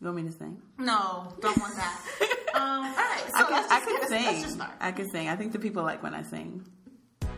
You 0.00 0.06
want 0.06 0.16
me 0.16 0.22
to 0.30 0.32
sing? 0.32 0.56
No, 0.78 1.28
don't 1.42 1.58
want 1.58 1.76
that. 1.76 2.00
um, 2.54 2.62
all 2.62 2.94
right, 2.94 3.22
so 3.26 3.34
I 3.34 3.42
can, 3.44 3.52
let's 3.52 3.70
I 3.70 3.80
can 3.80 4.08
sing. 4.08 4.24
Let's 4.24 4.42
just 4.42 4.54
start. 4.54 4.70
I 4.80 4.92
can 4.92 5.10
sing. 5.10 5.28
I 5.28 5.36
think 5.36 5.52
the 5.52 5.58
people 5.58 5.82
like 5.82 6.02
when 6.02 6.14
I 6.14 6.22
sing. 6.22 6.66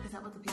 Is 0.05 0.11
that 0.13 0.23
what 0.23 0.33
the 0.33 0.39
people 0.39 0.52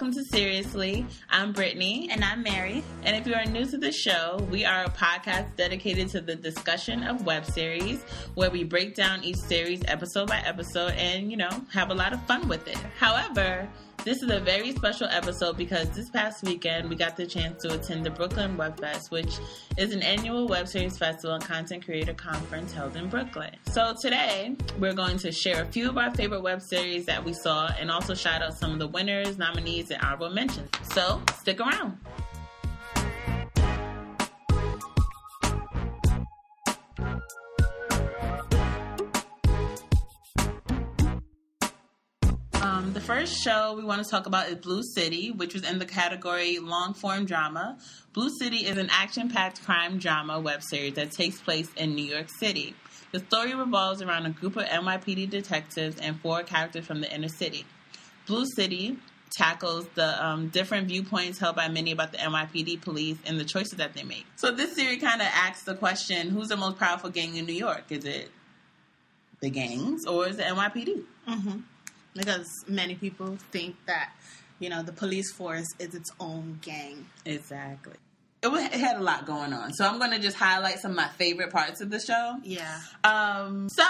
welcome 0.00 0.16
to 0.16 0.24
Seriously. 0.24 1.06
I'm 1.28 1.52
Brittany, 1.52 2.08
And 2.10 2.24
I'm 2.24 2.42
Mary. 2.42 2.82
and 3.02 3.14
if 3.14 3.26
you 3.26 3.34
are 3.34 3.44
new 3.44 3.66
to 3.66 3.76
the 3.76 3.92
show, 3.92 4.38
we 4.50 4.64
are 4.64 4.84
a 4.84 4.88
podcast 4.88 5.56
dedicated 5.56 6.08
to 6.08 6.22
the 6.22 6.34
discussion 6.34 7.02
of 7.02 7.26
web 7.26 7.44
series, 7.44 8.02
where 8.32 8.48
we 8.48 8.64
break 8.64 8.94
down 8.94 9.22
each 9.22 9.36
series 9.36 9.82
episode 9.84 10.26
by 10.26 10.38
episode 10.38 10.92
and 10.92 11.30
you 11.30 11.36
know 11.36 11.50
have 11.70 11.90
a 11.90 11.94
lot 11.94 12.14
of 12.14 12.22
fun 12.26 12.48
with 12.48 12.66
it. 12.66 12.78
However, 12.98 13.68
this 14.04 14.22
is 14.22 14.30
a 14.30 14.40
very 14.40 14.72
special 14.72 15.06
episode 15.08 15.56
because 15.56 15.90
this 15.90 16.08
past 16.08 16.42
weekend 16.42 16.88
we 16.88 16.96
got 16.96 17.16
the 17.16 17.26
chance 17.26 17.62
to 17.62 17.74
attend 17.74 18.06
the 18.06 18.10
Brooklyn 18.10 18.56
Web 18.56 18.80
Fest, 18.80 19.10
which 19.10 19.38
is 19.76 19.92
an 19.92 20.02
annual 20.02 20.48
web 20.48 20.68
series 20.68 20.96
festival 20.96 21.34
and 21.34 21.44
content 21.44 21.84
creator 21.84 22.14
conference 22.14 22.72
held 22.72 22.96
in 22.96 23.08
Brooklyn. 23.08 23.54
So 23.66 23.94
today 24.00 24.56
we're 24.78 24.94
going 24.94 25.18
to 25.18 25.32
share 25.32 25.62
a 25.62 25.66
few 25.66 25.88
of 25.88 25.98
our 25.98 26.14
favorite 26.14 26.42
web 26.42 26.62
series 26.62 27.04
that 27.06 27.22
we 27.22 27.34
saw 27.34 27.70
and 27.78 27.90
also 27.90 28.14
shout 28.14 28.42
out 28.42 28.56
some 28.56 28.72
of 28.72 28.78
the 28.78 28.88
winners, 28.88 29.36
nominees, 29.36 29.90
and 29.90 30.00
honorable 30.02 30.30
mentions. 30.30 30.70
So 30.92 31.20
stick 31.38 31.60
around. 31.60 31.98
The 43.00 43.06
first 43.06 43.42
show 43.42 43.72
we 43.74 43.82
want 43.82 44.04
to 44.04 44.10
talk 44.10 44.26
about 44.26 44.48
is 44.48 44.56
Blue 44.56 44.82
City, 44.82 45.30
which 45.30 45.54
was 45.54 45.64
in 45.64 45.78
the 45.78 45.86
category 45.86 46.58
long 46.58 46.92
form 46.92 47.24
drama. 47.24 47.78
Blue 48.12 48.28
City 48.28 48.58
is 48.66 48.76
an 48.76 48.90
action 48.90 49.30
packed 49.30 49.64
crime 49.64 49.96
drama 49.96 50.38
web 50.38 50.62
series 50.62 50.94
that 50.94 51.10
takes 51.10 51.40
place 51.40 51.70
in 51.78 51.94
New 51.94 52.04
York 52.04 52.28
City. 52.28 52.74
The 53.12 53.20
story 53.20 53.54
revolves 53.54 54.02
around 54.02 54.26
a 54.26 54.30
group 54.30 54.56
of 54.56 54.64
NYPD 54.64 55.30
detectives 55.30 55.98
and 55.98 56.20
four 56.20 56.42
characters 56.42 56.84
from 56.84 57.00
the 57.00 57.10
inner 57.10 57.28
city. 57.28 57.64
Blue 58.26 58.44
City 58.44 58.98
tackles 59.30 59.86
the 59.94 60.22
um, 60.22 60.48
different 60.48 60.88
viewpoints 60.88 61.38
held 61.38 61.56
by 61.56 61.68
many 61.68 61.92
about 61.92 62.12
the 62.12 62.18
NYPD 62.18 62.82
police 62.82 63.16
and 63.24 63.40
the 63.40 63.46
choices 63.46 63.78
that 63.78 63.94
they 63.94 64.02
make. 64.02 64.26
So 64.36 64.52
this 64.52 64.74
series 64.74 65.00
kind 65.00 65.22
of 65.22 65.28
asks 65.32 65.62
the 65.62 65.74
question: 65.74 66.28
Who's 66.28 66.48
the 66.48 66.56
most 66.58 66.78
powerful 66.78 67.08
gang 67.08 67.36
in 67.36 67.46
New 67.46 67.54
York? 67.54 67.84
Is 67.88 68.04
it 68.04 68.30
the 69.40 69.48
gangs 69.48 70.04
or 70.04 70.28
is 70.28 70.38
it 70.38 70.44
NYPD? 70.44 71.02
Mm-hmm. 71.26 71.58
Because 72.14 72.64
many 72.68 72.94
people 72.94 73.36
think 73.52 73.76
that, 73.86 74.12
you 74.58 74.68
know, 74.68 74.82
the 74.82 74.92
police 74.92 75.30
force 75.32 75.68
is 75.78 75.94
its 75.94 76.10
own 76.18 76.58
gang. 76.62 77.06
Exactly. 77.24 77.94
It, 78.42 78.72
had 78.72 78.96
a 78.96 79.02
lot 79.02 79.26
going 79.26 79.52
on, 79.52 79.74
so 79.74 79.84
I'm 79.86 79.98
going 79.98 80.12
to 80.12 80.18
just 80.18 80.34
highlight 80.34 80.78
some 80.78 80.92
of 80.92 80.96
my 80.96 81.08
favorite 81.08 81.50
parts 81.50 81.82
of 81.82 81.90
the 81.90 82.00
show. 82.00 82.36
Yeah. 82.42 82.80
Um, 83.04 83.68
so 83.68 83.82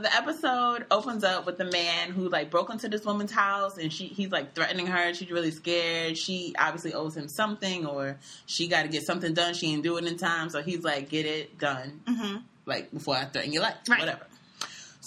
the 0.00 0.14
episode 0.14 0.86
opens 0.88 1.24
up 1.24 1.46
with 1.46 1.58
the 1.58 1.64
man 1.64 2.10
who 2.12 2.28
like 2.28 2.48
broke 2.48 2.70
into 2.70 2.88
this 2.88 3.04
woman's 3.04 3.32
house 3.32 3.76
and 3.76 3.92
she 3.92 4.06
he's 4.06 4.30
like 4.30 4.54
threatening 4.54 4.86
her. 4.86 5.12
She's 5.14 5.32
really 5.32 5.50
scared. 5.50 6.16
She 6.16 6.54
obviously 6.56 6.94
owes 6.94 7.16
him 7.16 7.26
something 7.26 7.86
or 7.86 8.18
she 8.46 8.68
got 8.68 8.82
to 8.82 8.88
get 8.88 9.02
something 9.04 9.34
done. 9.34 9.54
She 9.54 9.66
didn't 9.72 9.82
do 9.82 9.96
it 9.96 10.04
in 10.04 10.16
time, 10.16 10.48
so 10.50 10.62
he's 10.62 10.84
like, 10.84 11.08
"Get 11.08 11.26
it 11.26 11.58
done, 11.58 12.00
Mm-hmm. 12.06 12.36
like 12.66 12.92
before 12.92 13.16
I 13.16 13.24
threaten 13.24 13.52
your 13.52 13.62
life, 13.64 13.74
Right. 13.88 13.98
whatever." 13.98 14.26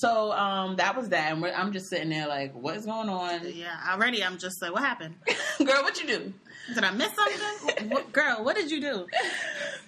So 0.01 0.31
um, 0.31 0.77
that 0.77 0.97
was 0.97 1.09
that, 1.09 1.31
and 1.31 1.43
we're, 1.43 1.53
I'm 1.53 1.71
just 1.71 1.87
sitting 1.87 2.09
there 2.09 2.27
like, 2.27 2.55
"What 2.55 2.75
is 2.75 2.87
going 2.87 3.07
on, 3.07 3.41
Yeah. 3.53 3.77
Already, 3.87 4.23
I'm 4.23 4.39
just 4.39 4.59
like, 4.59 4.73
what 4.73 4.81
happened? 4.81 5.13
girl? 5.59 5.83
What 5.83 6.01
you 6.01 6.07
do?" 6.07 6.33
Did 6.73 6.83
I 6.83 6.89
miss 6.89 7.11
something? 7.13 7.89
what, 7.89 8.11
girl, 8.11 8.43
what 8.43 8.55
did 8.55 8.71
you 8.71 8.81
do? 8.81 9.05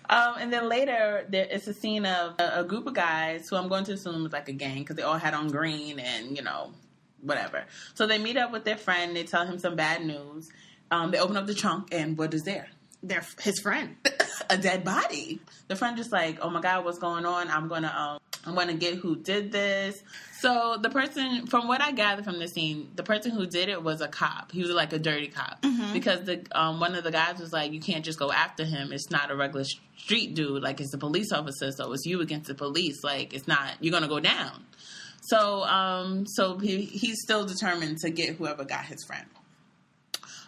Um, 0.08 0.36
and 0.40 0.54
then 0.54 0.70
later, 0.70 1.26
there, 1.30 1.48
it's 1.50 1.66
a 1.66 1.74
scene 1.74 2.06
of 2.06 2.36
a, 2.38 2.60
a 2.60 2.64
group 2.64 2.86
of 2.86 2.94
guys 2.94 3.50
who 3.50 3.56
I'm 3.56 3.68
going 3.68 3.86
to 3.86 3.94
assume 3.94 4.28
is 4.28 4.34
like 4.34 4.50
a 4.50 4.54
gang 4.54 4.80
because 4.80 4.98
they 4.98 5.02
all 5.02 5.18
had 5.18 5.34
on 5.34 5.48
green 5.48 5.98
and 5.98 6.38
you 6.38 6.44
know, 6.44 6.74
whatever. 7.22 7.64
So 7.96 8.06
they 8.06 8.20
meet 8.20 8.38
up 8.38 8.52
with 8.52 8.66
their 8.66 8.78
friend. 8.78 9.16
They 9.16 9.24
tell 9.24 9.48
him 9.48 9.58
some 9.58 9.76
bad 9.76 10.06
news. 10.06 10.48
Um, 10.92 11.10
they 11.10 11.18
open 11.18 11.38
up 11.38 11.48
the 11.48 11.56
trunk 11.56 11.88
and 11.92 12.20
what 12.20 12.36
is 12.36 12.44
there? 12.44 12.68
They're 13.02 13.26
his 13.42 13.60
friend. 13.62 13.96
a 14.52 14.60
dead 14.60 14.84
body. 14.84 15.40
The 15.70 15.76
friend 15.76 15.98
just 15.98 16.12
like, 16.12 16.38
oh 16.40 16.52
my 16.52 16.62
god, 16.62 16.86
what's 16.86 17.00
going 17.00 17.26
on? 17.26 17.50
I'm 17.50 17.68
gonna 17.68 17.88
um, 17.88 18.20
I'm 18.46 18.56
gonna 18.56 18.74
get 18.74 18.96
who 18.96 19.16
did 19.16 19.52
this. 19.52 20.02
So 20.40 20.78
the 20.82 20.90
person, 20.90 21.48
from 21.48 21.68
what 21.68 21.82
I 21.82 21.92
gathered 21.94 22.26
from 22.26 22.40
the 22.40 22.48
scene, 22.48 22.92
the 22.96 23.04
person 23.04 23.32
who 23.32 23.46
did 23.46 23.70
it 23.70 23.82
was 23.82 24.02
a 24.02 24.10
cop. 24.10 24.52
He 24.52 24.62
was 24.62 24.72
like 24.72 24.92
a 24.92 25.00
dirty 25.00 25.30
cop 25.30 25.64
because 25.94 26.24
the 26.26 26.46
um, 26.52 26.82
one 26.82 26.96
of 26.96 27.04
the 27.06 27.12
guys 27.12 27.40
was 27.40 27.54
like, 27.54 27.72
you 27.72 27.80
can't 27.80 28.04
just 28.04 28.20
go 28.20 28.32
after 28.32 28.66
him. 28.66 28.92
It's 28.92 29.10
not 29.10 29.32
a 29.32 29.36
regular 29.36 29.64
street 29.98 30.36
dude. 30.36 30.62
Like 30.62 30.82
it's 30.82 30.94
a 30.94 30.98
police 30.98 31.32
officer, 31.32 31.72
so 31.72 31.94
it's 31.94 32.06
you 32.06 32.20
against 32.20 32.48
the 32.48 32.56
police. 32.56 33.04
Like 33.04 33.34
it's 33.34 33.48
not. 33.48 33.76
You're 33.80 33.94
gonna 33.94 34.10
go 34.10 34.20
down. 34.20 34.66
So 35.22 35.64
um, 35.64 36.26
so 36.28 36.58
he, 36.58 36.82
he's 36.82 37.22
still 37.22 37.46
determined 37.46 38.00
to 38.00 38.10
get 38.10 38.36
whoever 38.36 38.66
got 38.66 38.86
his 38.86 39.06
friend. 39.06 39.26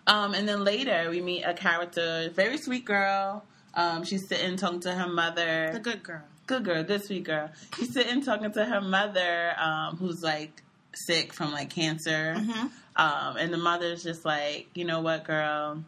Um, 0.08 0.34
and 0.34 0.48
then 0.48 0.64
later 0.64 1.10
we 1.10 1.22
meet 1.22 1.44
a 1.44 1.54
character, 1.54 2.30
very 2.34 2.58
sweet 2.58 2.84
girl. 2.86 3.46
Um, 3.74 4.04
she's 4.04 4.28
sitting 4.28 4.58
talking 4.58 4.82
to 4.82 4.92
her 4.94 5.08
mother. 5.08 5.72
The 5.74 5.80
good 5.80 6.04
girl. 6.04 6.24
Good 6.48 6.64
girl, 6.66 6.84
good 6.84 7.04
sweet 7.04 7.24
girl. 7.24 7.50
She's 7.78 7.94
sitting 7.94 8.22
talking 8.24 8.52
to 8.52 8.66
her 8.66 8.82
mother, 8.82 9.54
um, 9.60 9.98
who's 9.98 10.24
like 10.24 10.62
sick 10.94 11.34
from 11.34 11.52
like 11.52 11.70
cancer. 11.70 12.36
Mhm. 12.38 12.72
Um, 12.96 13.38
and 13.38 13.52
the 13.54 13.58
mother's 13.58 14.04
just 14.04 14.24
like, 14.24 14.68
you 14.74 14.86
know 14.86 15.02
what, 15.02 15.26
girl, 15.26 15.84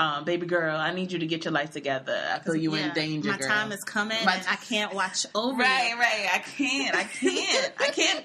um, 0.00 0.24
baby 0.24 0.46
girl, 0.46 0.76
I 0.76 0.92
need 0.94 1.12
you 1.12 1.18
to 1.18 1.26
get 1.26 1.44
your 1.44 1.52
life 1.52 1.70
together. 1.72 2.18
I 2.32 2.38
feel 2.38 2.56
you 2.56 2.74
Yeah, 2.74 2.88
in 2.88 2.94
danger. 2.94 3.30
My 3.30 3.36
girl. 3.38 3.48
time 3.48 3.72
is 3.72 3.84
coming, 3.84 4.16
I 4.26 4.56
can't 4.68 4.94
watch 4.94 5.26
over 5.34 5.58
Right, 5.60 5.90
you. 5.90 5.98
right. 5.98 6.28
I 6.32 6.38
can't. 6.38 6.96
I 6.96 7.04
can't. 7.04 7.72
I 7.78 7.88
can't 7.90 8.24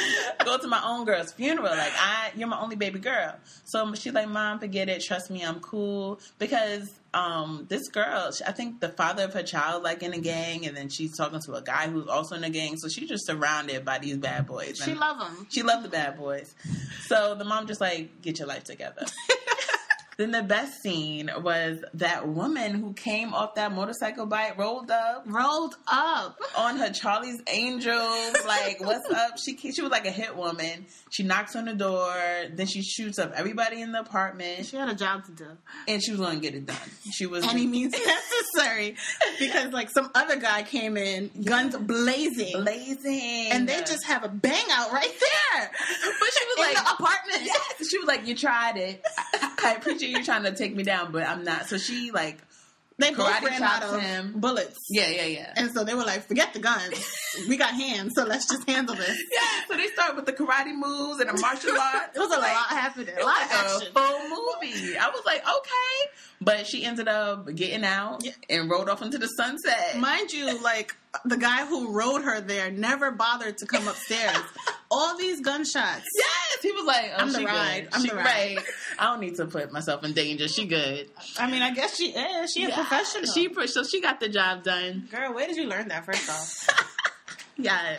go 0.44 0.58
to 0.58 0.66
my 0.66 0.82
own 0.84 1.04
girl's 1.04 1.32
funeral. 1.32 1.68
Like 1.68 1.92
I, 1.96 2.32
you're 2.36 2.48
my 2.48 2.60
only 2.60 2.76
baby 2.76 2.98
girl. 2.98 3.34
So 3.64 3.94
she's 3.94 4.12
like, 4.12 4.28
Mom, 4.28 4.58
forget 4.58 4.88
it. 4.88 5.00
Trust 5.02 5.30
me, 5.30 5.44
I'm 5.44 5.60
cool. 5.60 6.18
Because 6.38 6.90
um, 7.14 7.66
this 7.68 7.88
girl, 7.88 8.32
she- 8.32 8.44
I 8.44 8.52
think 8.52 8.80
the 8.80 8.88
father 8.88 9.24
of 9.24 9.34
her 9.34 9.42
child, 9.42 9.82
like 9.82 10.02
in 10.02 10.12
a 10.14 10.18
gang, 10.18 10.66
and 10.66 10.76
then 10.76 10.88
she's 10.88 11.16
talking 11.16 11.40
to 11.40 11.52
a 11.54 11.62
guy 11.62 11.88
who's 11.88 12.08
also 12.08 12.34
in 12.36 12.42
a 12.44 12.50
gang. 12.50 12.76
So 12.78 12.88
she's 12.88 13.08
just 13.08 13.26
surrounded 13.26 13.84
by 13.84 13.98
these 13.98 14.16
bad 14.16 14.46
boys. 14.46 14.80
She 14.82 14.94
love 14.94 15.20
him. 15.20 15.46
she 15.50 15.62
loved 15.62 15.84
the 15.84 15.88
bad 15.90 16.16
boys. 16.16 16.54
So 17.06 17.34
the 17.34 17.44
mom 17.44 17.66
just 17.66 17.80
like, 17.80 18.22
get 18.22 18.38
your 18.38 18.48
life 18.48 18.64
together. 18.64 19.04
Then 20.18 20.30
the 20.30 20.42
best 20.42 20.82
scene 20.82 21.30
was 21.40 21.78
that 21.94 22.28
woman 22.28 22.74
who 22.74 22.92
came 22.92 23.32
off 23.32 23.54
that 23.54 23.72
motorcycle 23.72 24.26
bike, 24.26 24.58
rolled 24.58 24.90
up, 24.90 25.24
Rolled 25.26 25.74
up. 25.90 26.38
on 26.56 26.76
her 26.76 26.90
Charlie's 26.90 27.40
Angels, 27.48 28.36
like 28.46 28.76
what's 28.80 29.10
up? 29.10 29.38
She 29.38 29.56
she 29.56 29.80
was 29.80 29.90
like 29.90 30.06
a 30.06 30.10
hit 30.10 30.36
woman. 30.36 30.86
She 31.10 31.22
knocks 31.22 31.56
on 31.56 31.64
the 31.64 31.74
door, 31.74 32.14
then 32.52 32.66
she 32.66 32.82
shoots 32.82 33.18
up 33.18 33.32
everybody 33.34 33.80
in 33.80 33.92
the 33.92 34.00
apartment, 34.00 34.66
She 34.66 34.76
had 34.76 34.88
a 34.88 34.94
job 34.94 35.24
to 35.26 35.32
do. 35.32 35.46
and 35.88 36.02
she 36.02 36.10
was 36.10 36.20
going 36.20 36.40
to 36.40 36.42
get 36.42 36.54
it 36.54 36.66
done. 36.66 36.76
She 37.12 37.26
was 37.26 37.46
Any 37.46 37.66
means 37.66 37.92
necessary. 37.92 38.96
Because 39.38 39.72
like 39.72 39.90
some 39.90 40.10
other 40.14 40.36
guy 40.36 40.62
came 40.62 40.96
in, 40.96 41.30
guns 41.44 41.76
blazing. 41.76 42.52
blazing, 42.62 43.48
And 43.50 43.68
they 43.68 43.78
just 43.80 44.04
have 44.06 44.24
a 44.24 44.28
bang 44.28 44.64
out 44.72 44.92
right 44.92 45.12
there. 45.20 45.70
But 45.70 46.30
she 46.38 46.44
was 46.44 46.56
In 46.58 46.64
like, 46.64 46.74
the 46.76 46.92
apartment. 46.92 47.42
yes. 47.44 47.88
She 47.90 47.98
was 47.98 48.06
like, 48.06 48.26
you 48.26 48.34
tried 48.34 48.76
it. 48.76 49.02
I, 49.64 49.74
appreciate 49.74 50.10
you 50.10 50.24
trying 50.24 50.44
to 50.44 50.52
take 50.52 50.74
me 50.74 50.82
down, 50.82 51.12
but 51.12 51.22
I'm 51.26 51.44
not. 51.44 51.66
So 51.66 51.78
she 51.78 52.10
like, 52.10 52.38
They 52.98 53.10
both 53.12 53.42
ran 53.42 53.62
out 53.62 53.82
of 53.82 54.00
him. 54.00 54.34
bullets. 54.40 54.78
yeah, 54.90 55.08
yeah, 55.08 55.24
yeah. 55.26 55.52
And 55.56 55.70
so 55.72 55.84
they 55.84 55.94
were 55.94 56.04
like, 56.04 56.26
forget 56.28 56.52
the 56.52 56.60
guns. 56.60 56.94
we 57.48 57.56
got 57.56 57.70
hands, 57.74 58.12
so 58.14 58.24
let's 58.24 58.46
just 58.48 58.68
handle 58.68 58.94
this. 58.94 59.08
Yeah, 59.32 59.40
so 59.68 59.76
they 59.76 59.86
start 59.88 60.16
with 60.16 60.26
the 60.26 60.32
karate 60.32 60.74
moves 60.74 61.20
and 61.20 61.30
the 61.30 61.40
martial 61.40 61.70
arts. 61.76 62.10
It 62.16 62.18
was 62.18 62.30
a 62.36 62.38
Like, 62.40 62.52
lot 62.54 62.68
happening. 62.68 63.14
A 63.16 63.24
lot 63.24 63.26
like 63.26 63.44
of 63.46 63.52
action. 63.52 63.88
a 63.94 63.98
full 63.98 64.20
movie. 64.28 64.96
I 64.98 65.08
was 65.08 65.22
like, 65.24 65.40
okay. 65.42 66.10
But 66.40 66.66
she 66.66 66.84
ended 66.84 67.08
up 67.08 67.52
getting 67.54 67.84
out 67.84 68.24
Yeah. 68.24 68.32
and 68.50 68.68
rode 68.70 68.88
off 68.88 69.00
into 69.02 69.16
the 69.18 69.28
sunset. 69.28 69.96
Mind 69.98 70.32
you, 70.32 70.60
like 70.62 70.94
the 71.24 71.36
guy 71.36 71.64
who 71.66 71.96
rode 71.96 72.22
her 72.22 72.40
there 72.40 72.70
never 72.70 73.10
bothered 73.12 73.58
to 73.58 73.66
come 73.66 73.86
upstairs. 73.88 74.36
All 74.94 75.16
these 75.16 75.40
gunshots. 75.40 76.06
yes, 76.14 76.62
he 76.62 76.70
was 76.72 76.84
like, 76.84 77.10
oh, 77.14 77.16
I'm 77.18 77.32
the 77.32 77.38
she 77.38 77.44
ride. 77.46 77.84
Good. 77.84 77.94
I'm 77.94 78.02
she 78.02 78.08
the 78.10 78.16
right. 78.16 78.56
ride. 78.56 78.64
I 78.98 79.04
don't 79.06 79.20
need 79.20 79.36
to 79.36 79.46
put 79.46 79.72
myself 79.72 80.04
in 80.04 80.12
danger. 80.12 80.48
She 80.48 80.66
good. 80.66 81.08
I 81.38 81.50
mean, 81.50 81.62
I 81.62 81.72
guess 81.72 81.96
she 81.96 82.10
is. 82.10 82.52
She 82.52 82.64
a 82.64 82.70
professional. 82.70 83.24
She 83.32 83.48
pro- 83.48 83.66
so 83.66 83.82
she 83.84 84.00
got 84.02 84.20
the 84.20 84.28
job 84.28 84.62
done. 84.64 85.08
girl, 85.10 85.32
where 85.34 85.46
did 85.46 85.56
you 85.56 85.64
learn 85.64 85.88
that? 85.88 86.04
First 86.04 86.28
off, 86.28 86.98
Yeah. 87.56 87.98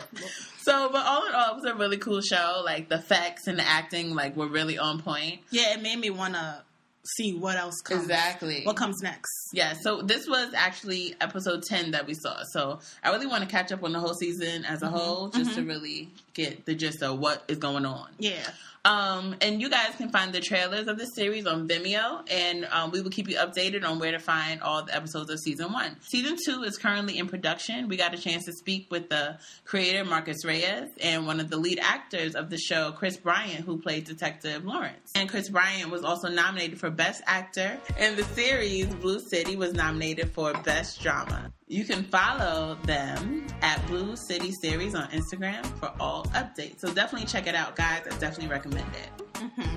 So, 0.62 0.88
but 0.90 1.04
all 1.04 1.26
in 1.26 1.34
all, 1.34 1.50
it 1.52 1.56
was 1.56 1.64
a 1.64 1.74
really 1.74 1.96
cool 1.96 2.20
show. 2.20 2.62
Like 2.64 2.88
the 2.88 2.98
facts 2.98 3.46
and 3.46 3.58
the 3.58 3.66
acting, 3.66 4.14
like 4.14 4.36
were 4.36 4.48
really 4.48 4.78
on 4.78 5.00
point. 5.02 5.40
yeah, 5.50 5.74
it 5.74 5.82
made 5.82 5.98
me 5.98 6.10
want 6.10 6.34
to 6.34 6.62
see 7.04 7.34
what 7.34 7.56
else 7.56 7.80
comes. 7.82 8.02
Exactly. 8.02 8.62
What 8.64 8.76
comes 8.76 9.02
next? 9.02 9.30
Yeah, 9.52 9.74
so 9.74 10.02
this 10.02 10.26
was 10.26 10.52
actually 10.54 11.14
episode 11.20 11.62
10 11.62 11.92
that 11.92 12.06
we 12.06 12.14
saw. 12.14 12.42
So 12.44 12.80
I 13.02 13.10
really 13.10 13.26
want 13.26 13.42
to 13.42 13.48
catch 13.48 13.72
up 13.72 13.82
on 13.82 13.92
the 13.92 14.00
whole 14.00 14.14
season 14.14 14.64
as 14.64 14.82
a 14.82 14.86
mm-hmm. 14.86 14.96
whole 14.96 15.28
just 15.28 15.54
to 15.54 15.60
mm-hmm. 15.60 15.68
really 15.68 16.08
get 16.32 16.64
the 16.64 16.74
gist 16.74 17.02
of 17.02 17.18
what 17.18 17.44
is 17.48 17.58
going 17.58 17.86
on. 17.86 18.08
Yeah. 18.18 18.42
Um, 18.84 19.36
and 19.40 19.62
you 19.62 19.70
guys 19.70 19.94
can 19.96 20.10
find 20.10 20.32
the 20.32 20.40
trailers 20.40 20.88
of 20.88 20.98
the 20.98 21.06
series 21.06 21.46
on 21.46 21.66
Vimeo, 21.66 22.22
and 22.30 22.66
um, 22.70 22.90
we 22.90 23.00
will 23.00 23.10
keep 23.10 23.28
you 23.28 23.36
updated 23.36 23.82
on 23.82 23.98
where 23.98 24.12
to 24.12 24.18
find 24.18 24.60
all 24.60 24.84
the 24.84 24.94
episodes 24.94 25.30
of 25.30 25.38
season 25.40 25.72
one. 25.72 25.96
Season 26.02 26.36
two 26.44 26.64
is 26.64 26.76
currently 26.76 27.16
in 27.16 27.26
production. 27.26 27.88
We 27.88 27.96
got 27.96 28.12
a 28.12 28.18
chance 28.18 28.44
to 28.44 28.52
speak 28.52 28.90
with 28.90 29.08
the 29.08 29.38
creator 29.64 30.04
Marcus 30.04 30.44
Reyes 30.44 30.90
and 31.00 31.26
one 31.26 31.40
of 31.40 31.48
the 31.48 31.56
lead 31.56 31.78
actors 31.80 32.34
of 32.34 32.50
the 32.50 32.58
show, 32.58 32.92
Chris 32.92 33.16
Bryant, 33.16 33.64
who 33.64 33.78
played 33.78 34.04
Detective 34.04 34.66
Lawrence. 34.66 35.12
And 35.14 35.30
Chris 35.30 35.48
Bryant 35.48 35.90
was 35.90 36.04
also 36.04 36.28
nominated 36.28 36.78
for 36.78 36.90
Best 36.90 37.22
Actor, 37.26 37.78
and 37.96 38.18
the 38.18 38.24
series 38.24 38.94
Blue 38.96 39.20
City 39.20 39.56
was 39.56 39.72
nominated 39.72 40.32
for 40.32 40.52
Best 40.62 41.00
Drama. 41.00 41.53
You 41.66 41.84
can 41.84 42.04
follow 42.04 42.76
them 42.84 43.46
at 43.62 43.84
Blue 43.86 44.16
City 44.16 44.52
Series 44.52 44.94
on 44.94 45.08
Instagram 45.08 45.64
for 45.78 45.90
all 45.98 46.24
updates. 46.26 46.80
So 46.80 46.92
definitely 46.92 47.26
check 47.26 47.46
it 47.46 47.54
out, 47.54 47.74
guys. 47.74 48.02
I 48.06 48.10
definitely 48.18 48.48
recommend 48.48 48.86
it. 48.94 49.24
Mm-hmm. 49.34 49.76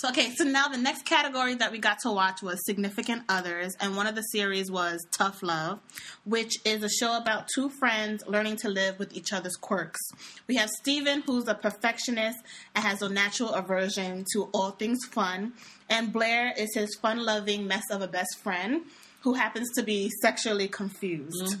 So 0.00 0.10
okay, 0.10 0.30
so 0.36 0.44
now 0.44 0.68
the 0.68 0.78
next 0.78 1.06
category 1.06 1.56
that 1.56 1.72
we 1.72 1.78
got 1.78 1.98
to 2.04 2.12
watch 2.12 2.40
was 2.40 2.64
Significant 2.64 3.24
Others, 3.28 3.76
and 3.80 3.96
one 3.96 4.06
of 4.06 4.14
the 4.14 4.22
series 4.22 4.70
was 4.70 5.04
Tough 5.10 5.42
Love, 5.42 5.80
which 6.24 6.54
is 6.64 6.84
a 6.84 6.88
show 6.88 7.16
about 7.16 7.48
two 7.52 7.68
friends 7.68 8.22
learning 8.28 8.58
to 8.58 8.68
live 8.68 9.00
with 9.00 9.12
each 9.12 9.32
other's 9.32 9.56
quirks. 9.56 9.98
We 10.46 10.54
have 10.54 10.70
Steven, 10.70 11.22
who's 11.22 11.48
a 11.48 11.54
perfectionist 11.54 12.38
and 12.76 12.84
has 12.84 13.02
a 13.02 13.08
natural 13.08 13.50
aversion 13.50 14.24
to 14.34 14.44
all 14.54 14.70
things 14.70 15.04
fun, 15.04 15.54
and 15.90 16.12
Blair 16.12 16.54
is 16.56 16.72
his 16.76 16.96
fun-loving 17.02 17.66
mess 17.66 17.90
of 17.90 18.00
a 18.00 18.06
best 18.06 18.38
friend 18.40 18.82
who 19.22 19.34
happens 19.34 19.68
to 19.74 19.82
be 19.82 20.10
sexually 20.22 20.68
confused. 20.68 21.56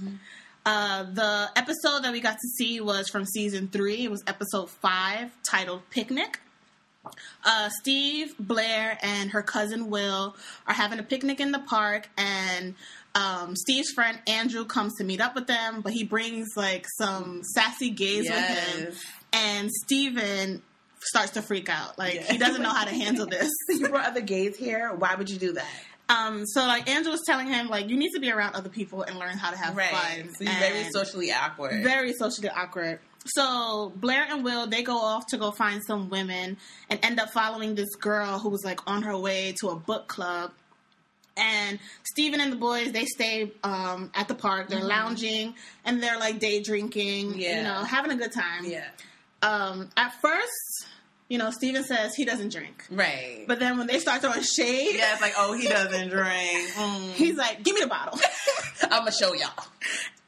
Uh, 0.64 1.02
the 1.12 1.48
episode 1.56 2.04
that 2.04 2.12
we 2.12 2.20
got 2.20 2.34
to 2.34 2.48
see 2.56 2.80
was 2.80 3.08
from 3.08 3.24
season 3.24 3.66
three. 3.66 4.04
It 4.04 4.12
was 4.12 4.22
episode 4.28 4.70
five, 4.70 5.32
titled 5.42 5.82
Picnic. 5.90 6.38
Uh, 7.44 7.68
Steve, 7.80 8.34
Blair, 8.38 8.98
and 9.02 9.30
her 9.30 9.42
cousin 9.42 9.90
Will 9.90 10.36
are 10.66 10.74
having 10.74 10.98
a 10.98 11.02
picnic 11.02 11.40
in 11.40 11.52
the 11.52 11.58
park, 11.58 12.08
and 12.16 12.74
um, 13.14 13.56
Steve's 13.56 13.90
friend 13.90 14.18
Andrew 14.26 14.64
comes 14.64 14.94
to 14.98 15.04
meet 15.04 15.20
up 15.20 15.34
with 15.34 15.46
them, 15.46 15.80
but 15.80 15.92
he 15.92 16.04
brings 16.04 16.48
like 16.56 16.86
some 16.98 17.42
sassy 17.42 17.90
gays 17.90 18.28
with 18.28 18.38
him, 18.38 18.92
and 19.32 19.70
Steven 19.84 20.62
starts 21.00 21.32
to 21.32 21.42
freak 21.42 21.68
out. 21.68 21.96
Like 21.98 22.14
Yeah. 22.14 22.32
he 22.32 22.38
doesn't 22.38 22.60
know 22.62 22.72
how 22.72 22.84
to 22.84 22.94
handle 22.94 23.26
this. 23.30 23.50
You 23.68 23.88
brought 23.88 24.06
other 24.06 24.20
gays 24.20 24.56
here. 24.56 24.92
Why 24.94 25.14
would 25.14 25.30
you 25.30 25.38
do 25.38 25.52
that? 25.54 25.66
Um, 26.10 26.46
so 26.46 26.62
like 26.62 26.88
Andrew 26.88 27.12
was 27.12 27.20
telling 27.26 27.46
him 27.48 27.68
like 27.68 27.88
you 27.90 27.96
need 27.96 28.12
to 28.14 28.20
be 28.20 28.30
around 28.32 28.54
other 28.56 28.70
people 28.70 29.02
and 29.02 29.18
learn 29.18 29.36
how 29.36 29.50
to 29.50 29.56
have 29.58 29.74
fun. 29.74 30.30
So 30.34 30.44
very 30.46 30.84
socially 30.90 31.30
awkward. 31.32 31.82
very 31.84 32.14
socially 32.14 32.48
awkward. 32.48 32.98
So 33.26 33.92
Blair 33.96 34.26
and 34.30 34.44
Will 34.44 34.66
they 34.66 34.82
go 34.82 34.96
off 34.98 35.26
to 35.28 35.36
go 35.36 35.50
find 35.50 35.82
some 35.84 36.08
women 36.08 36.56
and 36.88 36.98
end 37.02 37.20
up 37.20 37.30
following 37.30 37.74
this 37.74 37.94
girl 37.96 38.38
who 38.38 38.48
was 38.48 38.64
like 38.64 38.80
on 38.86 39.02
her 39.02 39.16
way 39.16 39.54
to 39.60 39.68
a 39.68 39.76
book 39.76 40.08
club. 40.08 40.52
And 41.36 41.78
Steven 42.02 42.40
and 42.40 42.52
the 42.52 42.56
boys 42.56 42.90
they 42.92 43.04
stay 43.04 43.52
um, 43.62 44.10
at 44.14 44.26
the 44.28 44.34
park. 44.34 44.68
They're 44.68 44.82
lounging 44.82 45.54
and 45.84 46.02
they're 46.02 46.18
like 46.18 46.40
day 46.40 46.62
drinking. 46.62 47.38
You 47.38 47.62
know, 47.62 47.84
having 47.84 48.10
a 48.10 48.16
good 48.16 48.32
time. 48.32 48.64
yeah. 48.64 48.88
Um, 49.40 49.88
at 49.96 50.14
first, 50.20 50.88
you 51.28 51.38
know, 51.38 51.50
Steven 51.50 51.84
says 51.84 52.14
he 52.14 52.24
doesn't 52.24 52.50
drink, 52.52 52.84
Right. 52.90 53.44
but 53.46 53.58
then 53.58 53.76
when 53.78 53.86
they 53.86 53.98
start 53.98 54.22
throwing 54.22 54.42
shade, 54.42 54.96
yeah, 54.96 55.12
it's 55.12 55.20
like, 55.22 55.34
oh, 55.36 55.52
he 55.52 55.68
doesn't 55.68 56.08
drink. 56.16 56.70
Mm. 56.72 57.10
he's 57.12 57.36
like, 57.36 57.62
"Give 57.62 57.74
me 57.74 57.82
the 57.82 57.86
bottle." 57.86 58.18
I'm 58.84 59.00
gonna 59.00 59.12
show 59.12 59.34
y'all. 59.34 59.64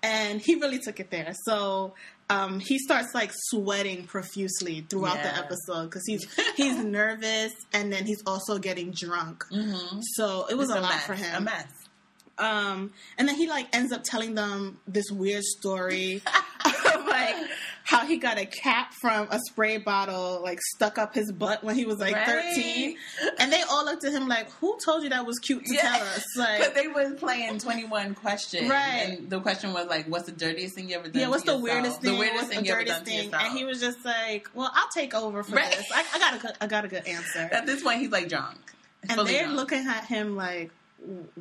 and 0.02 0.40
he 0.40 0.56
really 0.56 0.78
took 0.78 1.00
it 1.00 1.10
there. 1.10 1.32
So 1.44 1.94
um, 2.28 2.60
he 2.60 2.78
starts 2.78 3.14
like 3.14 3.32
sweating 3.34 4.04
profusely 4.04 4.86
throughout 4.88 5.22
the 5.22 5.34
episode 5.36 5.84
because 5.86 6.04
he's 6.06 6.26
he's 6.56 6.76
nervous 6.76 7.52
and 7.72 7.92
then 7.92 8.04
he's 8.06 8.22
also 8.26 8.58
getting 8.58 8.90
drunk. 8.92 9.44
Mm-hmm. 9.52 10.00
So 10.14 10.46
it 10.50 10.54
was 10.56 10.68
It's 10.70 10.78
a, 10.78 10.80
lot 10.82 10.90
mess. 10.92 11.06
for 11.06 11.12
A 11.14 11.40
mess. 11.40 11.66
Um, 12.38 12.92
and 13.18 13.28
then 13.28 13.34
he 13.36 13.48
like 13.48 13.66
ends 13.76 13.92
up 13.92 14.02
telling 14.02 14.34
them 14.34 14.78
this 14.88 15.10
weird 15.10 15.42
story 15.44 16.22
of 16.64 17.06
like 17.06 17.36
how 17.90 18.06
he 18.06 18.16
got 18.18 18.38
a 18.38 18.46
cap 18.46 18.92
from 19.00 19.26
a 19.30 19.38
spray 19.50 19.76
bottle 19.76 20.40
like 20.42 20.58
stuck 20.76 20.96
up 20.96 21.12
his 21.14 21.32
butt 21.32 21.64
when 21.64 21.74
he 21.74 21.84
was 21.84 21.98
like 21.98 22.14
Right. 22.14 22.26
13 22.54 22.96
and 23.38 23.52
they 23.52 23.62
all 23.70 23.84
looked 23.84 24.04
at 24.04 24.12
him 24.12 24.28
like 24.28 24.48
who 24.60 24.78
told 24.84 25.02
you 25.02 25.08
that 25.10 25.26
was 25.26 25.38
cute 25.40 25.64
to 25.64 25.76
tell 25.76 26.00
us 26.00 26.24
like 26.38 26.74
they 26.74 26.86
was 26.86 27.14
playing 27.18 27.58
21 27.58 28.14
questions. 28.14 28.70
Right. 28.70 29.16
And 29.18 29.28
the 29.28 29.40
question 29.40 29.72
was 29.72 29.86
like, 29.88 30.06
what's 30.06 30.26
the 30.26 30.32
dirtiest 30.32 30.74
thing 30.76 30.88
you 30.88 30.96
ever 30.96 31.08
done 31.08 31.20
yeah, 31.20 31.28
what's 31.28 31.42
the 31.42 31.52
yourself? 31.52 31.62
weirdest 31.64 32.00
thing? 32.02 32.12
The 32.12 32.18
weirdest 32.18 32.42
what's 32.42 32.54
thing 32.54 32.60
the 32.62 32.66
you 32.68 32.72
ever 32.74 32.84
dirtiest 32.84 33.04
done 33.04 33.30
thing? 33.30 33.48
And 33.48 33.58
he 33.58 33.64
was 33.64 33.80
just 33.80 34.04
like, 34.04 34.48
"Well, 34.54 34.70
I'll 34.72 34.88
take 34.94 35.12
over 35.14 35.42
for 35.42 35.56
Right. 35.56 35.72
this. 35.72 35.86
I, 35.92 36.04
I 36.14 36.18
got 36.18 36.34
a 36.34 36.38
good, 36.38 36.52
I 36.60 36.66
got 36.68 36.84
a 36.84 36.88
good 36.88 37.06
answer." 37.06 37.40
At 37.52 37.66
this 37.66 37.82
point, 37.82 38.00
he's 38.00 38.10
like 38.10 38.28
drunk. 38.28 38.56
and 39.02 39.12
Fully 39.12 39.32
they're 39.32 39.44
drunk. 39.44 39.56
looking 39.56 39.86
at 39.88 40.04
him 40.04 40.36
like, 40.36 40.70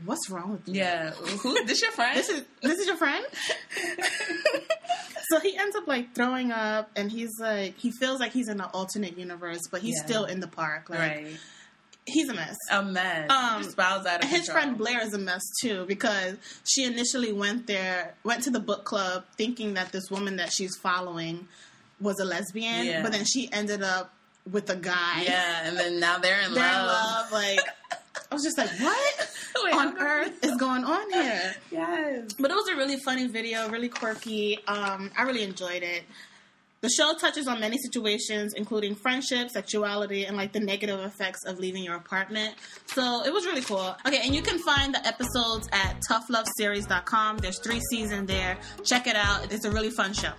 "What's 0.05 0.29
wrong 0.29 0.51
with 0.51 0.67
you? 0.67 0.75
Yeah. 0.75 1.11
Who? 1.11 1.63
This 1.65 1.81
your 1.81 1.91
friend? 1.91 2.17
This 2.17 2.29
is 2.29 2.43
this 2.61 2.79
is 2.79 2.87
your 2.87 2.97
friend." 2.97 3.25
so 5.29 5.39
he 5.39 5.55
ends 5.57 5.75
up 5.75 5.87
like 5.87 6.13
throwing 6.15 6.51
up, 6.51 6.89
and 6.95 7.11
he's 7.11 7.31
like, 7.39 7.77
he 7.77 7.91
feels 7.91 8.19
like 8.19 8.31
he's 8.31 8.49
in 8.49 8.59
an 8.59 8.67
alternate 8.73 9.17
universe, 9.17 9.61
but 9.71 9.81
he's 9.81 9.95
Yeah. 9.99 10.05
still 10.05 10.25
in 10.25 10.39
the 10.39 10.47
park. 10.47 10.89
Like, 10.89 10.99
right. 10.99 11.37
he's 12.05 12.29
a 12.29 12.33
mess. 12.33 12.55
A 12.71 12.81
mess. 12.83 13.29
Um, 13.29 13.63
Just 13.63 13.79
out 13.79 14.05
of 14.07 14.29
his 14.29 14.45
control. 14.45 14.53
friend 14.55 14.77
Blair 14.77 15.01
is 15.05 15.13
a 15.13 15.19
mess 15.19 15.43
too 15.61 15.85
because 15.87 16.35
she 16.67 16.83
initially 16.85 17.31
went 17.33 17.67
there, 17.67 18.15
went 18.23 18.43
to 18.43 18.49
the 18.49 18.59
book 18.59 18.85
club 18.85 19.25
thinking 19.37 19.75
that 19.75 19.91
this 19.91 20.09
woman 20.09 20.37
that 20.37 20.51
she's 20.51 20.75
following 20.77 21.47
was 21.99 22.19
a 22.19 22.25
lesbian, 22.25 22.85
Yeah. 22.85 23.01
but 23.03 23.11
then 23.11 23.25
she 23.25 23.51
ended 23.51 23.83
up 23.83 24.13
with 24.49 24.69
a 24.69 24.75
guy. 24.75 25.21
Yeah, 25.23 25.67
and 25.67 25.77
then 25.77 25.99
now 25.99 26.17
they're 26.17 26.39
in 26.41 26.53
They're 26.53 26.63
in 26.65 26.85
love. 26.85 27.31
love. 27.31 27.31
Like, 27.31 27.59
I 28.31 28.33
was 28.33 28.43
just 28.43 28.57
like, 28.57 28.69
what 28.79 29.28
Wait, 29.71 29.79
on 29.79 29.87
I'm 29.89 29.97
earth 29.97 30.43
is 30.43 30.55
going 30.57 30.83
on 30.83 31.11
here? 31.11 31.55
Yes. 31.71 32.33
But 32.33 32.51
it 32.51 32.55
was 32.55 32.67
a 32.69 32.75
really 32.75 32.97
funny 32.97 33.27
video, 33.27 33.69
really 33.69 33.89
quirky. 33.89 34.59
Um, 34.67 35.11
I 35.17 35.23
really 35.23 35.43
enjoyed 35.43 35.83
it. 35.83 36.03
The 36.81 36.89
show 36.89 37.13
touches 37.13 37.47
on 37.47 37.59
many 37.59 37.77
situations, 37.77 38.53
including 38.55 38.95
friendship, 38.95 39.49
sexuality, 39.49 40.25
and 40.25 40.37
like 40.37 40.53
the 40.53 40.61
negative 40.61 40.99
effects 41.01 41.43
of 41.45 41.59
leaving 41.59 41.83
your 41.83 41.95
apartment. 41.95 42.55
So 42.85 43.23
it 43.25 43.33
was 43.33 43.45
really 43.45 43.61
cool. 43.61 43.95
Okay, 44.07 44.21
and 44.23 44.33
you 44.33 44.41
can 44.41 44.59
find 44.59 44.93
the 44.95 45.05
episodes 45.05 45.67
at 45.73 46.01
toughloveseries.com. 46.09 47.37
There's 47.39 47.59
three 47.59 47.81
seasons 47.91 48.27
there. 48.27 48.57
Check 48.85 49.07
it 49.07 49.17
out. 49.17 49.51
It's 49.51 49.65
a 49.65 49.71
really 49.71 49.89
fun 49.89 50.13
show. 50.13 50.31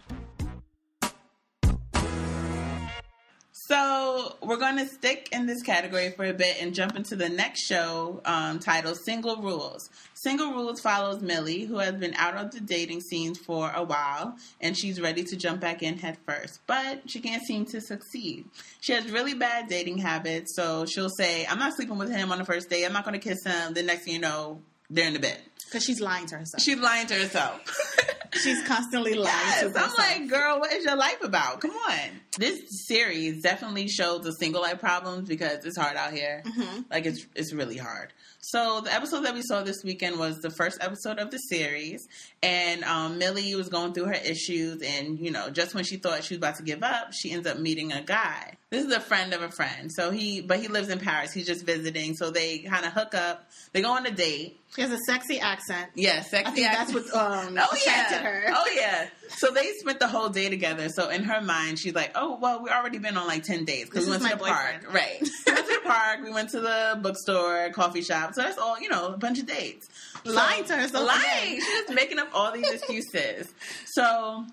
So 3.70 4.34
we're 4.42 4.56
going 4.56 4.78
to 4.78 4.86
stick 4.86 5.28
in 5.30 5.46
this 5.46 5.62
category 5.62 6.10
for 6.10 6.24
a 6.24 6.34
bit 6.34 6.60
and 6.60 6.74
jump 6.74 6.96
into 6.96 7.14
the 7.14 7.28
next 7.28 7.68
show 7.68 8.20
um, 8.24 8.58
titled 8.58 8.98
Single 9.04 9.36
Rules. 9.36 9.90
Single 10.14 10.50
Rules 10.50 10.80
follows 10.80 11.22
Millie, 11.22 11.66
who 11.66 11.78
has 11.78 11.94
been 11.94 12.12
out 12.14 12.34
of 12.34 12.50
the 12.50 12.58
dating 12.58 13.00
scene 13.00 13.36
for 13.36 13.70
a 13.72 13.84
while, 13.84 14.34
and 14.60 14.76
she's 14.76 15.00
ready 15.00 15.22
to 15.22 15.36
jump 15.36 15.60
back 15.60 15.84
in 15.84 15.98
head 15.98 16.18
first, 16.26 16.58
but 16.66 17.08
she 17.08 17.20
can't 17.20 17.44
seem 17.44 17.64
to 17.66 17.80
succeed. 17.80 18.44
She 18.80 18.92
has 18.92 19.08
really 19.08 19.34
bad 19.34 19.68
dating 19.68 19.98
habits, 19.98 20.56
so 20.56 20.84
she'll 20.84 21.08
say, 21.08 21.46
"I'm 21.46 21.60
not 21.60 21.76
sleeping 21.76 21.96
with 21.96 22.10
him 22.10 22.32
on 22.32 22.38
the 22.38 22.44
first 22.44 22.70
day. 22.70 22.84
I'm 22.84 22.92
not 22.92 23.04
going 23.04 23.20
to 23.20 23.28
kiss 23.28 23.44
him." 23.44 23.74
The 23.74 23.84
next 23.84 24.02
thing 24.02 24.14
you 24.14 24.20
know, 24.20 24.62
they're 24.90 25.06
in 25.06 25.12
the 25.12 25.20
bed. 25.20 25.38
Because 25.70 25.84
she's 25.84 26.00
lying 26.00 26.26
to 26.26 26.36
herself. 26.36 26.62
She's 26.62 26.78
lying 26.78 27.06
to 27.06 27.14
herself. 27.14 27.60
She's 28.32 28.62
constantly 28.64 29.14
lying 29.14 29.26
Yes, 29.26 29.60
to 29.62 29.68
herself. 29.70 29.92
I'm 29.98 30.20
like, 30.22 30.30
girl, 30.30 30.60
what 30.60 30.72
is 30.72 30.84
your 30.84 30.94
life 30.94 31.20
about? 31.24 31.60
Come 31.60 31.72
on. 31.72 31.98
This 32.38 32.60
series 32.86 33.42
definitely 33.42 33.88
shows 33.88 34.22
the 34.22 34.32
single 34.32 34.60
life 34.62 34.78
problems 34.78 35.28
because 35.28 35.64
it's 35.64 35.76
hard 35.76 35.96
out 35.96 36.12
here. 36.12 36.44
Mhm. 36.46 36.84
Like 36.88 37.06
it's 37.06 37.26
it's 37.34 37.52
really 37.52 37.76
hard. 37.76 38.12
So 38.40 38.82
the 38.82 38.94
episode 38.94 39.22
that 39.22 39.34
we 39.34 39.42
saw 39.42 39.64
this 39.64 39.82
weekend 39.82 40.16
was 40.18 40.38
the 40.42 40.50
first 40.50 40.78
episode 40.80 41.18
of 41.18 41.32
the 41.32 41.38
series, 41.38 42.06
and 42.42 42.84
um, 42.84 43.18
Millie 43.18 43.54
was 43.54 43.68
going 43.68 43.92
through 43.92 44.06
her 44.06 44.14
issues, 44.14 44.80
and 44.82 45.18
you 45.18 45.30
know, 45.30 45.50
just 45.50 45.74
when 45.74 45.84
she 45.84 45.96
thought 45.96 46.24
she 46.24 46.34
was 46.34 46.38
about 46.38 46.56
to 46.56 46.62
give 46.62 46.82
up, 46.82 47.12
she 47.12 47.30
ends 47.32 47.46
up 47.46 47.58
meeting 47.58 47.92
a 47.92 48.02
guy. 48.02 48.54
This 48.70 48.84
is 48.86 48.92
a 48.94 49.00
friend 49.00 49.32
of 49.34 49.42
a 49.42 49.50
friend, 49.50 49.90
so 49.92 50.10
he, 50.12 50.40
but 50.40 50.60
he 50.60 50.68
lives 50.68 50.88
in 50.90 51.00
Paris. 51.00 51.32
He's 51.32 51.46
just 51.46 51.66
visiting, 51.66 52.14
so 52.14 52.30
they 52.30 52.58
kind 52.60 52.86
of 52.86 52.92
hook 52.92 53.14
up. 53.14 53.50
They 53.72 53.82
go 53.82 53.90
on 53.90 54.06
a 54.06 54.10
date. 54.12 54.58
She 54.76 54.82
has 54.82 54.92
a 54.92 54.98
sexy 54.98 55.40
accent. 55.40 55.90
Yeah, 55.96 56.20
sexy. 56.22 56.46
I 56.46 56.50
think 56.54 56.66
that's 56.68 56.94
accent. 56.94 57.06
what 57.12 57.14
um, 57.48 57.58
Oh 57.58 57.76
attracted 57.76 57.82
yeah. 57.86 58.22
her. 58.22 58.44
Oh 58.54 58.70
yeah. 58.76 59.08
So 59.30 59.50
they 59.50 59.72
spent 59.72 59.98
the 59.98 60.06
whole 60.06 60.28
day 60.28 60.48
together. 60.48 60.88
So 60.88 61.08
in 61.10 61.24
her 61.24 61.40
mind, 61.40 61.80
she's 61.80 61.94
like, 61.94 62.12
"Oh 62.14 62.38
well, 62.40 62.62
we 62.62 62.70
already 62.70 62.98
been 62.98 63.16
on 63.16 63.26
like 63.26 63.42
ten 63.42 63.64
days 63.64 63.86
because 63.86 64.04
we 64.04 64.12
went 64.12 64.22
to 64.22 64.28
the 64.28 64.36
my 64.36 64.48
park, 64.50 64.94
right? 64.94 65.20
we 65.20 65.52
went 65.52 65.66
to 65.66 65.72
the 65.74 65.80
park. 65.84 66.20
We 66.22 66.30
went 66.32 66.50
to 66.50 66.60
the 66.60 66.98
bookstore, 67.02 67.70
coffee 67.70 68.02
shop. 68.02 68.34
So 68.34 68.42
that's 68.42 68.58
all. 68.58 68.80
You 68.80 68.88
know, 68.90 69.08
a 69.08 69.16
bunch 69.18 69.40
of 69.40 69.46
dates. 69.46 69.88
So- 70.24 70.30
Lying 70.32 70.64
to 70.66 70.76
herself 70.76 71.08
Lying. 71.08 71.56
She's 71.56 71.64
just 71.66 71.92
making 71.92 72.20
up 72.20 72.28
all 72.34 72.52
these 72.52 72.70
excuses. 72.70 73.48
So 73.92 74.44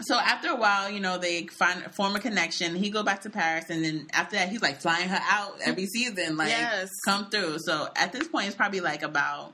so 0.00 0.16
after 0.18 0.48
a 0.48 0.56
while, 0.56 0.90
you 0.90 0.98
know, 1.00 1.18
they 1.18 1.46
find 1.46 1.82
form 1.94 2.16
a 2.16 2.20
connection. 2.20 2.74
He 2.74 2.90
go 2.90 3.02
back 3.04 3.22
to 3.22 3.30
Paris, 3.30 3.70
and 3.70 3.84
then 3.84 4.08
after 4.12 4.36
that, 4.36 4.48
he's 4.48 4.62
like 4.62 4.80
flying 4.80 5.08
her 5.08 5.20
out 5.30 5.56
every 5.64 5.86
season, 5.86 6.36
like 6.36 6.48
Yes. 6.48 6.88
come 7.04 7.30
through. 7.30 7.58
So 7.60 7.88
at 7.94 8.12
this 8.12 8.26
point, 8.28 8.48
it's 8.48 8.56
probably 8.56 8.80
like 8.80 9.02
about 9.02 9.52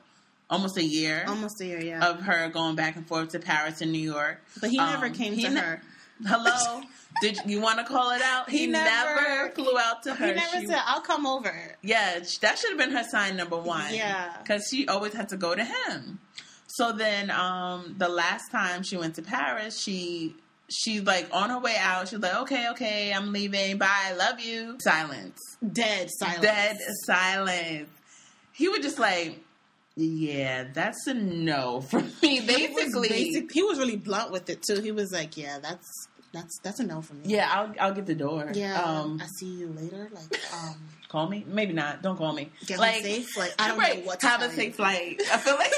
almost 0.49 0.77
a 0.79 0.83
year 0.85 1.25
Almost 1.29 1.61
a 1.61 1.67
year, 1.67 1.81
yeah. 1.81 2.09
of 2.09 2.23
her 2.23 2.49
going 2.49 2.75
back 2.75 2.97
and 2.97 3.07
forth 3.07 3.29
to 3.31 3.39
Paris 3.39 3.81
and 3.83 3.93
New 3.93 3.99
York. 4.01 4.43
but 4.61 4.71
he 4.71 4.79
never 4.79 5.07
um, 5.07 5.13
came 5.13 5.35
he 5.35 5.45
to 5.45 5.51
ne- 5.51 5.61
her. 5.61 5.83
Hello, 6.27 6.83
did 7.23 7.39
you 7.47 7.61
want 7.61 7.79
to 7.79 7.85
call 7.85 8.11
it 8.11 8.21
out? 8.23 8.49
He, 8.51 8.61
He 8.61 8.67
never, 8.67 9.15
never- 9.21 9.51
flew 9.51 9.79
out 9.79 10.03
to 10.05 10.15
her. 10.15 10.27
He 10.27 10.33
never 10.35 10.61
She- 10.61 10.67
said, 10.67 10.81
"I'll 10.87 11.03
come 11.03 11.27
over." 11.27 11.77
yeah, 11.83 12.19
that 12.41 12.59
should 12.59 12.71
have 12.71 12.79
been 12.79 12.93
her 12.93 13.05
sign 13.05 13.37
number 13.37 13.57
one. 13.59 13.93
Yeah. 13.95 14.37
because 14.43 14.67
she 14.71 14.89
always 14.89 15.13
had 15.13 15.29
to 15.31 15.37
go 15.37 15.55
to 15.55 15.65
him. 15.65 16.19
So 16.75 16.93
then, 16.93 17.31
um, 17.31 17.95
the 17.99 18.09
last 18.09 18.51
time 18.51 18.83
she 18.83 18.97
went 18.97 19.17
to 19.17 19.23
Paris, 19.23 19.81
she 19.81 20.35
she's 20.69 21.03
like 21.03 21.29
on 21.33 21.51
her 21.51 21.59
way 21.59 21.75
out. 21.79 22.09
She's 22.09 22.21
like, 22.21 22.37
"Okay, 22.43 22.69
okay, 22.71 23.13
I'm 23.13 23.33
leaving. 23.33 23.77
Bye, 23.79 23.89
I 23.91 24.13
love 24.15 24.39
you." 24.41 24.77
Silence, 24.81 25.39
Dead 25.73 26.09
silence. 26.19 26.41
dead 26.41 26.77
silence. 27.07 27.89
He 28.53 28.69
was 28.69 28.81
just 28.81 28.99
like, 28.99 29.41
"Yeah, 29.97 30.65
that's 30.73 31.07
a 31.07 31.15
no 31.15 31.81
for 31.81 32.01
me." 32.01 32.11
He 32.21 32.41
was, 32.41 32.47
Basically, 32.47 33.09
basic, 33.09 33.53
he 33.53 33.63
was 33.63 33.79
really 33.79 33.97
blunt 33.97 34.31
with 34.31 34.49
it 34.49 34.63
too. 34.63 34.81
He 34.81 34.93
was 34.93 35.11
like, 35.13 35.37
"Yeah, 35.37 35.59
that's 35.61 35.87
that's 36.33 36.59
that's 36.63 36.79
a 36.79 36.85
no 36.85 37.03
for 37.03 37.15
me." 37.15 37.23
yeah, 37.25 37.51
I'll 37.53 37.75
I'll 37.81 37.95
get 37.95 38.07
the 38.07 38.15
door. 38.15 38.51
yeah. 38.55 38.81
um, 38.81 39.21
I 39.21 39.27
see 39.39 39.47
you 39.47 39.69
later. 39.69 40.09
Like, 40.13 40.41
um, 40.55 40.77
call 41.09 41.29
me. 41.29 41.45
Maybe 41.49 41.73
not. 41.73 42.03
Don't 42.03 42.17
call 42.17 42.33
me. 42.33 42.51
get 42.67 42.79
like, 42.79 43.03
safe. 43.03 43.37
Like, 43.37 43.55
I 43.59 43.69
don't 43.71 43.79
right, 43.79 43.99
know 43.99 44.05
what 44.07 44.21
to 44.21 44.27
have 44.29 44.43
a 44.43 44.51
safe 44.51 44.77
flight. 44.77 45.21
I 45.33 45.39
feel 45.39 45.57
like 45.57 45.73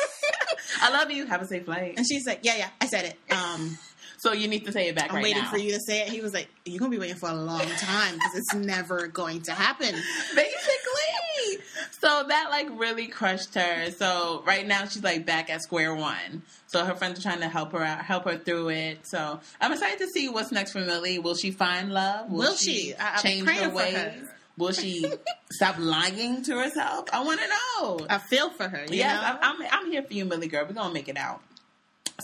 I 0.80 0.90
love 0.90 1.10
you. 1.10 1.26
Have 1.26 1.42
a 1.42 1.46
safe 1.46 1.64
flight. 1.64 1.94
And 1.96 2.06
she's 2.06 2.26
like, 2.26 2.40
"Yeah, 2.42 2.56
yeah, 2.56 2.68
I 2.80 2.86
said 2.86 3.04
it." 3.06 3.32
Um, 3.32 3.78
So 4.18 4.32
you 4.32 4.46
need 4.46 4.66
to 4.66 4.72
say 4.72 4.86
it 4.86 4.94
back 4.94 5.08
I'm 5.10 5.16
right 5.16 5.24
waiting 5.24 5.42
now. 5.42 5.50
for 5.50 5.58
you 5.58 5.72
to 5.72 5.80
say 5.80 6.02
it. 6.02 6.08
He 6.08 6.20
was 6.20 6.32
like, 6.32 6.46
"You're 6.64 6.78
gonna 6.78 6.92
be 6.92 6.98
waiting 6.98 7.16
for 7.16 7.28
a 7.28 7.34
long 7.34 7.66
time 7.80 8.14
because 8.14 8.36
it's 8.36 8.54
never 8.54 9.08
going 9.08 9.42
to 9.42 9.50
happen." 9.52 9.92
Basically. 10.36 11.64
So 11.98 12.24
that 12.28 12.46
like 12.50 12.68
really 12.78 13.08
crushed 13.08 13.54
her. 13.56 13.90
So 13.90 14.44
right 14.46 14.64
now 14.64 14.84
she's 14.86 15.02
like 15.02 15.26
back 15.26 15.50
at 15.50 15.62
square 15.62 15.92
one. 15.94 16.42
So 16.66 16.84
her 16.84 16.94
friends 16.94 17.18
are 17.18 17.22
trying 17.22 17.40
to 17.40 17.48
help 17.48 17.72
her 17.72 17.82
out, 17.82 18.04
help 18.04 18.24
her 18.24 18.36
through 18.38 18.68
it. 18.70 19.06
So 19.06 19.40
I'm 19.60 19.72
excited 19.72 19.98
to 19.98 20.06
see 20.08 20.28
what's 20.28 20.52
next 20.52 20.70
for 20.72 20.80
Millie. 20.80 21.18
Will 21.18 21.34
she 21.34 21.50
find 21.50 21.92
love? 21.92 22.30
Will 22.30 22.54
she? 22.54 22.94
I- 22.94 23.14
I'm 23.14 23.18
change 23.22 23.48
her 23.48 23.70
for 23.70 23.74
ways? 23.74 23.94
her. 23.96 24.14
Will 24.62 24.72
she 24.72 25.04
stop 25.50 25.76
lying 25.78 26.42
to 26.44 26.56
herself? 26.56 27.08
I 27.12 27.24
want 27.24 27.40
to 27.40 27.48
know. 27.48 28.06
I 28.08 28.18
feel 28.18 28.48
for 28.50 28.68
her. 28.68 28.84
You 28.88 28.98
Yes. 28.98 29.20
I'm, 29.20 29.38
I'm, 29.60 29.68
I'm 29.72 29.90
here 29.90 30.02
for 30.04 30.14
you, 30.14 30.24
Millie 30.24 30.46
girl. 30.46 30.64
We're 30.66 30.74
gonna 30.74 30.94
make 30.94 31.08
it 31.08 31.16
out. 31.18 31.42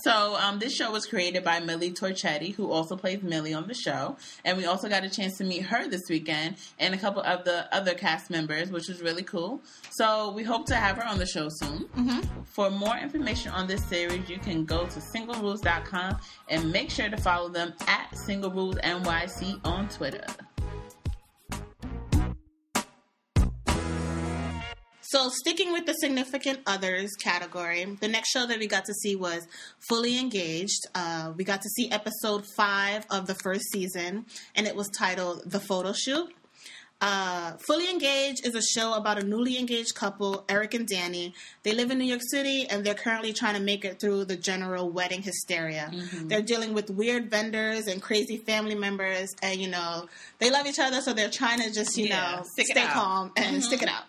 So, 0.04 0.36
um, 0.36 0.60
this 0.60 0.76
show 0.76 0.92
was 0.92 1.06
created 1.06 1.42
by 1.42 1.58
Millie 1.58 1.90
Torchetti, 1.90 2.54
who 2.54 2.70
also 2.70 2.94
plays 2.94 3.20
Millie 3.22 3.52
on 3.54 3.66
the 3.66 3.74
show, 3.74 4.16
and 4.44 4.56
we 4.56 4.64
also 4.66 4.88
got 4.88 5.02
a 5.02 5.10
chance 5.10 5.38
to 5.38 5.44
meet 5.44 5.62
her 5.62 5.88
this 5.88 6.02
weekend 6.08 6.56
and 6.78 6.94
a 6.94 6.98
couple 6.98 7.22
of 7.22 7.44
the 7.44 7.74
other 7.74 7.94
cast 7.94 8.30
members, 8.30 8.70
which 8.70 8.86
was 8.86 9.00
really 9.02 9.24
cool. 9.24 9.60
So, 9.90 10.30
we 10.30 10.44
hope 10.44 10.66
to 10.66 10.76
have 10.76 10.96
her 10.98 11.04
on 11.06 11.18
the 11.18 11.26
show 11.26 11.48
soon. 11.50 11.88
Mhm. 11.96 12.28
For 12.46 12.70
more 12.70 12.96
information 12.96 13.50
on 13.50 13.66
this 13.66 13.84
series, 13.86 14.28
you 14.28 14.38
can 14.38 14.64
go 14.64 14.86
to 14.86 15.00
singlerules.com 15.00 16.18
and 16.48 16.70
make 16.70 16.90
sure 16.90 17.08
to 17.08 17.16
follow 17.16 17.48
them 17.48 17.74
at 17.88 18.16
Single 18.16 18.52
Rules 18.52 18.76
NYC 18.84 19.58
on 19.64 19.88
Twitter. 19.88 20.24
So, 25.10 25.30
sticking 25.30 25.72
with 25.72 25.86
the 25.86 25.94
significant 25.94 26.60
others 26.66 27.10
category, 27.18 27.82
the 27.98 28.08
next 28.08 28.28
show 28.30 28.46
that 28.46 28.58
we 28.58 28.66
got 28.66 28.84
to 28.84 28.92
see 28.92 29.16
was 29.16 29.46
Fully 29.88 30.18
Engaged. 30.18 30.86
Uh, 30.94 31.32
we 31.34 31.44
got 31.44 31.62
to 31.62 31.68
see 31.70 31.90
episode 31.90 32.44
five 32.56 33.06
of 33.10 33.26
the 33.26 33.34
first 33.34 33.64
season, 33.72 34.26
and 34.54 34.66
it 34.66 34.76
was 34.76 34.88
titled 34.90 35.42
The 35.50 35.60
Photo 35.60 35.94
Shoot. 35.94 36.30
Uh, 37.00 37.52
Fully 37.66 37.88
Engaged 37.88 38.44
is 38.44 38.54
a 38.54 38.60
show 38.60 38.94
about 38.94 39.18
a 39.18 39.24
newly 39.24 39.56
engaged 39.56 39.94
couple, 39.94 40.44
Eric 40.48 40.74
and 40.74 40.86
Danny. 40.86 41.32
They 41.62 41.72
live 41.72 41.90
in 41.92 41.98
New 41.98 42.04
York 42.04 42.20
City 42.28 42.66
and 42.68 42.84
they're 42.84 42.92
currently 42.94 43.32
trying 43.32 43.54
to 43.54 43.60
make 43.60 43.84
it 43.84 44.00
through 44.00 44.24
the 44.24 44.36
general 44.36 44.90
wedding 44.90 45.22
hysteria. 45.22 45.92
They're 46.24 46.42
dealing 46.42 46.74
with 46.74 46.90
weird 46.90 47.30
vendors 47.30 47.86
and 47.86 48.02
crazy 48.02 48.36
family 48.38 48.74
members, 48.74 49.32
and 49.44 49.60
you 49.60 49.68
know, 49.68 50.08
they 50.40 50.50
love 50.50 50.66
each 50.66 50.80
other, 50.80 51.00
so 51.00 51.12
they're 51.12 51.30
trying 51.30 51.60
to 51.60 51.72
just, 51.72 51.96
you 51.96 52.06
Yeah, 52.08 52.38
know, 52.38 52.42
stay 52.64 52.84
calm 52.86 53.30
and 53.36 53.62
stick 53.62 53.80
it 53.82 53.88
out. 53.88 54.02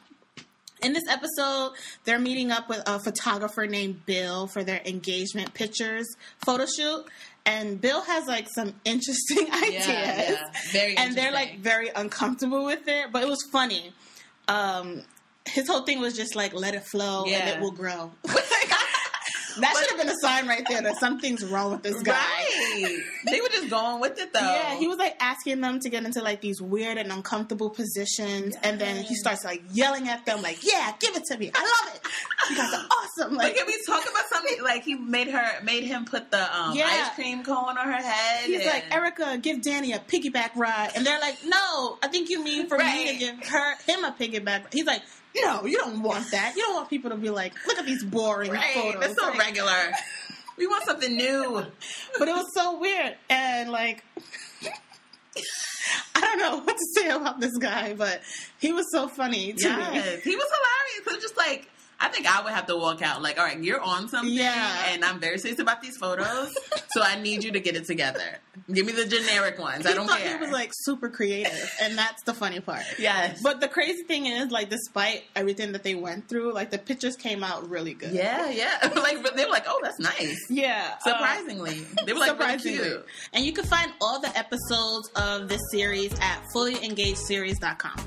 In 0.81 0.93
this 0.93 1.03
episode, 1.09 1.73
they're 2.05 2.19
meeting 2.19 2.51
up 2.51 2.69
with 2.69 2.81
a 2.87 2.99
photographer 2.99 3.67
named 3.67 4.05
Bill 4.05 4.47
for 4.47 4.63
their 4.63 4.81
engagement 4.85 5.53
pictures 5.53 6.07
photo 6.45 6.65
shoot. 6.65 7.05
And 7.45 7.81
Bill 7.81 8.01
has 8.01 8.27
like 8.27 8.47
some 8.53 8.73
interesting 8.85 9.51
ideas. 9.51 9.87
yeah. 9.87 10.51
Very 10.71 10.97
And 10.97 11.15
they're 11.15 11.31
like 11.31 11.59
very 11.59 11.89
uncomfortable 11.95 12.63
with 12.65 12.87
it, 12.87 13.11
but 13.11 13.23
it 13.23 13.27
was 13.27 13.43
funny. 13.51 13.91
Um, 14.47 15.03
his 15.45 15.67
whole 15.67 15.81
thing 15.81 15.99
was 15.99 16.15
just 16.15 16.35
like 16.35 16.53
let 16.53 16.75
it 16.75 16.83
flow 16.85 17.25
and 17.25 17.49
it 17.49 17.59
will 17.59 17.71
grow. 17.71 18.11
that 19.61 19.75
should 19.77 19.89
have 19.89 19.97
been 19.99 20.09
a 20.09 20.19
sign 20.21 20.47
right 20.47 20.63
there 20.67 20.81
that 20.81 20.97
something's 20.97 21.43
wrong 21.45 21.71
with 21.71 21.83
this 21.83 22.01
guy. 22.03 22.13
Right. 22.13 22.97
they 23.25 23.41
were 23.41 23.49
just 23.49 23.69
going 23.69 23.99
with 24.01 24.19
it 24.19 24.33
though. 24.33 24.39
Yeah, 24.39 24.75
he 24.75 24.87
was 24.87 24.97
like 24.97 25.15
asking 25.19 25.61
them 25.61 25.79
to 25.81 25.89
get 25.89 26.03
into 26.03 26.21
like 26.21 26.41
these 26.41 26.61
weird 26.61 26.97
and 26.97 27.11
uncomfortable 27.11 27.69
positions, 27.69 28.55
and 28.63 28.79
then 28.79 29.03
he 29.03 29.15
starts 29.15 29.43
like 29.43 29.61
yelling 29.71 30.07
at 30.09 30.25
them, 30.25 30.41
like, 30.41 30.59
"Yeah, 30.63 30.93
give 30.99 31.15
it 31.15 31.23
to 31.25 31.37
me, 31.37 31.51
I 31.53 31.61
love 31.61 31.95
it. 31.95 32.01
You 32.49 32.55
guys 32.57 32.73
are 32.73 32.85
awesome." 32.91 33.35
Like, 33.35 33.49
Like, 33.49 33.55
can 33.57 33.67
we 33.67 33.77
talk 33.85 34.03
about 34.09 34.29
something? 34.31 34.63
Like, 34.63 34.83
he 34.83 34.95
made 34.95 35.27
her, 35.29 35.63
made 35.63 35.83
him 35.83 36.05
put 36.05 36.31
the 36.31 36.57
um, 36.57 36.75
Yeah. 36.75 36.87
ice 36.87 37.15
cream 37.15 37.43
cone 37.43 37.77
on 37.77 37.85
her 37.87 37.91
head. 38.01 38.45
he's 38.45 38.61
and- 38.61 38.65
like, 38.69 38.85
"Erica, 38.93 39.37
give 39.41 39.61
Danny 39.61 39.93
a 39.93 39.99
piggyback 39.99 40.51
ride," 40.55 40.91
and 40.95 41.05
they're 41.05 41.19
like, 41.19 41.37
"No, 41.45 41.97
I 42.01 42.07
think 42.07 42.29
you 42.29 42.43
mean 42.43 42.67
for 42.67 42.77
me 42.77 43.11
to 43.11 43.15
give 43.17 43.47
her 43.47 43.75
him 43.87 44.03
a 44.03 44.11
piggyback." 44.11 44.73
He's 44.73 44.85
like, 44.85 45.01
"No, 45.35 45.65
you 45.65 45.77
don't 45.77 46.01
want 46.01 46.31
that. 46.31 46.55
You 46.55 46.63
don't 46.63 46.75
want 46.75 46.89
people 46.89 47.09
to 47.11 47.15
be 47.17 47.29
like, 47.29 47.53
look 47.67 47.77
at 47.77 47.85
these 47.85 48.03
boring 48.03 48.51
right, 48.51 48.73
photos." 48.73 49.01
that's 49.01 49.15
so 49.19 49.27
Like, 49.29 49.37
regular. 49.49 49.91
We 50.57 50.67
want 50.67 50.85
something 50.85 51.15
new. 51.15 51.65
but 52.17 52.27
it 52.27 52.35
was 52.35 52.53
so 52.53 52.79
weird 52.79 53.15
and 53.29 53.71
like 53.71 54.03
I 56.15 56.21
don't 56.21 56.39
know 56.39 56.57
what 56.59 56.75
to 56.75 56.85
say 56.95 57.09
about 57.09 57.39
this 57.39 57.57
guy, 57.57 57.93
but 57.93 58.21
he 58.59 58.71
was 58.73 58.85
so 58.91 59.07
funny 59.07 59.53
to 59.53 59.69
me. 59.69 59.83
Yes, 59.93 60.21
he 60.23 60.35
was 60.35 60.45
hilarious. 60.45 60.99
It 60.99 61.05
was 61.05 61.21
just 61.21 61.37
like, 61.37 61.69
I 62.01 62.07
think 62.09 62.25
I 62.33 62.41
would 62.43 62.53
have 62.53 62.65
to 62.67 62.77
walk 62.77 63.01
out. 63.01 63.21
Like, 63.21 63.37
all 63.37 63.45
right, 63.45 63.61
you're 63.61 63.81
on 63.81 64.07
something, 64.07 64.33
Yeah. 64.33 64.85
and 64.89 65.03
I'm 65.03 65.19
very 65.19 65.37
serious 65.37 65.59
about 65.59 65.81
these 65.81 65.97
photos, 65.97 66.53
so 66.91 67.01
I 67.01 67.19
need 67.21 67.43
you 67.43 67.51
to 67.51 67.59
get 67.59 67.75
it 67.75 67.85
together. 67.85 68.39
Give 68.71 68.85
me 68.85 68.91
the 68.93 69.05
generic 69.05 69.59
ones. 69.59 69.85
I 69.85 69.93
don't 69.93 70.07
thought 70.07 70.19
care. 70.19 70.37
He 70.37 70.41
was 70.43 70.51
like 70.51 70.71
super 70.73 71.09
creative, 71.09 71.71
and 71.81 71.97
that's 71.97 72.23
the 72.23 72.33
funny 72.33 72.59
part. 72.61 72.83
yes, 72.97 73.41
But 73.41 73.59
the 73.61 73.67
crazy 73.67 74.03
thing 74.03 74.27
is, 74.27 74.49
like, 74.51 74.69
despite 74.69 75.23
everything 75.35 75.71
that 75.73 75.83
they 75.83 75.95
went 75.95 76.27
through, 76.29 76.53
like 76.53 76.71
the 76.71 76.77
pictures 76.77 77.15
came 77.15 77.43
out 77.43 77.69
really 77.69 77.93
good. 77.93 78.11
yeah, 78.13 78.49
yeah. 78.49 78.77
like 78.95 79.21
they 79.35 79.45
were 79.45 79.51
like, 79.51 79.65
oh, 79.67 79.79
that's 79.83 79.99
nice. 79.99 80.37
yeah. 80.49 80.95
uh, 81.05 81.09
Surprisingly, 81.11 81.81
they 82.05 82.13
were 82.13 82.19
like 82.19 82.39
really 82.39 82.57
cute. 82.59 83.05
And 83.33 83.43
you 83.45 83.53
can 83.53 83.65
find 83.65 83.91
all 84.01 84.19
the 84.21 84.35
episodes 84.37 85.09
of 85.15 85.47
this 85.49 85.61
series 85.71 86.13
at 86.19 86.43
fullyengagedseries.com. 86.55 87.99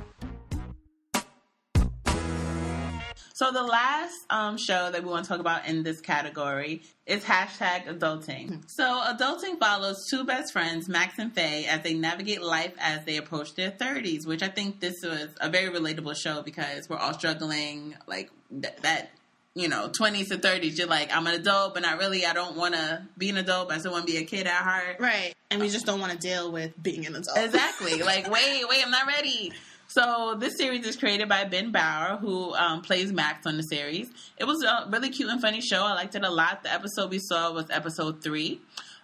So 3.42 3.50
the 3.50 3.64
last 3.64 4.24
um, 4.30 4.56
show 4.56 4.92
that 4.92 5.02
we 5.02 5.10
want 5.10 5.24
to 5.24 5.28
talk 5.28 5.40
about 5.40 5.66
in 5.66 5.82
this 5.82 6.00
category 6.00 6.82
is 7.06 7.24
hashtag 7.24 7.88
adulting. 7.88 8.70
So 8.70 8.84
adulting 8.84 9.58
follows 9.58 10.06
two 10.08 10.22
best 10.22 10.52
friends, 10.52 10.88
Max 10.88 11.18
and 11.18 11.34
Faye, 11.34 11.66
as 11.66 11.82
they 11.82 11.92
navigate 11.92 12.40
life 12.40 12.72
as 12.78 13.04
they 13.04 13.16
approach 13.16 13.56
their 13.56 13.72
30s, 13.72 14.28
which 14.28 14.44
I 14.44 14.48
think 14.48 14.78
this 14.78 15.02
was 15.02 15.30
a 15.40 15.50
very 15.50 15.76
relatable 15.76 16.14
show 16.14 16.42
because 16.42 16.88
we're 16.88 16.98
all 16.98 17.14
struggling 17.14 17.96
like 18.06 18.30
th- 18.48 18.76
that, 18.82 19.10
you 19.56 19.66
know, 19.66 19.88
20s 19.88 20.28
to 20.28 20.38
30s. 20.38 20.78
You're 20.78 20.86
like, 20.86 21.12
I'm 21.12 21.26
an 21.26 21.34
adult, 21.34 21.74
but 21.74 21.82
not 21.82 21.98
really. 21.98 22.24
I 22.24 22.34
don't 22.34 22.56
want 22.56 22.74
to 22.74 23.02
be 23.18 23.28
an 23.28 23.38
adult, 23.38 23.70
but 23.70 23.74
I 23.74 23.80
still 23.80 23.90
want 23.90 24.06
to 24.06 24.12
be 24.12 24.18
a 24.18 24.24
kid 24.24 24.46
at 24.46 24.62
heart. 24.62 24.98
Right. 25.00 25.34
And 25.50 25.60
we 25.60 25.68
just 25.68 25.84
don't 25.84 25.98
want 25.98 26.12
to 26.12 26.18
deal 26.18 26.52
with 26.52 26.80
being 26.80 27.06
an 27.06 27.16
adult. 27.16 27.36
Exactly. 27.36 28.04
like, 28.04 28.30
wait, 28.30 28.68
wait, 28.68 28.84
I'm 28.84 28.92
not 28.92 29.08
ready. 29.08 29.52
So 29.94 30.36
this 30.38 30.56
series 30.56 30.86
is 30.86 30.96
created 30.96 31.28
by 31.28 31.44
Ben 31.44 31.70
Bauer, 31.70 32.16
who 32.16 32.54
um, 32.54 32.80
plays 32.80 33.12
Max 33.12 33.46
on 33.46 33.58
the 33.58 33.62
series. 33.62 34.10
It 34.38 34.44
was 34.44 34.62
a 34.62 34.88
really 34.90 35.10
cute 35.10 35.28
and 35.28 35.38
funny 35.38 35.60
show. 35.60 35.82
I 35.82 35.92
liked 35.92 36.14
it 36.14 36.24
a 36.24 36.30
lot. 36.30 36.62
The 36.62 36.72
episode 36.72 37.10
we 37.10 37.18
saw 37.18 37.52
was 37.52 37.66
episode 37.68 38.22
three 38.22 38.62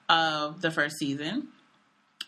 of 0.08 0.62
the 0.62 0.70
first 0.70 0.96
season. 0.96 1.48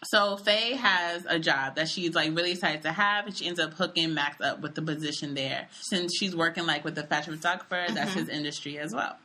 So 0.05 0.37
Faye 0.37 0.75
has 0.75 1.25
a 1.26 1.38
job 1.38 1.76
that 1.76 1.88
she's 1.88 2.14
like 2.14 2.37
really 2.37 2.52
excited 2.52 2.83
to 2.83 2.93
have, 2.93 3.26
and 3.26 3.35
she 3.37 3.47
ends 3.47 3.61
up 3.61 3.73
hooking 3.75 4.12
Max 4.12 4.43
up 4.43 4.61
with 4.61 4.75
the 4.75 4.83
position 4.83 5.33
there. 5.33 5.69
Since 5.81 6.12
she's 6.19 6.37
working 6.37 6.67
like 6.67 6.85
with 6.85 6.97
the 6.97 7.05
fashion 7.05 7.37
photographer, 7.37 7.87
that's 7.95 8.12
his 8.12 8.29
industry 8.29 8.79
as 8.79 8.95
well. 8.95 9.17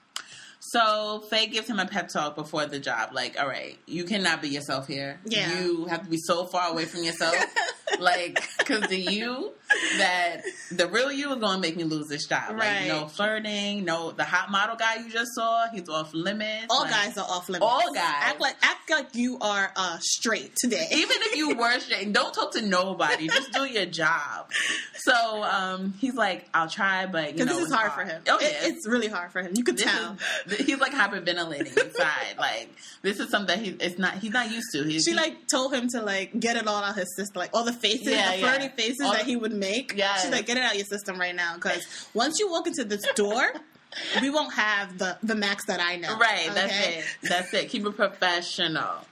So 0.60 1.25
Faye 1.30 1.48
gives 1.48 1.70
him 1.70 1.80
a 1.80 1.86
pep 1.86 2.08
talk 2.08 2.36
before 2.36 2.65
the 2.68 2.80
job, 2.80 3.10
like, 3.13 3.39
"All 3.39 3.48
right, 3.48 3.77
you 3.86 4.06
cannot 4.06 4.42
be 4.42 4.48
yourself 4.50 4.88
here. 4.88 5.20
Yeah. 5.25 5.60
you 5.60 5.86
have 5.86 6.04
to 6.04 6.10
be 6.10 6.18
so 6.18 6.46
far 6.46 6.72
away 6.72 6.86
from 6.86 7.04
yourself. 7.04 7.36
like, 8.00 8.48
Because 8.58 8.82
the 8.89 8.98
you 9.00 9.51
that 9.98 10.42
the 10.72 10.88
real 10.88 11.12
you 11.12 11.32
is 11.32 11.39
going 11.39 11.56
to 11.56 11.60
make 11.62 11.75
me 11.77 11.84
lose 11.84 12.08
this 12.08 12.25
job. 12.27 12.50
Like 12.51 12.60
Right. 12.60 12.88
no 12.88 13.08
flirting, 13.08 13.86
no 13.86 14.12
the 14.12 14.24
hot 14.24 14.51
model 14.51 14.75
guy 14.75 14.96
you 14.98 15.10
just 15.10 15.34
saw, 15.34 15.68
he's 15.72 15.88
off 15.89 16.13
limits. 16.13 16.68
All 16.70 16.82
Like, 16.82 16.92
guys 16.92 17.18
are 17.18 17.25
off 17.27 17.50
limits. 17.50 17.65
All 17.65 17.94
guys. 17.94 18.04
act 18.06 18.39
like 18.42 18.56
act 18.62 18.89
like 18.89 19.15
you 19.15 19.38
are 19.42 19.72
uh, 19.75 19.98
straight 20.01 20.56
today. 20.58 20.86
Even 20.92 21.18
if 21.22 21.36
you 21.36 21.56
were 21.56 21.80
straight, 21.80 22.12
don't 22.13 22.34
talk 22.34 22.51
to 22.54 22.62
nobody. 22.62 23.27
Just 23.27 23.51
do 23.54 23.65
your 23.65 23.86
job. 23.86 24.50
So 24.96 25.44
um, 25.44 25.94
he's 26.00 26.15
like, 26.15 26.46
I'll 26.54 26.70
try, 26.70 27.06
but 27.06 27.38
you 27.38 27.46
know, 27.46 27.54
this 27.54 27.58
is 27.58 27.63
it's 27.65 27.74
hard, 27.74 27.92
for 27.94 28.04
him. 28.04 28.22
Oh 28.27 28.38
It- 28.39 28.58
it's 28.65 28.88
really 28.88 29.08
hard 29.08 29.32
for 29.32 29.42
him. 29.42 29.51
You 29.56 29.63
could 29.63 29.77
This 29.77 29.86
tell. 29.86 30.18
is, 30.48 30.65
he's 30.65 30.80
like 30.80 30.94
hyperventilating 30.94 31.77
inside. 31.77 32.36
like 32.38 32.70
this 33.01 33.20
is 33.20 33.30
something 33.30 33.56
that 33.58 33.63
he 33.63 33.72
it's 33.80 33.98
not 34.00 34.15
he's 34.15 34.32
not 34.32 34.51
used 34.51 34.68
to. 34.74 34.84
He's, 34.84 35.04
She 35.04 35.13
like 35.13 35.48
told 35.48 35.74
him 35.74 35.88
to 35.89 36.01
like 36.01 36.39
get 36.39 36.56
it 36.56 36.68
all 36.68 36.75
out 36.84 36.92
of 36.92 36.96
his 36.96 37.15
system, 37.15 37.39
like 37.39 37.51
all 37.54 37.63
the 37.63 37.74
faces, 37.75 38.08
Yeah, 38.08 38.32
the 38.32 38.38
yeah. 38.39 38.51
flirty 38.58 38.75
faces 38.75 39.01
All 39.01 39.13
that 39.13 39.25
he 39.25 39.36
would 39.36 39.53
make. 39.53 39.94
Yes. 39.96 40.24
She's 40.24 40.32
like, 40.32 40.46
get 40.46 40.58
it 40.58 40.63
out 40.63 40.72
of 40.72 40.77
your 40.77 40.86
system 40.86 41.20
right 41.20 41.36
now, 41.36 41.55
because 41.55 42.08
once 42.13 42.39
you 42.39 42.50
walk 42.50 42.67
into 42.67 42.84
this 42.84 43.05
door, 43.15 43.44
we 44.22 44.29
won't 44.29 44.53
have 44.53 44.98
the 44.98 45.17
the 45.24 45.36
max 45.36 45.65
that 45.65 45.79
I 45.79 45.96
know. 45.98 46.17
Right, 46.17 46.50
that's 46.53 46.88
it. 46.88 47.03
That's 47.24 47.53
it. 47.53 47.70
Keep 47.70 47.86
it 47.86 47.96
professional. 47.96 49.05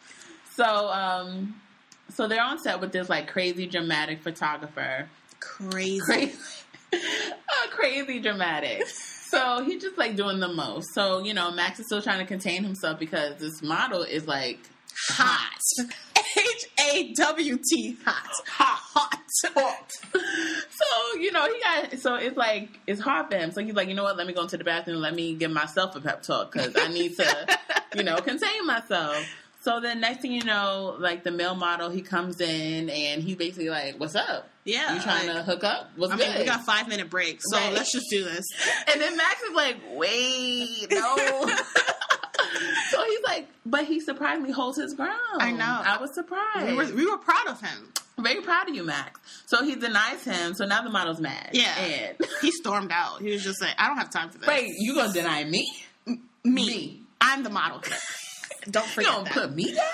So, 0.56 0.64
um, 0.66 1.56
so 2.10 2.28
they're 2.28 2.44
on 2.44 2.60
set 2.60 2.80
with 2.82 2.92
this 2.92 3.10
like 3.10 3.28
crazy 3.28 3.66
dramatic 3.66 4.22
photographer. 4.22 5.08
Crazy. 5.40 6.00
Crazy, 6.02 6.34
uh, 6.94 7.70
crazy 7.72 8.20
dramatic. 8.20 8.88
So 8.88 9.64
he's 9.64 9.82
just 9.82 9.98
like 9.98 10.16
doing 10.16 10.40
the 10.40 10.54
most. 10.54 10.94
So 10.94 11.24
you 11.24 11.34
know, 11.34 11.52
Max 11.52 11.80
is 11.80 11.88
still 11.88 12.02
trying 12.02 12.20
to 12.20 12.26
contain 12.26 12.64
himself 12.64 13.00
because 13.00 13.40
this 13.40 13.62
model 13.64 14.04
is 14.04 14.28
like 14.28 14.60
Hot. 15.10 15.60
H 16.38 16.66
A 16.94 17.14
W 17.14 17.58
T. 17.70 17.98
Hot. 18.06 18.28
hot, 18.48 18.80
hot. 19.56 19.92
so 20.14 21.20
you 21.20 21.32
know 21.32 21.46
he 21.52 21.60
got. 21.60 22.00
So 22.00 22.16
it's 22.16 22.38
like 22.38 22.70
it's 22.88 23.02
hard 23.02 23.30
for 23.30 23.38
him. 23.38 23.52
So 23.52 23.62
he's 23.64 23.74
like, 23.74 23.88
you 23.88 23.94
know 23.96 24.04
what? 24.04 24.18
Let 24.18 24.28
me 24.28 24.34
go 24.34 24.42
into 24.42 24.58
the 24.58 24.64
bathroom. 24.64 24.98
Let 25.02 25.14
me 25.16 25.36
give 25.36 25.52
myself 25.52 25.96
a 25.96 26.02
pep 26.02 26.24
talk 26.24 26.52
because 26.52 26.76
I 26.76 26.88
need 26.88 27.16
to, 27.18 27.60
you 27.96 28.04
know, 28.04 28.18
contain 28.18 28.66
myself. 28.66 29.26
So 29.62 29.80
then 29.80 30.02
next 30.02 30.22
thing 30.22 30.34
you 30.34 30.44
know, 30.44 30.98
like 31.00 31.24
the 31.24 31.32
male 31.32 31.56
model, 31.56 31.90
he 31.90 32.02
comes 32.02 32.42
in 32.42 32.90
and 32.90 33.24
he 33.24 33.34
basically 33.36 33.70
like, 33.70 33.98
"What's 34.00 34.14
up? 34.16 34.50
Yeah. 34.66 34.94
you 34.96 35.02
trying 35.02 35.28
like- 35.28 35.38
to 35.38 35.44
hook 35.44 35.64
up? 35.64 35.90
What's 35.96 36.14
I 36.14 36.18
good?" 36.18 36.28
mean, 36.30 36.40
we 36.40 36.46
got 36.46 36.66
five 36.66 36.88
minute 36.90 37.10
break, 37.10 37.40
so 37.42 37.58
Right. 37.58 37.72
let's 37.74 37.92
just 37.92 38.06
do 38.10 38.24
this. 38.26 38.46
and 38.92 39.00
then 39.02 39.16
Max 39.16 39.42
is 39.42 39.56
like, 39.56 39.78
"Wait, 39.94 40.88
no." 40.92 41.50
so 42.90 43.04
he's 43.04 43.24
like, 43.26 43.48
but 43.66 43.86
he 43.86 44.00
surprisingly 44.00 44.52
holds 44.52 44.78
his 44.78 44.94
ground. 44.94 45.18
I 45.40 45.52
know. 45.52 45.82
I 45.86 45.98
was 46.00 46.14
surprised. 46.14 46.68
We 46.68 46.74
were, 46.74 46.86
we 46.96 47.10
were 47.10 47.18
proud 47.18 47.48
of 47.48 47.60
him. 47.62 47.90
very 48.20 48.42
proud 48.42 48.70
of 48.70 48.76
you, 48.76 48.84
Max. 48.84 49.20
So 49.46 49.64
he 49.64 49.76
denies 49.76 50.24
him. 50.24 50.54
So 50.54 50.66
now 50.66 50.82
the 50.82 50.90
model's 50.90 51.20
mad. 51.20 51.50
Yeah. 51.54 51.74
And 51.78 52.18
He 52.42 52.52
stormed 52.52 52.92
out. 52.92 53.22
He 53.22 53.32
was 53.32 53.44
just 53.44 53.62
like, 53.62 53.76
I 53.78 53.88
don't 53.88 53.98
have 53.98 54.10
time 54.12 54.30
for 54.30 54.38
this. 54.38 54.48
wait, 54.48 54.72
you 54.78 54.96
gonna 54.96 55.14
deny 55.14 55.44
me? 55.44 55.72
me. 56.06 56.20
me. 56.44 57.00
I'm 57.22 57.44
the 57.44 57.50
model. 57.50 57.82
don't 58.70 58.84
You 58.86 58.92
forget 58.92 59.12
gonna 59.12 59.24
that. 59.26 59.34
put 59.34 59.54
me 59.56 59.74
down? 59.74 59.86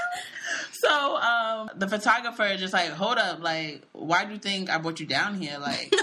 So 0.73 1.17
um, 1.17 1.69
the 1.75 1.87
photographer 1.87 2.45
is 2.45 2.59
just 2.59 2.73
like, 2.73 2.89
hold 2.89 3.17
up, 3.17 3.41
like, 3.41 3.83
why 3.91 4.25
do 4.25 4.33
you 4.33 4.39
think 4.39 4.69
I 4.69 4.77
brought 4.79 4.99
you 4.99 5.05
down 5.05 5.35
here? 5.35 5.57
Like, 5.59 5.93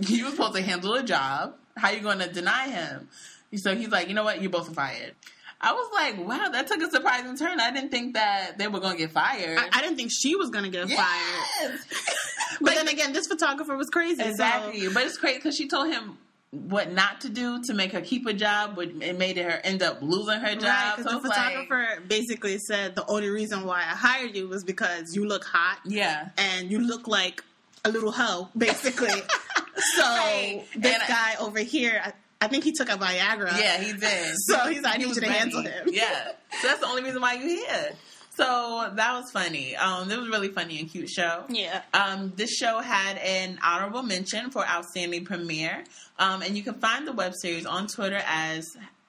you 0.00 0.24
were 0.26 0.30
supposed 0.32 0.54
to 0.54 0.62
handle 0.62 0.94
a 0.94 1.02
job. 1.02 1.54
How 1.76 1.90
you 1.90 2.00
gonna 2.00 2.30
deny 2.32 2.68
him? 2.68 3.08
So 3.56 3.74
he's 3.74 3.88
like, 3.88 4.08
you 4.08 4.14
know 4.14 4.24
what? 4.24 4.40
You 4.42 4.48
both 4.50 4.70
are 4.70 4.74
fired. 4.74 5.14
I 5.60 5.72
was 5.72 5.90
like, 5.94 6.18
wow, 6.28 6.48
that 6.50 6.66
took 6.66 6.82
a 6.82 6.90
surprising 6.90 7.36
turn. 7.36 7.60
I 7.60 7.70
didn't 7.72 7.90
think 7.90 8.14
that 8.14 8.58
they 8.58 8.68
were 8.68 8.78
gonna 8.80 8.98
get 8.98 9.10
fired. 9.12 9.58
I, 9.58 9.68
I 9.72 9.80
didn't 9.80 9.96
think 9.96 10.10
she 10.12 10.36
was 10.36 10.50
gonna 10.50 10.68
get 10.68 10.88
fired. 10.90 11.44
Yes. 11.60 11.84
But 12.60 12.74
then 12.74 12.88
again, 12.88 13.12
this 13.12 13.26
photographer 13.26 13.76
was 13.76 13.90
crazy. 13.90 14.22
so- 14.22 14.28
Exactly, 14.30 14.88
but 14.88 15.04
it's 15.04 15.18
crazy 15.18 15.36
because 15.38 15.54
she 15.56 15.68
told 15.68 15.88
him 15.92 16.16
what 16.50 16.90
not 16.90 17.20
to 17.22 17.28
do 17.28 17.62
to 17.64 17.74
make 17.74 17.92
her 17.92 18.00
keep 18.00 18.26
a 18.26 18.32
job, 18.32 18.76
but 18.76 18.88
it 19.02 19.18
made 19.18 19.36
her 19.36 19.60
end 19.62 19.82
up 19.82 20.00
losing 20.00 20.38
her 20.40 20.46
Right, 20.46 20.60
job. 20.60 20.96
because 20.96 21.12
so 21.12 21.18
the 21.18 21.28
it's 21.28 21.36
like- 21.36 21.52
photographer 21.52 22.02
basically 22.06 22.56
said 22.58 22.94
the 22.94 23.04
only 23.08 23.28
reason 23.28 23.66
why 23.66 23.80
I 23.80 23.94
hired 23.94 24.34
you 24.34 24.48
was 24.48 24.64
because 24.64 25.14
you 25.14 25.26
look 25.26 25.44
hot 25.44 25.80
yeah, 25.84 26.30
and 26.38 26.70
you 26.70 26.78
look 26.78 27.06
like 27.08 27.44
a 27.84 27.90
little 27.90 28.12
hoe, 28.12 28.48
basically. 28.56 29.10
so 29.76 30.02
Right. 30.02 30.64
this 30.76 30.94
And 30.94 31.02
I- 31.02 31.06
guy 31.08 31.34
over 31.40 31.58
here, 31.58 32.14
I, 32.40 32.48
think 32.48 32.64
he 32.64 32.72
took 32.72 32.88
a 32.88 32.96
Viagra. 32.96 33.58
yeah, 33.58 33.78
he 33.82 33.92
did. 33.92 34.34
So 34.48 34.58
he's 34.68 34.82
like, 34.82 34.94
I 34.94 34.98
need 34.98 35.06
was 35.08 35.16
you 35.16 35.22
to 35.22 35.28
ready. 35.28 35.38
handle 35.38 35.62
him. 35.62 35.88
Yeah, 35.90 36.32
so 36.60 36.68
that's 36.68 36.80
the 36.80 36.86
only 36.86 37.02
reason 37.02 37.20
why 37.20 37.34
you're 37.34 37.48
here. 37.48 37.92
So 38.36 38.90
that 38.94 39.12
was 39.14 39.30
funny. 39.32 39.74
Um, 39.76 40.10
it 40.10 40.18
was 40.18 40.28
a 40.28 40.30
really 40.30 40.48
funny 40.48 40.78
and 40.78 40.90
cute 40.90 41.08
show. 41.08 41.44
Yeah. 41.48 41.80
Um, 41.94 42.34
this 42.36 42.54
show 42.54 42.80
had 42.80 43.16
an 43.16 43.58
honorable 43.64 44.02
mention 44.02 44.50
for 44.50 44.66
outstanding 44.66 45.24
premiere, 45.24 45.84
um, 46.18 46.42
and 46.42 46.54
you 46.56 46.62
can 46.62 46.74
find 46.74 47.06
the 47.08 47.12
web 47.12 47.32
series 47.34 47.64
on 47.64 47.86
Twitter 47.86 48.20
as 48.26 48.66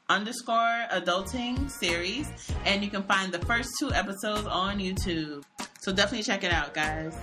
underscore 0.09 0.85
adulting 0.91 1.69
series, 1.69 2.29
and 2.65 2.81
you 2.83 2.89
can 2.89 3.03
find 3.03 3.33
the 3.33 3.45
first 3.45 3.69
two 3.77 3.91
episodes 3.91 4.47
on 4.47 4.79
YouTube. 4.79 5.43
So 5.81 5.91
definitely 5.91 6.23
check 6.23 6.45
it 6.45 6.53
out, 6.53 6.73
guys. 6.73 7.13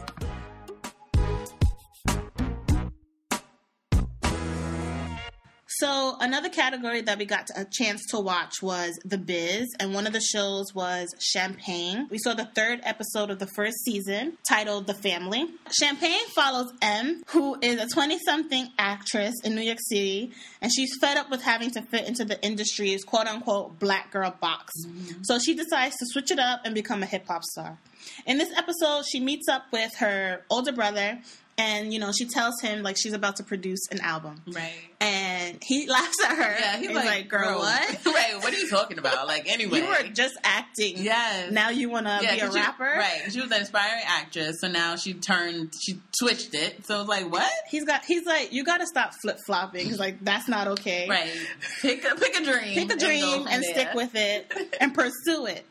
So 5.79 6.17
another 6.21 6.51
category 6.51 7.01
that 7.01 7.19
we 7.19 7.25
got 7.25 7.51
a 7.57 7.65
chance 7.65 8.01
to 8.11 8.21
watch 8.21 8.63
was 8.63 8.97
The 9.05 9.19
Biz, 9.19 9.67
and 9.81 9.93
one 9.93 10.07
of 10.07 10.13
the 10.13 10.21
shows 10.21 10.73
was 10.73 11.13
Champagne. 11.19 12.07
We 12.11 12.19
saw 12.19 12.35
the 12.35 12.49
third 12.55 12.81
episode 12.85 13.31
of 13.31 13.41
the 13.41 13.49
first 13.57 13.79
season, 13.85 14.39
titled 14.49 14.87
The 14.87 14.95
Family. 14.95 15.47
Champagne 15.73 16.27
follows 16.29 16.73
M, 16.81 17.23
who 17.29 17.59
is 17.61 17.81
a 17.83 17.87
20-something 17.87 18.69
actress 18.79 19.35
in 19.43 19.57
New 19.57 19.63
York 19.63 19.81
City, 19.81 20.31
and 20.63 20.73
she's 20.73 20.97
fed 21.01 21.17
up 21.17 21.29
with 21.29 21.43
having 21.43 21.73
to 21.73 21.83
fit 21.83 22.07
into 22.07 22.25
the 22.25 22.41
industry's 22.45 23.03
quote-unquote 23.03 23.81
black 23.81 24.13
girl 24.13 24.33
box. 24.41 24.73
Mm-hmm. 24.87 25.23
So 25.23 25.41
she 25.41 25.55
decides 25.55 25.97
to 25.97 26.07
switch 26.07 26.31
it 26.31 26.39
up 26.39 26.61
and 26.65 26.75
become 26.75 27.03
a 27.03 27.07
hip-hop 27.07 27.43
star. 27.43 27.79
In 28.27 28.39
this 28.39 28.57
episode, 28.57 29.05
she 29.11 29.19
meets 29.19 29.49
up 29.49 29.65
with 29.73 29.97
her 29.97 30.45
older 30.51 30.73
brother, 30.73 31.21
and 31.57 31.93
you 31.93 31.99
know 32.01 32.11
she 32.12 32.27
tells 32.27 32.61
him 32.61 32.83
like 32.83 32.97
she's 32.99 33.12
about 33.12 33.37
to 33.37 33.45
produce 33.45 33.81
an 33.90 34.01
album 34.01 34.43
Right. 34.47 34.73
and 35.01 35.59
he 35.62 35.87
laughs 35.88 36.17
at 36.25 36.37
her. 36.37 36.57
Yeah, 36.59 36.77
he's 36.79 36.88
he's 36.88 36.97
like, 36.97 37.07
like, 37.07 37.29
"Girl, 37.29 37.59
what? 37.59 38.07
right, 38.07 38.35
what 38.38 38.53
are 38.53 38.59
you 38.59 38.69
talking 38.69 38.99
about? 38.99 39.27
Like, 39.27 39.47
anyway. 39.47 39.79
You 39.85 39.87
were 39.88 40.09
just 40.12 40.35
acting. 40.43 40.95
Yes. 40.99 41.51
Now 41.53 41.69
you 41.71 41.90
want 41.90 42.07
to 42.07 42.19
be 42.21 42.38
a 42.40 42.51
rapper? 42.51 42.85
right. 42.85 43.23
She 43.31 43.40
was 43.40 43.51
an 43.51 43.62
aspiring 43.62 44.03
actress, 44.07 44.57
so 44.61 44.69
now 44.69 44.97
she 44.97 45.14
turned, 45.14 45.73
she 45.81 46.01
switched 46.19 46.55
it. 46.55 46.87
So 46.87 47.01
it's 47.01 47.09
like, 47.09 47.31
what? 47.31 47.51
He's 47.71 47.85
got. 47.85 48.05
He's 48.05 48.25
like, 48.27 48.53
you 48.53 48.64
got 48.64 48.79
to 48.79 48.87
stop 48.87 49.12
flip 49.23 49.38
flopping. 49.47 49.87
He's 49.87 49.99
like, 49.99 50.25
that's 50.25 50.49
not 50.49 50.69
okay. 50.69 51.07
Right. 51.09 51.31
Pick 51.83 52.05
a, 52.05 52.14
pick 52.17 52.37
a 52.38 52.45
dream. 52.45 52.75
Pick 52.75 52.93
a 52.93 52.97
dream 52.97 53.43
from 53.45 53.49
and, 53.53 53.64
stick 53.64 53.88
with 53.95 54.14
it 54.14 54.53
and 54.81 54.95
pursue 54.95 55.47
it. 55.47 55.64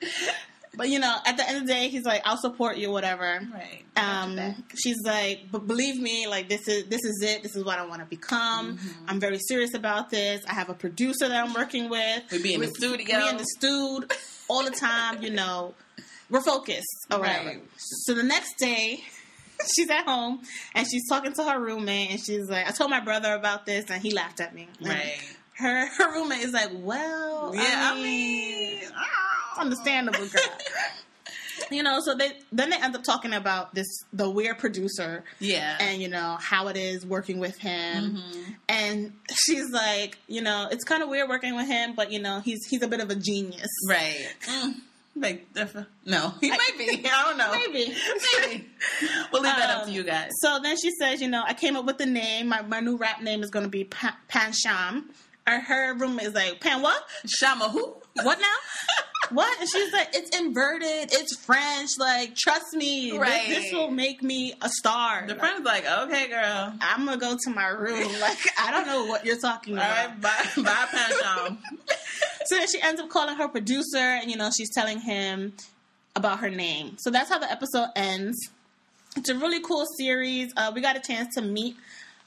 But 0.75 0.89
you 0.89 0.99
know, 0.99 1.15
at 1.25 1.37
the 1.37 1.47
end 1.47 1.57
of 1.57 1.67
the 1.67 1.73
day, 1.73 1.89
he's 1.89 2.03
like, 2.03 2.21
I'll 2.25 2.37
support 2.37 2.77
you, 2.77 2.89
whatever. 2.89 3.41
Right. 3.53 3.83
Um, 3.95 4.55
she's 4.75 4.97
like, 5.05 5.51
but 5.51 5.67
believe 5.67 6.01
me, 6.01 6.25
like 6.27 6.49
this 6.49 6.67
is 6.67 6.85
this 6.85 7.03
is 7.03 7.21
it. 7.21 7.43
This 7.43 7.55
is 7.55 7.63
what 7.63 7.77
I 7.77 7.85
want 7.85 8.01
to 8.01 8.07
become. 8.07 8.77
Mm-hmm. 8.77 9.05
I'm 9.07 9.19
very 9.19 9.37
serious 9.39 9.75
about 9.75 10.09
this. 10.09 10.41
I 10.47 10.53
have 10.53 10.69
a 10.69 10.73
producer 10.73 11.27
that 11.27 11.45
I'm 11.45 11.53
working 11.53 11.89
with. 11.89 12.23
We 12.31 12.41
be 12.41 12.53
in 12.55 12.61
the 12.61 12.67
studio. 12.67 13.17
We 13.17 13.29
in 13.29 13.37
the 13.37 13.45
studio 13.45 14.07
all 14.47 14.63
the 14.63 14.71
time. 14.71 15.21
You 15.21 15.29
know, 15.29 15.75
we're 16.29 16.41
focused 16.41 16.87
All 17.11 17.21
right. 17.21 17.45
Right. 17.45 17.63
So 17.77 18.13
the 18.13 18.23
next 18.23 18.57
day. 18.57 19.03
She's 19.75 19.89
at 19.89 20.03
home 20.03 20.41
and 20.75 20.85
she's 20.89 21.07
talking 21.07 21.31
to 21.31 21.43
her 21.43 21.57
roommate 21.57 22.11
and 22.11 22.19
she's 22.19 22.49
like, 22.49 22.67
I 22.67 22.71
told 22.71 22.89
my 22.89 22.99
brother 22.99 23.33
about 23.33 23.65
this 23.65 23.85
and 23.89 24.01
he 24.01 24.11
laughed 24.11 24.41
at 24.41 24.53
me. 24.53 24.67
And 24.79 24.89
Right. 24.89 25.19
Her 25.53 25.85
her 25.97 26.11
roommate 26.11 26.41
is 26.41 26.51
like, 26.51 26.71
Well, 26.73 27.55
Yeah, 27.55 27.91
I 27.93 27.95
mean, 27.95 28.81
ah. 28.93 29.42
Understandable, 29.57 30.19
girl. 30.27 30.41
you 31.71 31.83
know, 31.83 31.99
so 32.03 32.15
they 32.15 32.31
then 32.51 32.69
they 32.71 32.77
end 32.77 32.95
up 32.95 33.03
talking 33.03 33.33
about 33.33 33.73
this 33.73 33.87
the 34.11 34.29
weird 34.29 34.57
producer 34.57 35.23
Yeah. 35.39 35.77
and 35.79 36.01
you 36.01 36.09
know 36.09 36.37
how 36.39 36.67
it 36.67 36.77
is 36.77 37.05
working 37.05 37.39
with 37.39 37.57
him 37.59 38.15
Mm-hmm. 38.17 38.51
and 38.69 39.13
she's 39.45 39.69
like 39.71 40.17
you 40.27 40.41
know 40.41 40.67
it's 40.71 40.83
kind 40.83 41.01
of 41.03 41.09
weird 41.09 41.29
working 41.29 41.55
with 41.55 41.67
him 41.67 41.93
but 41.95 42.11
you 42.11 42.19
know 42.19 42.39
he's 42.41 42.65
he's 42.65 42.81
a 42.81 42.87
bit 42.87 42.99
of 42.99 43.09
a 43.09 43.15
genius 43.15 43.67
right. 43.89 44.27
Mm. 44.49 44.73
Like, 45.15 45.45
no, 46.07 46.33
he 46.41 46.49
might 46.49 46.71
be. 46.75 47.05
I 47.07 47.23
don't 47.23 47.37
know. 47.37 47.51
maybe 47.51 47.93
Maybe. 48.41 48.65
We'll 49.31 49.43
leave 49.43 49.55
that 49.55 49.69
up 49.69 49.83
to 49.83 49.89
Um, 49.89 49.93
you 49.95 50.03
guys. 50.03 50.31
so 50.41 50.59
then 50.61 50.75
she 50.75 50.89
says 50.99 51.21
you 51.21 51.27
know 51.29 51.43
i 51.45 51.53
came 51.53 51.75
up 51.75 51.85
with 51.85 51.99
the 51.99 52.07
name 52.07 52.47
my, 52.47 52.63
my 52.63 52.79
new 52.79 52.97
rap 52.97 53.21
name 53.21 53.43
is 53.43 53.51
going 53.51 53.63
to 53.63 53.69
be 53.69 53.83
pa- 53.83 54.17
pan 54.27 54.51
sham 54.53 55.11
or 55.47 55.59
her 55.59 55.93
roommate 55.93 56.25
is 56.27 56.33
like 56.33 56.59
pan 56.61 56.81
what 56.81 56.99
Shama 57.27 57.69
who? 57.69 57.95
What 58.21 58.39
now 58.39 58.55
what 59.31 59.59
and 59.59 59.67
she's 59.69 59.91
like 59.91 60.09
it's 60.13 60.37
inverted 60.37 61.09
it's 61.11 61.35
french 61.37 61.89
like 61.97 62.35
trust 62.35 62.73
me 62.73 63.09
this- 63.11 63.19
Right. 63.19 63.47
this, 63.47 63.71
will 63.73 63.89
make 63.89 64.21
me 64.21 64.53
a 64.61 64.69
star 64.69 65.23
The 65.25 65.33
Like, 65.33 65.39
friend's 65.39 65.65
like, 65.65 65.85
okay, 65.87 66.27
girl. 66.27 66.73
i'm 66.81 67.05
gonna 67.05 67.17
go 67.17 67.35
to 67.43 67.49
my 67.49 67.67
room 67.69 68.11
like 68.19 68.37
i 68.59 68.69
don't 68.71 68.85
know 68.85 69.05
what 69.05 69.25
you're 69.25 69.39
talking 69.39 69.77
All 69.79 69.83
about 69.83 70.07
right, 70.09 70.21
bye, 70.21 70.61
bye, 70.63 70.85
Pancham. 70.91 71.57
So 72.45 72.57
then 72.57 72.67
she 72.67 72.81
ends 72.81 72.99
up 72.99 73.07
calling 73.09 73.37
her 73.37 73.47
producer, 73.47 73.97
and 73.97 74.29
you 74.29 74.35
know 74.35 74.49
she's 74.55 74.69
telling 74.75 74.99
him 74.99 75.53
about 76.13 76.39
her 76.41 76.49
name. 76.49 76.97
So 76.99 77.09
that's 77.09 77.29
how 77.29 77.39
the 77.39 77.49
episode 77.49 77.87
ends. 77.95 78.37
It's 79.15 79.29
a 79.29 79.35
really 79.35 79.61
cool 79.61 79.85
series. 79.97 80.51
Uh, 80.57 80.69
we 80.75 80.81
got 80.81 80.97
a 80.97 80.99
chance 80.99 81.33
to 81.35 81.41
meet 81.41 81.77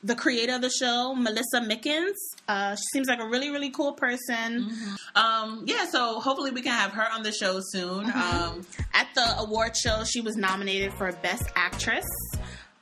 the 0.04 0.14
creator 0.14 0.54
of 0.54 0.60
the 0.60 0.70
show, 0.70 1.14
Melissa 1.14 1.60
Mickens. 1.60 2.14
Uh, 2.48 2.76
she 2.76 2.82
seems 2.92 3.08
like 3.08 3.20
a 3.20 3.26
really, 3.26 3.50
really 3.50 3.70
cool 3.70 3.92
person. 3.92 4.70
Um, 5.14 5.64
yeah, 5.66 5.86
so 5.90 6.20
hopefully 6.20 6.50
we 6.52 6.62
can 6.62 6.72
have 6.72 6.92
her 6.92 7.06
on 7.12 7.22
the 7.22 7.32
show 7.32 7.58
soon. 7.60 8.04
Um, 8.14 8.66
At 8.94 9.08
the 9.14 9.34
award 9.38 9.76
show, 9.76 10.04
she 10.04 10.20
was 10.20 10.36
nominated 10.36 10.92
for 10.94 11.10
Best 11.22 11.44
Actress. 11.56 12.04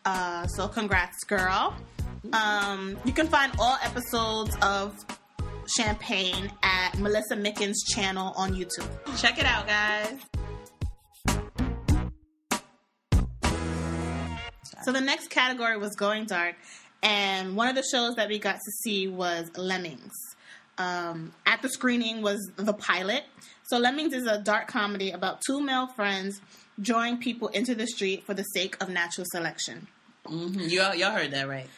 Uh, 0.04 0.46
so 0.48 0.68
congrats, 0.68 1.24
girl. 1.24 1.74
Um, 2.32 2.98
you 3.04 3.12
can 3.12 3.26
find 3.28 3.52
all 3.58 3.78
episodes 3.82 4.56
of 4.60 4.94
Champagne 5.78 6.50
at 6.62 6.98
Melissa 6.98 7.36
Mickens' 7.36 7.76
channel 7.94 8.32
on 8.36 8.54
YouTube. 8.54 8.86
check 9.20 9.38
it 9.38 9.46
out, 9.46 9.66
guys. 9.66 10.18
So 14.84 14.92
the 14.92 15.00
next 15.00 15.30
category 15.30 15.78
was 15.78 15.94
Going 15.96 16.26
Dark, 16.26 16.56
and 17.04 17.54
one 17.56 17.68
of 17.68 17.76
the 17.76 17.84
shows 17.92 18.16
that 18.16 18.28
we 18.28 18.38
got 18.40 18.56
to 18.56 18.70
see 18.82 19.06
was 19.06 19.50
Lemmings. 19.56 20.12
Um, 20.78 21.32
at 21.46 21.62
the 21.62 21.68
screening 21.68 22.20
was 22.22 22.40
the 22.56 22.72
pilot. 22.72 23.22
So 23.68 23.78
Lemmings 23.78 24.12
is 24.12 24.26
a 24.26 24.38
dark 24.42 24.66
comedy 24.66 25.12
about 25.12 25.40
two 25.46 25.60
male 25.60 25.86
friends 25.86 26.40
drawing 26.80 27.18
people 27.18 27.46
into 27.48 27.76
the 27.76 27.86
street 27.86 28.24
for 28.26 28.34
the 28.34 28.42
sake 28.42 28.76
of 28.82 28.88
natural 28.88 29.24
selection. 29.30 29.86
Mhm. 30.26 30.68
Y'all, 30.70 30.94
y'all 30.94 31.12
heard 31.12 31.30
that 31.30 31.46
right. 31.48 31.68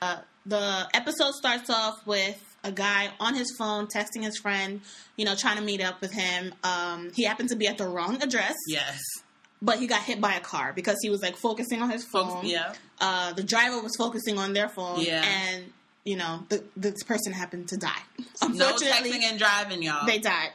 The 0.46 0.88
episode 0.94 1.34
starts 1.34 1.68
off 1.68 2.06
with 2.06 2.42
a 2.64 2.72
guy 2.72 3.10
on 3.20 3.34
his 3.34 3.54
phone 3.58 3.86
texting 3.86 4.22
his 4.22 4.38
friend, 4.38 4.80
you 5.16 5.26
know, 5.26 5.34
trying 5.34 5.58
to 5.58 5.62
meet 5.62 5.82
up 5.82 6.00
with 6.00 6.10
him. 6.10 6.54
Um, 6.64 7.10
he 7.14 7.24
happened 7.24 7.50
to 7.50 7.56
be 7.56 7.66
at 7.66 7.76
the 7.76 7.86
wrong 7.86 8.22
address, 8.22 8.54
Yes. 8.66 8.98
But 9.60 9.78
he 9.78 9.86
got 9.86 10.02
hit 10.02 10.20
by 10.20 10.34
a 10.34 10.40
car 10.40 10.72
because 10.72 10.96
he 11.02 11.10
was 11.10 11.20
like 11.22 11.36
focusing 11.36 11.82
on 11.82 11.90
his 11.90 12.04
phone. 12.04 12.44
Yeah. 12.46 12.74
uh, 13.00 13.32
the 13.32 13.42
driver 13.42 13.80
was 13.80 13.92
focusing 13.96 14.38
on 14.38 14.52
their 14.52 14.68
phone, 14.68 15.00
Yeah. 15.00 15.22
and 15.24 15.72
you 16.04 16.16
know, 16.16 16.44
the, 16.48 16.64
this 16.76 17.02
person 17.04 17.32
happened 17.32 17.68
to 17.68 17.76
die. 17.76 18.02
No 18.48 18.72
texting 18.72 19.22
and 19.22 19.38
driving, 19.38 19.82
y'all. 19.82 20.06
they 20.06 20.18
died. 20.18 20.50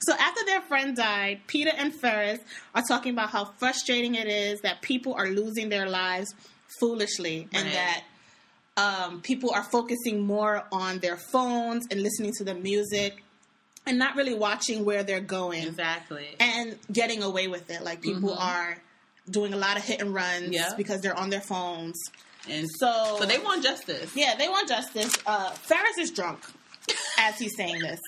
So 0.00 0.14
after 0.18 0.44
their 0.46 0.62
friend 0.62 0.96
died, 0.96 1.40
Peter 1.46 1.70
and 1.76 1.92
Ferris 1.94 2.40
are 2.74 2.82
talking 2.88 3.12
about 3.12 3.30
how 3.30 3.44
frustrating 3.58 4.14
it 4.14 4.26
is 4.26 4.60
that 4.62 4.80
people 4.82 5.14
are 5.14 5.28
losing 5.28 5.68
their 5.68 5.88
lives 5.88 6.34
foolishly, 6.80 7.48
and 7.52 7.64
Right. 7.66 7.72
that 7.74 8.04
um, 8.76 9.20
people 9.22 9.50
are 9.50 9.64
focusing 9.64 10.20
more 10.26 10.64
on 10.72 10.98
their 11.00 11.16
phones 11.16 11.86
and 11.90 12.02
listening 12.02 12.32
to 12.38 12.44
the 12.44 12.54
music, 12.54 13.22
and 13.88 13.98
not 13.98 14.14
really 14.16 14.34
watching 14.34 14.84
where 14.84 15.02
they're 15.02 15.20
going 15.20 15.64
exactly. 15.66 16.26
and 16.38 16.78
getting 16.92 17.22
away 17.22 17.48
with 17.48 17.70
it. 17.70 17.82
Like 17.82 18.00
people 18.02 18.34
are 18.34 18.78
doing 19.30 19.52
a 19.52 19.56
lot 19.56 19.76
of 19.76 19.84
hit 19.84 20.00
and 20.00 20.14
runs 20.14 20.44
Mm-hmm. 20.44 20.52
Yeah. 20.52 20.70
because 20.76 21.00
they're 21.00 21.18
on 21.18 21.30
their 21.30 21.40
phones. 21.40 21.96
And 22.48 22.66
So, 22.78 23.16
so 23.18 23.26
they 23.26 23.38
want 23.38 23.62
justice. 23.62 24.14
yeah, 24.14 24.34
they 24.38 24.48
want 24.48 24.68
justice. 24.68 25.12
Uh, 25.26 25.50
Ferris 25.50 25.98
is 25.98 26.10
drunk 26.10 26.40
as 27.18 27.38
he's 27.38 27.54
saying 27.56 27.80
this. 27.80 28.00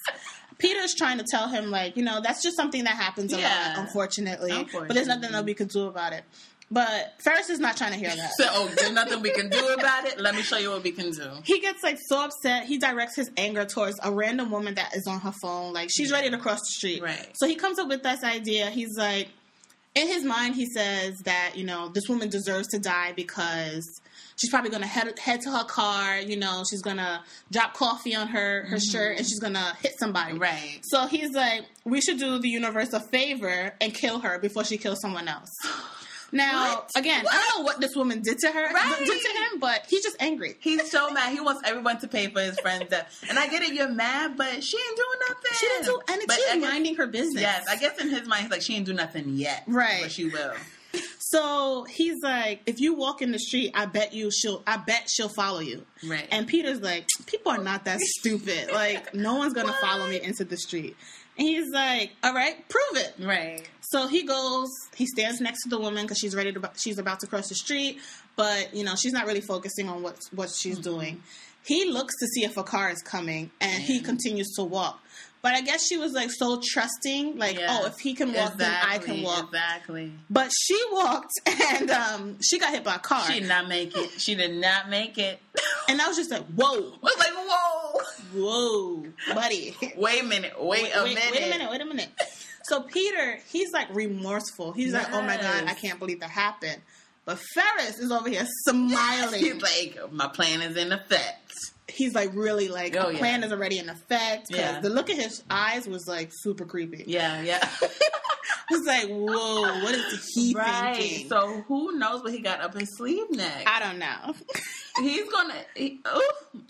Peter's 0.58 0.94
trying 0.94 1.16
to 1.18 1.24
tell 1.30 1.48
him, 1.48 1.70
like, 1.70 1.96
you 1.96 2.04
know, 2.04 2.20
that's 2.22 2.42
just 2.42 2.54
something 2.56 2.84
that 2.84 2.94
happens 2.96 3.32
a 3.32 3.38
Yeah. 3.40 3.74
lot, 3.76 3.86
unfortunately. 3.86 4.66
But 4.72 4.88
there's 4.90 5.06
nothing 5.06 5.32
that 5.32 5.44
we 5.44 5.54
can 5.54 5.68
do 5.68 5.86
about 5.86 6.12
it. 6.12 6.22
But 6.70 7.14
Ferris 7.18 7.50
is 7.50 7.59
not 7.59 7.76
trying 7.76 7.92
to 7.92 7.98
hear 7.98 8.14
that. 8.14 8.30
So, 8.40 8.46
oh, 8.48 8.72
there's 8.76 8.92
nothing 8.92 9.22
we 9.22 9.30
can 9.30 9.48
do 9.48 9.74
about 9.78 10.06
it. 10.06 10.20
Let 10.20 10.35
me 10.35 10.42
show 10.42 10.56
you 10.56 10.70
what 10.70 10.85
we 10.85 10.92
can 10.92 11.11
do. 11.11 11.28
he 11.44 11.61
gets 11.61 11.83
like 11.83 11.98
so 12.06 12.24
upset. 12.24 12.64
He 12.64 12.78
directs 12.78 13.16
his 13.16 13.30
anger 13.37 13.64
towards 13.64 13.98
a 14.02 14.12
random 14.12 14.50
woman 14.50 14.74
that 14.76 14.96
is 14.96 15.06
on 15.06 15.20
her 15.20 15.33
phone. 15.42 15.72
Like 15.72 15.90
she's 15.90 16.12
ready 16.12 16.30
to 16.30 16.38
cross 16.38 16.61
the 16.61 16.72
street. 16.72 17.02
Right. 17.02 17.28
So 17.35 17.46
he 17.46 17.56
comes 17.56 17.78
up 17.78 17.88
with 17.88 18.02
this 18.02 18.22
idea. 18.22 18.70
He's 18.70 18.96
like, 18.96 19.28
in 19.94 20.06
his 20.06 20.24
mind, 20.24 20.54
he 20.54 20.66
says 20.66 21.18
that 21.24 21.52
you 21.56 21.64
know 21.64 21.88
this 21.88 22.09
woman 22.09 22.28
deserves 22.28 22.68
to 22.68 22.78
die 22.78 23.12
because 23.16 24.00
she's 24.37 24.48
probably 24.48 24.70
going 24.70 24.83
to 24.83 24.88
head 24.88 25.18
head 25.18 25.40
to 25.42 25.50
her 25.50 25.64
car. 25.64 26.18
You 26.18 26.37
know, 26.37 26.62
she's 26.70 26.83
going 26.83 26.98
to 26.98 27.20
drop 27.50 27.74
coffee 27.74 28.14
on 28.14 28.28
her 28.28 28.62
her 28.66 28.78
shirt 28.78 29.18
and 29.18 29.26
she's 29.26 29.40
going 29.40 29.54
to 29.54 29.76
hit 29.83 29.98
somebody. 29.98 30.33
Mm-hmm. 30.33 30.42
Right. 30.42 30.80
So 30.85 31.06
he's 31.06 31.33
like, 31.33 31.64
we 31.85 32.00
should 32.00 32.18
do 32.18 32.38
the 32.38 32.48
universe 32.48 32.92
a 32.92 33.00
favor 33.00 33.74
and 33.80 33.92
kill 33.92 34.20
her 34.20 34.38
before 34.38 34.64
she 34.64 34.78
kills 34.78 35.00
someone 35.00 35.26
else. 35.26 35.50
Now, 36.32 36.74
What? 36.74 36.90
again, 36.96 37.24
I 37.30 37.38
don't 37.50 37.58
know 37.58 37.64
what 37.64 37.80
this 37.80 37.94
woman 37.96 38.22
did 38.22 38.38
to 38.38 38.48
her, 38.48 38.70
Right. 38.74 38.98
did 38.98 39.06
to 39.06 39.28
him, 39.52 39.60
but 39.60 39.86
he's 39.88 40.02
just 40.02 40.16
angry. 40.20 40.56
He's 40.60 40.90
so 40.90 41.10
mad. 41.10 41.32
He 41.32 41.40
wants 41.40 41.62
everyone 41.64 41.98
to 42.00 42.08
pay 42.08 42.28
for 42.28 42.40
his 42.40 42.58
friend's 42.60 42.88
death. 42.88 43.24
And 43.28 43.38
I 43.38 43.48
get 43.48 43.62
it, 43.62 43.72
you're 43.74 43.88
mad, 43.88 44.36
but 44.36 44.62
she 44.62 44.76
ain't 44.76 44.96
doing 44.96 45.18
nothing. 45.28 45.50
She 45.58 45.66
didn't 45.66 45.84
do, 45.86 46.00
But 46.26 46.34
she's 46.36 46.44
guess- 46.46 46.60
minding 46.62 46.94
her 46.96 47.06
business. 47.06 47.40
Yes, 47.42 47.64
I 47.68 47.76
guess 47.76 48.00
in 48.00 48.08
his 48.10 48.26
mind, 48.28 48.42
he's 48.42 48.50
like, 48.50 48.62
she 48.62 48.76
ain't 48.76 48.86
do 48.86 48.92
nothing 48.94 49.24
yet. 49.34 49.64
Right. 49.66 50.02
But 50.02 50.12
she 50.12 50.26
will. 50.26 50.52
So 51.18 51.84
he's 51.84 52.16
like, 52.24 52.62
if 52.66 52.80
you 52.80 52.94
walk 52.94 53.22
in 53.22 53.30
the 53.30 53.38
street, 53.38 53.70
I 53.74 53.86
bet 53.86 54.12
you 54.12 54.32
she'll, 54.32 54.64
I 54.66 54.78
bet 54.78 55.08
she'll 55.08 55.28
follow 55.28 55.60
you. 55.60 55.84
Right. 56.04 56.26
And 56.32 56.44
Peter's 56.48 56.80
like, 56.80 57.06
people 57.26 57.52
are 57.52 57.62
not 57.62 57.84
that 57.84 58.00
stupid. 58.00 58.72
Like, 58.72 59.14
no 59.14 59.36
one's 59.36 59.52
gonna 59.52 59.72
follow 59.80 60.08
me 60.08 60.20
into 60.20 60.44
the 60.44 60.56
street. 60.56 60.96
And 61.38 61.46
he's 61.46 61.70
like, 61.72 62.10
all 62.24 62.34
right, 62.34 62.68
prove 62.68 62.82
it. 63.04 63.14
right. 63.20 63.62
So 63.90 64.07
he 64.07 64.22
goes, 64.24 64.68
he 64.94 65.07
stands 65.07 65.40
next 65.40 65.62
to 65.64 65.68
the 65.68 65.79
woman 65.79 66.05
because 66.05 66.18
she's 66.18 66.35
ready 66.37 66.53
to, 66.53 66.70
she's 66.76 66.98
about 66.98 67.20
to 67.20 67.26
cross 67.26 67.48
the 67.48 67.55
street, 67.55 67.98
but 68.37 68.72
you 68.74 68.85
know 68.85 68.94
she's 68.94 69.12
not 69.12 69.26
really 69.26 69.40
focusing 69.40 69.88
on 69.88 70.03
what 70.03 70.18
what 70.35 70.50
she's 70.50 70.74
Mm-hmm. 70.79 70.83
doing. 70.83 71.22
He 71.64 71.85
looks 71.90 72.14
to 72.20 72.26
see 72.29 72.44
if 72.44 72.57
a 72.57 72.62
car 72.62 72.90
is 72.90 73.03
coming, 73.03 73.50
and 73.61 73.83
he 73.83 74.00
continues 74.00 74.48
to 74.57 74.62
walk. 74.64 74.98
But 75.42 75.55
I 75.55 75.61
guess 75.62 75.87
she 75.87 75.96
was 75.96 76.12
like 76.12 76.31
so 76.31 76.61
trusting, 76.62 77.37
like, 77.38 77.59
Yeah. 77.59 77.66
oh, 77.81 77.87
if 77.87 77.98
he 77.98 78.14
can 78.14 78.33
walk, 78.33 78.57
then 78.59 78.70
I 78.87 78.98
can 78.98 79.22
walk. 79.22 79.44
Exactly. 79.48 80.12
But 80.31 80.50
she 80.59 80.79
walked, 80.92 81.33
and 81.46 81.90
um, 81.90 82.37
she 82.42 82.59
got 82.59 82.72
hit 82.72 82.85
by 82.85 82.94
a 82.96 82.98
car, 82.98 83.24
She 83.26 83.40
did 83.40 83.48
not 83.48 83.66
make 83.68 83.96
it. 83.96 84.11
She 84.20 84.35
did 84.35 84.55
not 84.57 84.88
make 84.90 85.16
it. 85.18 85.40
and 85.88 86.00
I 86.00 86.09
was 86.09 86.16
just 86.16 86.31
like, 86.31 86.44
whoa, 86.55 86.68
I 86.76 86.98
was 87.03 87.18
like, 87.18 87.35
whoa. 88.35 88.40
whoa, 88.42 89.07
buddy. 89.35 89.76
Wait 89.96 90.22
a 90.22 90.24
minute. 90.24 90.53
Wait, 90.59 90.90
a 90.94 91.03
wait, 91.05 91.14
minute. 91.14 91.33
wait 91.33 91.42
a 91.46 91.50
minute, 91.50 91.70
wait 91.70 91.81
a 91.81 91.85
minute. 91.87 92.09
So 92.70 92.83
Peter, 92.83 93.38
he's 93.50 93.72
like 93.72 93.92
remorseful. 93.92 94.70
He's 94.72 94.92
like, 94.92 95.12
oh 95.12 95.22
my 95.22 95.37
god, 95.37 95.64
I 95.66 95.74
can't 95.74 95.98
believe 95.98 96.20
that 96.20 96.30
happened. 96.30 96.80
But 97.24 97.38
Ferris 97.54 97.98
is 97.98 98.12
over 98.12 98.28
here 98.28 98.46
smiling. 98.64 99.40
He's 99.40 99.61
like, 99.61 99.98
my 100.12 100.28
plan 100.28 100.62
is 100.62 100.76
in 100.76 100.92
effect. 100.92 101.52
he's 101.88 102.14
like 102.14 102.30
really 102.33 102.68
like 102.68 102.94
Oh, 102.96 103.09
yeah. 103.11 103.18
plan 103.18 103.42
is 103.42 103.50
already 103.52 103.78
in 103.80 103.88
effect. 103.88 104.46
Because 104.48 104.74
Yeah. 104.74 104.80
the 104.80 104.88
look 104.88 105.11
in 105.11 105.16
his 105.16 105.42
eyes 105.50 105.88
was 105.88 106.06
like 106.06 106.30
super 106.33 106.64
creepy. 106.64 107.04
Yeah, 107.09 107.42
yeah. 107.42 107.68
It's 108.72 108.87
like, 108.87 109.09
whoa, 109.09 109.83
what 109.83 109.96
is 109.96 110.30
he 110.33 110.54
right. 110.54 110.94
thinking? 110.96 111.28
So 111.28 111.64
who 111.66 111.98
knows 111.98 112.22
what 112.22 112.33
he 112.33 112.38
got 112.38 112.61
up 112.61 112.78
his 112.78 112.96
sleeve 112.96 113.26
next? 113.30 113.66
I 113.66 113.80
don't 113.80 113.98
know. 113.98 114.33
He's 115.00 115.28
gonna. 115.28 115.54
He, 115.74 116.00
ooh, 116.06 116.64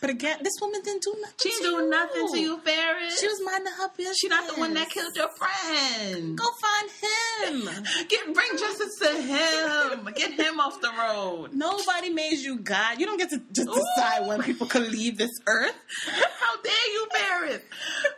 But 0.00 0.10
again, 0.10 0.38
this 0.42 0.52
woman 0.60 0.80
didn't 0.82 1.02
do 1.02 1.14
nothing. 1.20 1.36
she 1.42 1.50
to 1.50 1.56
didn't 1.62 1.78
do 1.78 1.84
you. 1.84 1.90
nothing 1.90 2.28
to 2.32 2.38
you, 2.40 2.60
Ferris. 2.60 3.18
She 3.20 3.26
was 3.26 3.40
minding 3.44 3.72
her 3.72 3.88
business. 3.96 4.18
She 4.20 4.28
not 4.28 4.46
the 4.52 4.60
one 4.60 4.74
that 4.74 4.90
killed 4.90 5.14
your 5.16 5.28
friend. 5.36 6.36
Go 6.36 6.44
find 6.60 6.90
him. 7.70 7.84
Get 8.08 8.34
bring 8.34 8.48
justice 8.58 8.98
to 9.00 9.20
him. 9.22 10.08
Get 10.14 10.32
him 10.34 10.60
off 10.60 10.80
the 10.80 10.90
road. 10.98 11.52
Nobody 11.54 12.10
made 12.10 12.38
you 12.38 12.58
God. 12.58 13.00
You 13.00 13.06
don't 13.06 13.18
get 13.18 13.30
to 13.30 13.40
just 13.52 13.68
decide 13.68 14.26
when 14.26 14.42
people 14.42 14.66
can 14.66 14.90
leave 14.90 15.16
this 15.18 15.30
earth. 15.46 15.74
How 16.06 16.60
dare 16.62 16.92
you, 16.92 17.06
Ferris? 17.14 17.62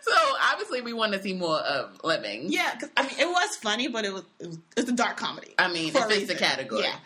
So 0.03 0.13
obviously 0.53 0.81
we 0.81 0.93
want 0.93 1.13
to 1.13 1.23
see 1.23 1.33
more 1.35 1.59
of 1.59 2.01
Lemmings. 2.03 2.53
Yeah, 2.53 2.75
'cause, 2.79 2.91
I 2.97 3.03
mean, 3.03 3.19
it 3.19 3.29
was 3.29 3.57
funny, 3.57 3.89
but 3.89 4.05
it 4.05 4.13
was 4.13 4.25
it 4.41 4.47
was 4.49 4.59
it's 4.77 4.89
a 4.91 4.95
dark 4.95 5.17
comedy. 5.17 5.55
I 5.59 5.69
mean, 5.69 5.89
it 5.95 6.05
fits 6.09 6.27
the 6.27 6.35
category. 6.35 6.83
Yeah. 6.83 6.97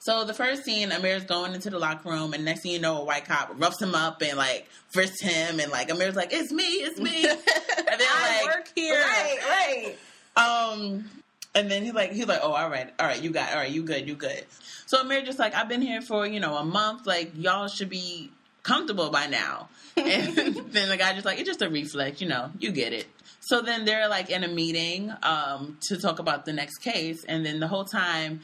So 0.00 0.26
the 0.26 0.34
first 0.34 0.64
scene, 0.64 0.92
Amir's 0.92 1.24
going 1.24 1.54
into 1.54 1.70
the 1.70 1.78
locker 1.78 2.10
room, 2.10 2.34
and 2.34 2.44
next 2.44 2.60
thing 2.60 2.72
you 2.72 2.78
know, 2.78 2.98
a 2.98 3.04
white 3.04 3.24
cop 3.24 3.58
roughs 3.58 3.80
him 3.80 3.94
up 3.94 4.20
and 4.20 4.36
like 4.36 4.68
frisks 4.92 5.22
him, 5.22 5.58
and 5.58 5.72
like 5.72 5.90
Amir's 5.90 6.14
like, 6.14 6.34
"It's 6.34 6.52
me, 6.52 6.64
it's 6.64 7.00
me," 7.00 7.24
and 7.28 7.38
then 7.86 8.00
I 8.00 8.42
like, 8.44 8.54
work 8.54 8.68
here. 8.74 9.00
right, 9.00 9.94
right. 10.36 10.74
Um, 10.76 11.08
and 11.54 11.70
then 11.70 11.84
he's 11.84 11.94
like, 11.94 12.12
he's 12.12 12.26
like, 12.26 12.40
"Oh, 12.42 12.52
all 12.52 12.68
right, 12.68 12.92
all 12.98 13.06
right, 13.06 13.22
you 13.22 13.30
got, 13.30 13.50
all 13.52 13.58
right, 13.58 13.70
you 13.70 13.82
good, 13.82 14.08
you 14.08 14.14
good." 14.14 14.44
So 14.86 15.00
Amir 15.00 15.22
just 15.22 15.38
like, 15.38 15.54
"I've 15.54 15.68
been 15.68 15.82
here 15.82 16.02
for 16.02 16.26
you 16.26 16.40
know 16.40 16.56
a 16.56 16.64
month, 16.64 17.06
like 17.06 17.32
y'all 17.36 17.68
should 17.68 17.90
be 17.90 18.30
comfortable 18.62 19.10
by 19.10 19.26
now." 19.26 19.68
And 19.96 20.56
then 20.72 20.88
the 20.88 20.96
guy 20.96 21.12
just 21.14 21.24
like, 21.24 21.38
"It's 21.38 21.48
just 21.48 21.62
a 21.62 21.68
reflex, 21.68 22.20
you 22.20 22.28
know, 22.28 22.50
you 22.58 22.72
get 22.72 22.92
it." 22.92 23.06
So 23.40 23.60
then 23.60 23.84
they're 23.84 24.08
like 24.08 24.30
in 24.30 24.42
a 24.42 24.48
meeting 24.48 25.12
um, 25.22 25.78
to 25.82 25.96
talk 25.98 26.18
about 26.18 26.44
the 26.44 26.52
next 26.52 26.78
case, 26.78 27.24
and 27.24 27.46
then 27.46 27.60
the 27.60 27.68
whole 27.68 27.84
time 27.84 28.40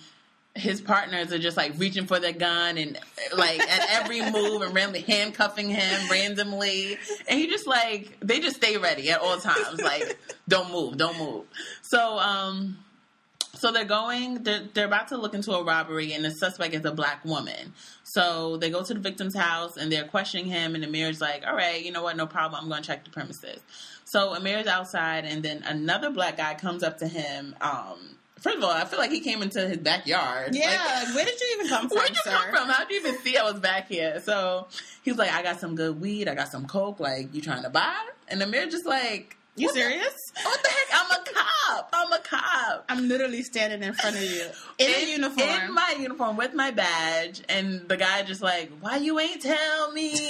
his 0.55 0.81
partners 0.81 1.33
are 1.33 1.38
just 1.38 1.57
like 1.57 1.73
reaching 1.79 2.07
for 2.07 2.18
their 2.18 2.33
gun 2.33 2.77
and 2.77 2.99
like 3.37 3.61
at 3.61 4.03
every 4.03 4.20
move 4.33 4.62
and 4.62 4.75
randomly 4.75 5.01
handcuffing 5.01 5.70
him 5.70 6.11
randomly 6.11 6.99
and 7.29 7.38
he 7.38 7.46
just 7.46 7.66
like 7.66 8.18
they 8.20 8.40
just 8.40 8.57
stay 8.57 8.77
ready 8.77 9.11
at 9.11 9.20
all 9.20 9.38
times 9.38 9.81
like 9.81 10.18
don't 10.49 10.73
move 10.73 10.96
don't 10.96 11.16
move 11.18 11.44
so 11.83 12.18
um 12.18 12.77
so 13.54 13.72
they're 13.72 13.84
going 13.84 14.42
they're, 14.42 14.62
they're 14.74 14.86
about 14.86 15.08
to 15.08 15.16
look 15.16 15.34
into 15.34 15.52
a 15.52 15.62
robbery 15.64 16.12
and 16.12 16.24
the 16.24 16.30
suspect 16.30 16.74
is 16.74 16.84
a 16.84 16.92
black 16.92 17.24
woman 17.24 17.72
so 18.04 18.56
they 18.58 18.70
go 18.70 18.82
to 18.82 18.94
the 18.94 19.00
victim's 19.00 19.34
house 19.36 19.76
and 19.76 19.90
they're 19.90 20.04
questioning 20.04 20.46
him 20.46 20.74
and 20.74 20.84
amir's 20.84 21.20
like 21.20 21.42
all 21.46 21.54
right 21.54 21.84
you 21.84 21.90
know 21.92 22.02
what 22.02 22.16
no 22.16 22.26
problem 22.26 22.62
i'm 22.62 22.68
going 22.68 22.80
to 22.82 22.86
check 22.86 23.04
the 23.04 23.10
premises 23.10 23.60
so 24.04 24.34
amir's 24.34 24.66
outside 24.66 25.24
and 25.24 25.42
then 25.42 25.62
another 25.64 26.10
black 26.10 26.36
guy 26.36 26.54
comes 26.54 26.82
up 26.82 26.98
to 26.98 27.06
him 27.08 27.54
um 27.60 27.98
First 28.40 28.56
of 28.56 28.64
all, 28.64 28.70
I 28.70 28.86
feel 28.86 28.98
like 28.98 29.10
he 29.10 29.20
came 29.20 29.42
into 29.42 29.60
his 29.68 29.76
backyard. 29.76 30.54
Yeah, 30.54 31.02
Like, 31.04 31.14
where 31.14 31.24
did 31.26 31.38
you 31.38 31.46
even 31.56 31.68
come 31.68 31.88
from, 31.90 31.98
Where'd 31.98 32.08
you 32.08 32.16
sir? 32.24 32.30
come 32.30 32.48
from? 32.48 32.68
How'd 32.70 32.90
you 32.90 32.96
even 33.00 33.18
see 33.18 33.36
I 33.36 33.42
was 33.42 33.60
back 33.60 33.86
here? 33.88 34.18
So 34.20 34.66
he's 35.02 35.18
like, 35.18 35.30
I 35.30 35.42
got 35.42 35.60
some 35.60 35.74
good 35.74 36.00
weed. 36.00 36.26
I 36.26 36.34
got 36.34 36.48
some 36.48 36.64
coke. 36.66 37.00
Like, 37.00 37.34
you 37.34 37.42
trying 37.42 37.64
to 37.64 37.68
buy? 37.68 37.94
And 38.28 38.42
Amir 38.42 38.66
just 38.70 38.86
like, 38.86 39.36
You 39.61 39.66
what 39.66 39.75
the- 39.75 39.81
serious? 39.81 40.14
what 40.42 40.62
the 40.62 40.68
heck? 40.68 40.88
I'm 40.92 41.11
a 41.11 41.25
cop. 41.25 41.90
I'm 41.92 42.12
a 42.12 42.18
cop. 42.18 42.85
I'm 42.88 43.09
literally 43.09 43.42
standing 43.42 43.83
in 43.83 43.94
front 43.94 44.16
of 44.16 44.23
you 44.23 44.46
in, 44.79 44.90
a 44.90 45.11
uniform. 45.11 45.49
In 45.49 45.75
my 45.75 45.94
uniform 45.99 46.37
with 46.37 46.55
my 46.55 46.70
badge. 46.70 47.42
And 47.49 47.88
the 47.88 47.96
guy 47.96 48.23
just 48.23 48.42
like, 48.42 48.70
why 48.81 48.96
you 48.96 49.18
ain't 49.20 49.42
tell 49.42 49.92
me? 49.92 50.14
so 50.16 50.29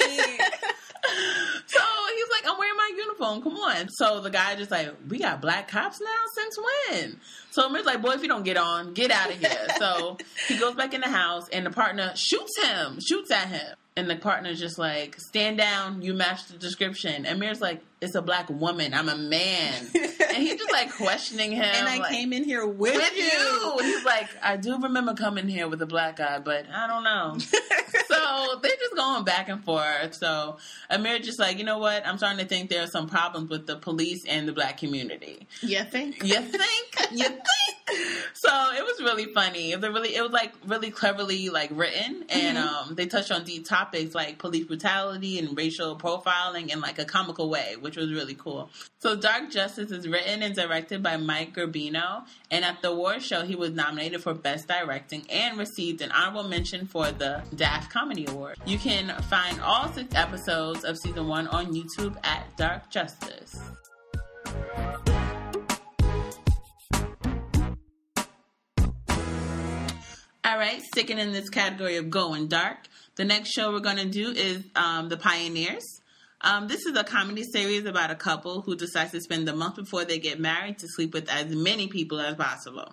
he's 1.04 2.28
like, 2.30 2.46
I'm 2.46 2.58
wearing 2.58 2.76
my 2.76 2.92
uniform. 2.96 3.42
Come 3.42 3.54
on. 3.56 3.88
So 3.90 4.20
the 4.20 4.30
guy 4.30 4.56
just 4.56 4.70
like, 4.70 4.94
we 5.08 5.18
got 5.18 5.40
black 5.40 5.68
cops 5.68 6.00
now? 6.00 6.08
Since 6.34 6.58
when? 6.58 7.20
So 7.50 7.66
Amir's 7.66 7.86
like, 7.86 8.02
boy, 8.02 8.10
if 8.12 8.22
you 8.22 8.28
don't 8.28 8.44
get 8.44 8.56
on, 8.56 8.94
get 8.94 9.10
out 9.10 9.30
of 9.30 9.38
here. 9.38 9.66
so 9.78 10.18
he 10.48 10.58
goes 10.58 10.74
back 10.74 10.94
in 10.94 11.00
the 11.00 11.08
house 11.08 11.48
and 11.50 11.64
the 11.66 11.70
partner 11.70 12.12
shoots 12.16 12.60
him, 12.62 12.98
shoots 13.00 13.30
at 13.30 13.48
him. 13.48 13.76
And 13.96 14.08
the 14.08 14.16
partner's 14.16 14.58
just 14.60 14.78
like, 14.78 15.16
stand 15.18 15.58
down, 15.58 16.00
you 16.02 16.14
match 16.14 16.46
the 16.46 16.56
description. 16.56 17.26
And 17.26 17.42
Amir's 17.42 17.60
like, 17.60 17.82
it's 18.00 18.14
a 18.14 18.22
black 18.22 18.48
woman, 18.48 18.94
I'm 18.94 19.08
a 19.08 19.16
man. 19.16 19.74
and 19.94 20.36
he's 20.36 20.54
just 20.54 20.72
like 20.72 20.92
questioning 20.94 21.52
him. 21.52 21.64
and 21.64 21.86
I 21.86 21.98
like, 21.98 22.10
came 22.10 22.32
in 22.32 22.44
here 22.44 22.66
with, 22.66 22.94
with 22.94 23.16
you. 23.16 23.24
you. 23.24 23.78
He's 23.82 24.04
like, 24.04 24.28
I 24.42 24.56
do 24.56 24.78
remember 24.78 25.14
coming 25.14 25.48
here 25.48 25.68
with 25.68 25.82
a 25.82 25.86
black 25.86 26.16
guy, 26.16 26.38
but 26.38 26.66
I 26.72 26.86
don't 26.86 27.04
know. 27.04 27.36
so 28.08 28.60
they're 28.62 28.76
just 28.76 28.96
going 28.96 29.24
back 29.24 29.48
and 29.48 29.62
forth. 29.62 30.14
So 30.14 30.56
Amir 30.88 31.18
just 31.18 31.38
like, 31.38 31.58
you 31.58 31.64
know 31.64 31.78
what? 31.78 32.06
I'm 32.06 32.16
starting 32.16 32.38
to 32.38 32.46
think 32.46 32.70
there 32.70 32.84
are 32.84 32.88
some 32.88 33.08
problems 33.08 33.50
with 33.50 33.66
the 33.66 33.76
police 33.76 34.24
and 34.24 34.48
the 34.48 34.52
black 34.52 34.78
community. 34.78 35.46
You 35.60 35.84
think? 35.84 36.24
You 36.24 36.40
think? 36.40 37.10
You 37.12 37.24
think? 37.28 37.42
So 38.34 38.48
it 38.48 38.82
was 38.82 39.00
really 39.00 39.26
funny. 39.26 39.72
It 39.72 39.80
was 39.80 39.90
really, 39.90 40.14
it 40.14 40.22
was 40.22 40.32
like 40.32 40.52
really 40.64 40.90
cleverly 40.90 41.50
like 41.50 41.70
written, 41.72 42.24
and 42.28 42.56
um, 42.56 42.94
they 42.94 43.06
touched 43.06 43.32
on 43.32 43.44
deep 43.44 43.66
topics 43.66 44.14
like 44.14 44.38
police 44.38 44.66
brutality 44.66 45.38
and 45.38 45.56
racial 45.56 45.98
profiling 45.98 46.72
in 46.72 46.80
like 46.80 46.98
a 46.98 47.04
comical 47.04 47.50
way, 47.50 47.76
which 47.80 47.89
was 47.96 48.10
really 48.12 48.34
cool. 48.34 48.70
So 48.98 49.16
Dark 49.16 49.50
Justice 49.50 49.90
is 49.90 50.08
written 50.08 50.42
and 50.42 50.54
directed 50.54 51.02
by 51.02 51.16
Mike 51.16 51.54
Gerbino, 51.54 52.24
and 52.50 52.64
at 52.64 52.82
the 52.82 52.90
award 52.90 53.22
show 53.22 53.42
he 53.42 53.54
was 53.54 53.70
nominated 53.70 54.22
for 54.22 54.34
Best 54.34 54.68
Directing 54.68 55.24
and 55.30 55.58
received 55.58 56.00
an 56.02 56.12
honorable 56.12 56.48
mention 56.48 56.86
for 56.86 57.10
the 57.10 57.42
DAF 57.54 57.90
Comedy 57.90 58.26
Award. 58.26 58.58
You 58.66 58.78
can 58.78 59.08
find 59.22 59.60
all 59.60 59.92
six 59.92 60.14
episodes 60.14 60.84
of 60.84 60.98
season 60.98 61.28
one 61.28 61.48
on 61.48 61.74
YouTube 61.74 62.16
at 62.24 62.56
Dark 62.56 62.90
Justice. 62.90 63.58
All 70.42 70.58
right, 70.58 70.82
sticking 70.82 71.18
in 71.18 71.32
this 71.32 71.48
category 71.48 71.96
of 71.96 72.10
going 72.10 72.48
dark. 72.48 72.78
The 73.14 73.24
next 73.24 73.50
show 73.50 73.70
we're 73.70 73.80
going 73.80 73.98
to 73.98 74.08
do 74.08 74.30
is 74.30 74.64
um, 74.74 75.08
The 75.08 75.16
Pioneers. 75.16 75.99
Um, 76.42 76.68
this 76.68 76.86
is 76.86 76.96
a 76.96 77.04
comedy 77.04 77.42
series 77.42 77.84
about 77.84 78.10
a 78.10 78.14
couple 78.14 78.62
who 78.62 78.74
decides 78.74 79.12
to 79.12 79.20
spend 79.20 79.46
the 79.46 79.54
month 79.54 79.76
before 79.76 80.04
they 80.04 80.18
get 80.18 80.40
married 80.40 80.78
to 80.78 80.88
sleep 80.88 81.12
with 81.12 81.28
as 81.28 81.54
many 81.54 81.88
people 81.88 82.18
as 82.18 82.34
possible. 82.34 82.92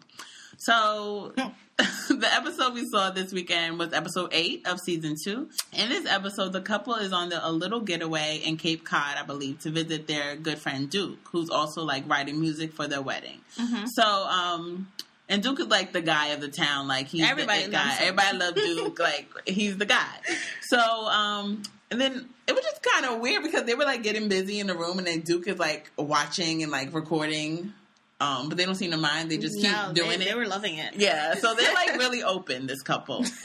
So, 0.58 1.34
the 1.78 2.30
episode 2.34 2.74
we 2.74 2.86
saw 2.90 3.12
this 3.12 3.32
weekend 3.32 3.80
was 3.80 3.94
episode 3.94 4.30
eight 4.34 4.68
of 4.68 4.80
season 4.80 5.16
two. 5.24 5.50
In 5.72 5.90
this 5.90 6.06
episode, 6.06 6.52
the 6.52 6.62
couple 6.62 6.96
is 6.96 7.14
on 7.14 7.30
the, 7.30 7.46
a 7.48 7.52
little 7.52 7.80
getaway 7.80 8.42
in 8.44 8.58
Cape 8.58 8.84
Cod, 8.84 9.18
I 9.18 9.24
believe, 9.24 9.60
to 9.60 9.70
visit 9.70 10.08
their 10.08 10.36
good 10.36 10.58
friend 10.58 10.90
Duke, 10.90 11.20
who's 11.32 11.50
also 11.50 11.84
like 11.84 12.10
writing 12.10 12.42
music 12.42 12.74
for 12.74 12.88
their 12.88 13.02
wedding. 13.02 13.40
So, 13.86 14.04
um, 14.04 14.88
and 15.30 15.44
Duke 15.44 15.60
is 15.60 15.68
like 15.68 15.94
the 15.94 16.02
guy 16.02 16.28
of 16.28 16.42
the 16.42 16.48
town, 16.50 16.88
like 16.88 17.08
he's 17.08 17.24
Everybody 17.24 17.66
the 17.66 17.72
guy. 17.72 17.90
him. 17.92 18.08
Everybody 18.08 18.38
loves 18.38 18.62
Duke, 18.62 19.00
like 19.00 19.28
he's 19.46 19.78
the 19.78 19.86
guy. 19.86 20.20
So, 20.64 20.80
um, 20.80 21.64
and 21.92 22.00
then 22.02 22.28
it 22.48 22.54
was 22.56 22.64
just 22.64 22.82
kind 22.84 23.06
of 23.06 23.20
weird 23.22 23.44
because 23.44 23.64
they 23.64 23.76
were 23.76 23.86
like 23.86 24.04
getting 24.04 24.28
busy 24.30 24.60
in 24.60 24.68
the 24.68 24.76
room, 24.76 24.98
and 24.98 25.08
then 25.08 25.22
Duke 25.22 25.48
is 25.48 25.58
like 25.60 25.92
watching 25.98 26.64
and 26.64 26.72
like 26.72 26.94
recording, 26.94 27.74
um, 28.20 28.50
but 28.50 28.58
they 28.58 28.66
don't 28.66 28.76
seem 28.76 28.92
to 28.92 28.98
mind. 28.98 29.30
They 29.32 29.38
just 29.38 29.56
keep 29.56 29.72
no, 29.72 29.92
doing 29.94 30.20
they, 30.20 30.26
it. 30.26 30.30
they 30.30 30.36
were 30.36 30.48
loving 30.48 30.78
it. 30.78 30.96
yeah, 30.96 31.36
so 31.36 31.54
they're 31.56 31.74
like 31.74 31.94
really 31.98 32.24
open. 32.24 32.68
This 32.68 32.82
couple. 32.82 33.26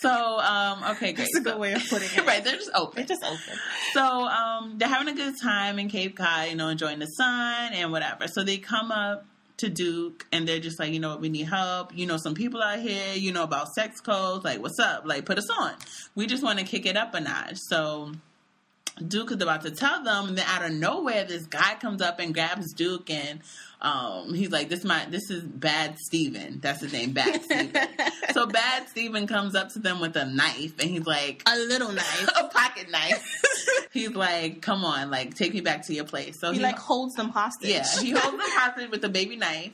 So, 0.00 0.08
um, 0.10 0.82
okay, 0.92 1.12
great. 1.12 1.18
That's 1.18 1.36
a 1.36 1.40
good 1.42 1.52
So- 1.52 1.58
way 1.58 1.74
of 1.74 1.86
putting 1.86 2.08
it. 2.16 2.26
right, 2.26 2.42
they're 2.42 2.56
just 2.56 2.70
open. 2.74 2.96
They're 2.96 3.04
just 3.04 3.22
open. 3.22 3.58
So 3.92 4.00
um, 4.02 4.78
they're 4.78 4.88
having 4.88 5.08
a 5.12 5.14
good 5.14 5.34
time 5.42 5.78
in 5.78 5.90
Cape 5.90 6.16
Cod, 6.16 6.48
you 6.48 6.56
know, 6.56 6.68
enjoying 6.68 7.00
the 7.00 7.06
sun 7.06 7.74
and 7.74 7.92
whatever. 7.92 8.26
So 8.26 8.42
they 8.42 8.56
come 8.56 8.90
up 8.90 9.26
to 9.60 9.68
Duke 9.68 10.26
and 10.32 10.46
they're 10.46 10.60
just 10.60 10.78
like, 10.78 10.92
you 10.92 11.00
know 11.00 11.10
what, 11.10 11.20
we 11.20 11.28
need 11.28 11.48
help. 11.48 11.96
You 11.96 12.06
know, 12.06 12.16
some 12.16 12.34
people 12.34 12.62
out 12.62 12.80
here, 12.80 13.14
you 13.14 13.32
know 13.32 13.42
about 13.42 13.72
sex 13.72 14.00
codes. 14.00 14.44
Like, 14.44 14.60
what's 14.60 14.78
up? 14.78 15.04
Like, 15.06 15.24
put 15.24 15.38
us 15.38 15.48
on. 15.50 15.74
We 16.14 16.26
just 16.26 16.42
want 16.42 16.58
to 16.58 16.64
kick 16.64 16.86
it 16.86 16.96
up 16.96 17.14
a 17.14 17.20
notch. 17.20 17.58
So 17.58 18.12
Duke 19.06 19.30
is 19.32 19.40
about 19.42 19.62
to 19.62 19.70
tell 19.70 20.02
them, 20.02 20.28
and 20.28 20.38
then 20.38 20.46
out 20.48 20.64
of 20.64 20.72
nowhere, 20.72 21.24
this 21.24 21.46
guy 21.46 21.74
comes 21.80 22.02
up 22.02 22.18
and 22.20 22.32
grabs 22.34 22.72
Duke, 22.72 23.10
and 23.10 23.40
um, 23.80 24.34
he's 24.34 24.50
like, 24.50 24.68
"This 24.68 24.84
my 24.84 25.06
this 25.08 25.30
is 25.30 25.42
Bad 25.42 25.98
Steven. 25.98 26.60
That's 26.60 26.80
his 26.80 26.92
name, 26.92 27.12
Bad 27.12 27.42
Steven." 27.42 27.88
so 28.32 28.46
Bad 28.46 28.88
Steven 28.88 29.26
comes 29.26 29.54
up 29.54 29.70
to 29.70 29.78
them 29.78 30.00
with 30.00 30.16
a 30.16 30.26
knife, 30.26 30.78
and 30.78 30.90
he's 30.90 31.06
like, 31.06 31.42
A 31.46 31.56
little 31.56 31.92
knife. 31.92 32.28
a 32.38 32.48
pocket 32.48 32.90
knife. 32.90 33.42
he's 33.92 34.10
like, 34.10 34.60
"Come 34.62 34.84
on, 34.84 35.10
like 35.10 35.34
take 35.34 35.54
me 35.54 35.60
back 35.60 35.86
to 35.86 35.94
your 35.94 36.04
place." 36.04 36.38
So 36.40 36.52
He 36.52 36.60
like 36.60 36.78
holds 36.78 37.14
them 37.14 37.30
hostage. 37.30 37.70
yeah, 37.70 37.86
he 38.00 38.10
holds 38.10 38.36
them 38.36 38.40
hostage 38.40 38.90
with 38.90 39.04
a 39.04 39.08
baby 39.08 39.36
knife. 39.36 39.72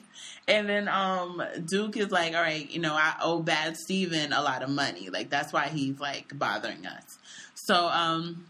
And 0.48 0.68
then 0.68 0.86
um 0.88 1.42
Duke 1.64 1.96
is 1.96 2.12
like, 2.12 2.34
all 2.34 2.40
right, 2.42 2.70
you 2.70 2.78
know, 2.78 2.94
I 2.94 3.14
owe 3.20 3.40
Bad 3.42 3.76
Steven 3.76 4.32
a 4.32 4.42
lot 4.42 4.62
of 4.62 4.70
money. 4.70 5.10
Like 5.10 5.28
that's 5.28 5.52
why 5.52 5.66
he's 5.68 5.98
like 5.98 6.38
bothering 6.38 6.86
us. 6.86 7.18
So 7.54 7.88
um 7.88 8.46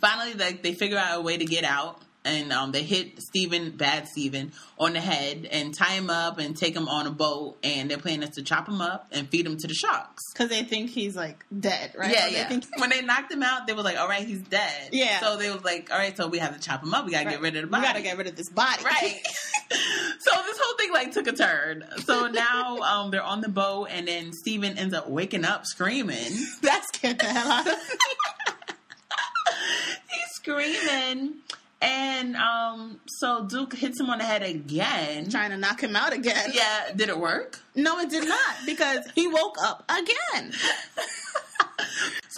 finally 0.00 0.34
like 0.34 0.62
they 0.62 0.74
figure 0.74 0.98
out 0.98 1.18
a 1.18 1.22
way 1.22 1.36
to 1.36 1.44
get 1.44 1.64
out 1.64 2.00
and 2.24 2.52
um, 2.52 2.72
they 2.72 2.82
hit 2.82 3.22
Steven, 3.22 3.70
bad 3.70 4.06
Steven, 4.08 4.52
on 4.78 4.92
the 4.92 5.00
head 5.00 5.48
and 5.50 5.72
tie 5.74 5.92
him 5.92 6.10
up 6.10 6.38
and 6.38 6.54
take 6.54 6.76
him 6.76 6.86
on 6.88 7.06
a 7.06 7.10
boat. 7.10 7.56
And 7.62 7.90
their 7.90 7.96
plan 7.96 8.22
is 8.22 8.30
to 8.30 8.42
chop 8.42 8.68
him 8.68 8.82
up 8.82 9.06
and 9.12 9.28
feed 9.28 9.46
him 9.46 9.56
to 9.56 9.66
the 9.66 9.72
sharks. 9.72 10.22
Because 10.34 10.50
they 10.50 10.62
think 10.64 10.90
he's 10.90 11.16
like 11.16 11.44
dead, 11.58 11.94
right? 11.96 12.10
Yeah, 12.10 12.26
Or 12.26 12.30
they 12.30 12.36
yeah. 12.36 12.48
think- 12.48 12.66
when 12.76 12.90
they 12.90 13.00
knocked 13.00 13.32
him 13.32 13.42
out, 13.42 13.66
they 13.66 13.72
was 13.72 13.84
like, 13.84 13.96
"All 13.98 14.08
right, 14.08 14.26
he's 14.26 14.42
dead." 14.42 14.90
Yeah. 14.92 15.20
So 15.20 15.36
they 15.36 15.50
was 15.50 15.64
like, 15.64 15.90
"All 15.90 15.96
right, 15.98 16.14
so 16.14 16.26
we 16.26 16.38
have 16.38 16.54
to 16.54 16.60
chop 16.60 16.82
him 16.82 16.92
up. 16.92 17.06
We 17.06 17.12
gotta 17.12 17.30
get 17.30 17.40
rid 17.40 17.56
of 17.56 17.62
the 17.62 17.68
body. 17.68 17.82
We 17.82 17.86
gotta 17.86 18.02
get 18.02 18.18
rid 18.18 18.26
of 18.26 18.36
this 18.36 18.50
body. 18.50 18.84
right." 18.84 19.20
so 19.70 20.30
this 20.44 20.58
whole 20.60 20.76
thing 20.76 20.92
like 20.92 21.12
took 21.12 21.28
a 21.28 21.32
turn. 21.32 21.84
So 22.04 22.26
now 22.26 22.78
um, 22.78 23.10
they're 23.10 23.22
on 23.22 23.40
the 23.40 23.48
boat, 23.48 23.88
and 23.90 24.06
then 24.08 24.32
Steven 24.32 24.76
ends 24.76 24.92
up 24.92 25.08
waking 25.08 25.44
up 25.44 25.64
screaming. 25.66 26.32
that 26.62 26.84
scared 26.92 27.18
the 27.20 27.26
hell 27.26 27.50
out 27.50 27.66
of 27.66 27.72
me. 27.72 28.47
Screaming, 30.38 31.34
and 31.82 32.36
um, 32.36 33.00
so 33.06 33.44
Duke 33.44 33.74
hits 33.74 34.00
him 34.00 34.08
on 34.08 34.18
the 34.18 34.24
head 34.24 34.42
again. 34.42 35.28
Trying 35.30 35.50
to 35.50 35.56
knock 35.56 35.82
him 35.82 35.96
out 35.96 36.12
again. 36.12 36.50
Yeah, 36.52 36.92
did 36.94 37.08
it 37.08 37.18
work? 37.18 37.60
No, 37.74 37.98
it 37.98 38.08
did 38.08 38.28
not 38.28 38.56
because 38.64 39.04
he 39.14 39.26
woke 39.26 39.56
up 39.60 39.90
again. 39.90 40.52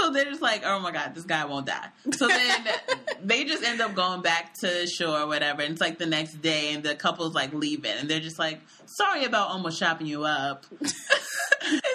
So 0.00 0.10
they're 0.10 0.24
just 0.24 0.40
like, 0.40 0.62
oh 0.64 0.80
my 0.80 0.92
god, 0.92 1.14
this 1.14 1.24
guy 1.24 1.44
won't 1.44 1.66
die. 1.66 1.88
So 2.12 2.26
then 2.26 2.66
they 3.22 3.44
just 3.44 3.62
end 3.62 3.82
up 3.82 3.94
going 3.94 4.22
back 4.22 4.54
to 4.60 4.86
shore 4.86 5.20
or 5.20 5.26
whatever. 5.26 5.60
And 5.60 5.72
it's 5.72 5.80
like 5.80 5.98
the 5.98 6.06
next 6.06 6.40
day, 6.40 6.72
and 6.72 6.82
the 6.82 6.94
couple's 6.94 7.34
like 7.34 7.52
leaving, 7.52 7.92
and 7.92 8.08
they're 8.08 8.20
just 8.20 8.38
like, 8.38 8.60
sorry 8.86 9.24
about 9.24 9.50
almost 9.50 9.78
chopping 9.78 10.06
you 10.06 10.24
up. 10.24 10.64
and 10.80 10.90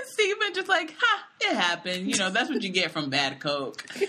Steven 0.05 0.53
just 0.53 0.69
like, 0.69 0.93
ha, 0.99 1.23
it 1.41 1.55
happened. 1.55 2.07
You 2.07 2.17
know, 2.17 2.29
that's 2.29 2.47
what 2.49 2.61
you 2.61 2.69
get 2.69 2.91
from 2.91 3.09
bad 3.09 3.39
coke. 3.39 3.83
So 3.89 4.05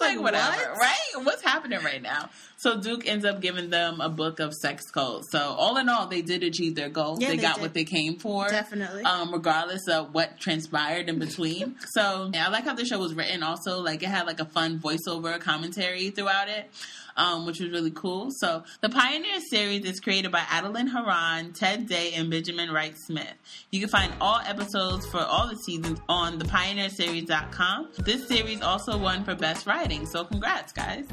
like, 0.00 0.16
Like, 0.16 0.24
whatever, 0.24 0.72
what? 0.72 0.78
right? 0.78 1.24
What's 1.24 1.42
happening 1.42 1.82
right 1.84 2.00
now? 2.02 2.30
So 2.56 2.78
Duke 2.80 3.06
ends 3.08 3.24
up 3.24 3.40
giving 3.40 3.70
them 3.70 4.00
a 4.00 4.08
book 4.08 4.38
of 4.38 4.52
sex 4.54 4.90
codes. 4.90 5.28
So 5.30 5.38
all 5.38 5.76
in 5.78 5.88
all, 5.88 6.06
they 6.08 6.20
did 6.22 6.42
achieve 6.42 6.74
their 6.74 6.88
goal. 6.90 7.16
Yeah, 7.18 7.28
they, 7.28 7.36
they 7.36 7.42
got 7.42 7.54
did. 7.56 7.62
what 7.62 7.74
they 7.74 7.84
came 7.84 8.18
for 8.18 8.48
Definitely. 8.48 9.02
um, 9.04 9.32
regardless 9.32 9.88
of 9.88 10.12
what 10.12 10.38
transpired 10.38 11.08
in 11.08 11.18
between. 11.18 11.76
so 11.92 12.30
yeah, 12.34 12.46
I 12.46 12.50
like 12.50 12.64
how 12.64 12.74
the 12.74 12.84
show 12.84 12.98
was 12.98 13.14
written. 13.14 13.42
Also, 13.42 13.80
like 13.80 14.02
it 14.02 14.08
had 14.08 14.26
like 14.26 14.40
a 14.40 14.44
fun 14.44 14.78
voiceover 14.78 15.40
commentary 15.40 16.10
throughout 16.10 16.48
it, 16.48 16.70
um, 17.20 17.44
which 17.44 17.60
was 17.60 17.70
really 17.70 17.90
cool. 17.90 18.30
So 18.30 18.64
the 18.80 18.88
Pioneer 18.88 19.40
series 19.40 19.84
is 19.84 20.00
created 20.00 20.32
by 20.32 20.42
Adeline 20.48 20.86
Haran, 20.86 21.52
Ted 21.52 21.86
Day, 21.86 22.14
and 22.14 22.30
Benjamin 22.30 22.70
Wright 22.70 22.96
Smith. 22.96 23.34
You 23.70 23.80
can 23.80 23.90
find 23.90 24.12
all 24.20 24.40
episodes 24.46 25.06
for 25.06 25.20
all 25.20 25.46
the 25.46 25.56
seasons 25.56 26.00
on 26.08 26.40
thepioneerseries.com. 26.40 27.90
This 27.98 28.26
series 28.26 28.62
also 28.62 28.96
won 28.96 29.24
for 29.24 29.34
best 29.34 29.66
writing. 29.66 30.06
So 30.06 30.24
congrats, 30.24 30.72
guys. 30.72 31.06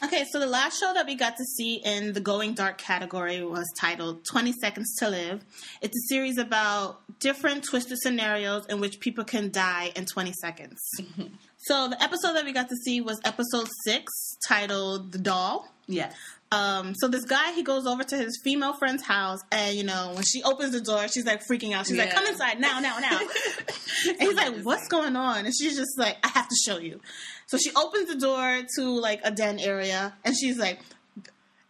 Okay, 0.00 0.24
so 0.30 0.38
the 0.38 0.46
last 0.46 0.78
show 0.78 0.92
that 0.94 1.06
we 1.06 1.16
got 1.16 1.36
to 1.36 1.44
see 1.44 1.82
in 1.84 2.12
the 2.12 2.20
Going 2.20 2.54
Dark 2.54 2.78
category 2.78 3.44
was 3.44 3.66
titled 3.78 4.24
20 4.30 4.52
Seconds 4.52 4.94
to 5.00 5.08
Live. 5.10 5.44
It's 5.82 5.96
a 5.96 6.08
series 6.08 6.38
about 6.38 7.00
different 7.18 7.64
twisted 7.64 7.98
scenarios 7.98 8.64
in 8.66 8.78
which 8.80 9.00
people 9.00 9.24
can 9.24 9.50
die 9.50 9.92
in 9.96 10.06
20 10.06 10.32
seconds. 10.34 10.78
so 11.58 11.88
the 11.88 12.02
episode 12.02 12.34
that 12.34 12.44
we 12.44 12.52
got 12.52 12.68
to 12.68 12.76
see 12.76 13.00
was 13.00 13.20
episode 13.24 13.68
6 13.84 14.12
titled 14.46 15.12
The 15.12 15.18
Doll. 15.18 15.68
Yes. 15.86 16.14
Um, 16.50 16.94
so 16.96 17.08
this 17.08 17.24
guy, 17.24 17.52
he 17.52 17.62
goes 17.62 17.86
over 17.86 18.04
to 18.04 18.16
his 18.16 18.40
female 18.42 18.72
friend's 18.72 19.02
house, 19.02 19.40
and 19.52 19.76
you 19.76 19.84
know, 19.84 20.12
when 20.14 20.24
she 20.24 20.42
opens 20.42 20.72
the 20.72 20.80
door, 20.80 21.06
she's 21.08 21.26
like 21.26 21.42
freaking 21.46 21.74
out. 21.74 21.86
She's 21.86 21.98
like, 21.98 22.10
"Come 22.10 22.24
inside 22.24 22.58
now, 22.58 22.80
now, 22.80 22.98
now!" 22.98 23.20
and 24.08 24.20
he's 24.22 24.34
like, 24.34 24.62
"What's 24.62 24.88
going 24.88 25.14
on?" 25.14 25.44
And 25.44 25.54
she's 25.54 25.76
just 25.76 25.98
like, 25.98 26.16
"I 26.24 26.28
have 26.28 26.48
to 26.48 26.56
show 26.64 26.78
you." 26.78 27.00
So 27.48 27.58
she 27.58 27.70
opens 27.76 28.08
the 28.08 28.18
door 28.18 28.62
to 28.76 28.82
like 28.82 29.20
a 29.24 29.30
den 29.30 29.58
area, 29.58 30.14
and 30.24 30.34
she's 30.34 30.58
like, 30.58 30.80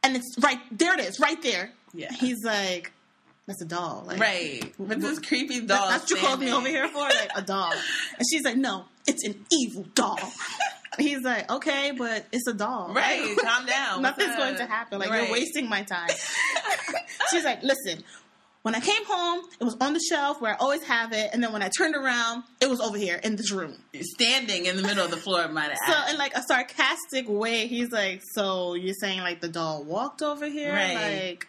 "And 0.05 0.15
it's 0.15 0.37
right 0.41 0.61
there. 0.71 0.95
It 0.95 1.01
is 1.01 1.19
right 1.19 1.43
there." 1.43 1.73
Yeah. 1.93 2.13
He's 2.13 2.45
like, 2.45 2.93
"That's 3.49 3.61
a 3.63 3.65
doll." 3.65 4.05
Like, 4.07 4.21
Right. 4.21 4.73
With 4.79 5.01
this 5.01 5.19
creepy 5.19 5.61
doll. 5.63 5.89
That's 5.89 6.03
what 6.05 6.11
you 6.11 6.17
called 6.25 6.39
me 6.41 6.53
over 6.53 6.69
here 6.69 6.87
for, 6.87 7.01
like 7.01 7.31
a 7.35 7.43
doll. 7.43 7.73
And 8.19 8.25
she's 8.31 8.45
like, 8.45 8.57
"No, 8.57 8.85
it's 9.09 9.25
an 9.25 9.45
evil 9.51 9.85
doll." 9.95 10.21
He's 10.99 11.23
like, 11.23 11.49
"Okay, 11.51 11.93
but 11.97 12.27
it's 12.33 12.47
a 12.49 12.53
doll." 12.55 12.93
Right. 12.93 13.37
Calm 13.43 13.67
down. 13.67 14.03
Nothing's 14.09 14.35
going 14.37 14.57
to 14.57 14.67
happen. 14.67 14.99
Like 15.01 15.11
Right. 15.11 15.23
you're 15.25 15.33
wasting 15.33 15.69
my 15.69 15.83
time. 15.83 16.11
She's 17.31 17.45
like, 17.45 17.63
listen. 17.63 18.05
When 18.63 18.75
I 18.75 18.81
came 18.81 19.05
home, 19.07 19.45
it 19.61 19.65
was 19.65 19.77
on 19.81 19.93
the 19.95 20.01
shelf 20.01 20.41
where 20.43 20.53
I 20.53 20.57
always 20.59 20.83
have 20.83 21.13
it, 21.13 21.31
and 21.33 21.43
then 21.43 21.53
when 21.53 21.63
I 21.63 21.69
turned 21.71 21.95
around, 21.95 22.43
it 22.61 22.69
was 22.69 22.81
over 22.81 22.99
here 22.99 23.15
in 23.23 23.37
this 23.37 23.53
room. 23.53 23.77
standing 24.01 24.67
in 24.67 24.77
the 24.77 24.83
middle 24.83 25.05
of 25.05 25.11
the 25.13 25.17
floor 25.17 25.47
might 25.49 25.71
So, 25.87 25.95
in 26.11 26.19
like 26.19 26.35
a 26.35 26.43
sarcastic 26.43 27.27
way, 27.29 27.69
he's 27.69 27.91
like, 27.93 28.21
"So 28.35 28.75
you're 28.75 28.97
saying 29.01 29.21
like 29.21 29.41
the 29.41 29.49
doll 29.49 29.85
walked 29.85 30.21
over 30.23 30.47
here? 30.47 30.73
Right. 30.73 30.95
Like, 31.31 31.47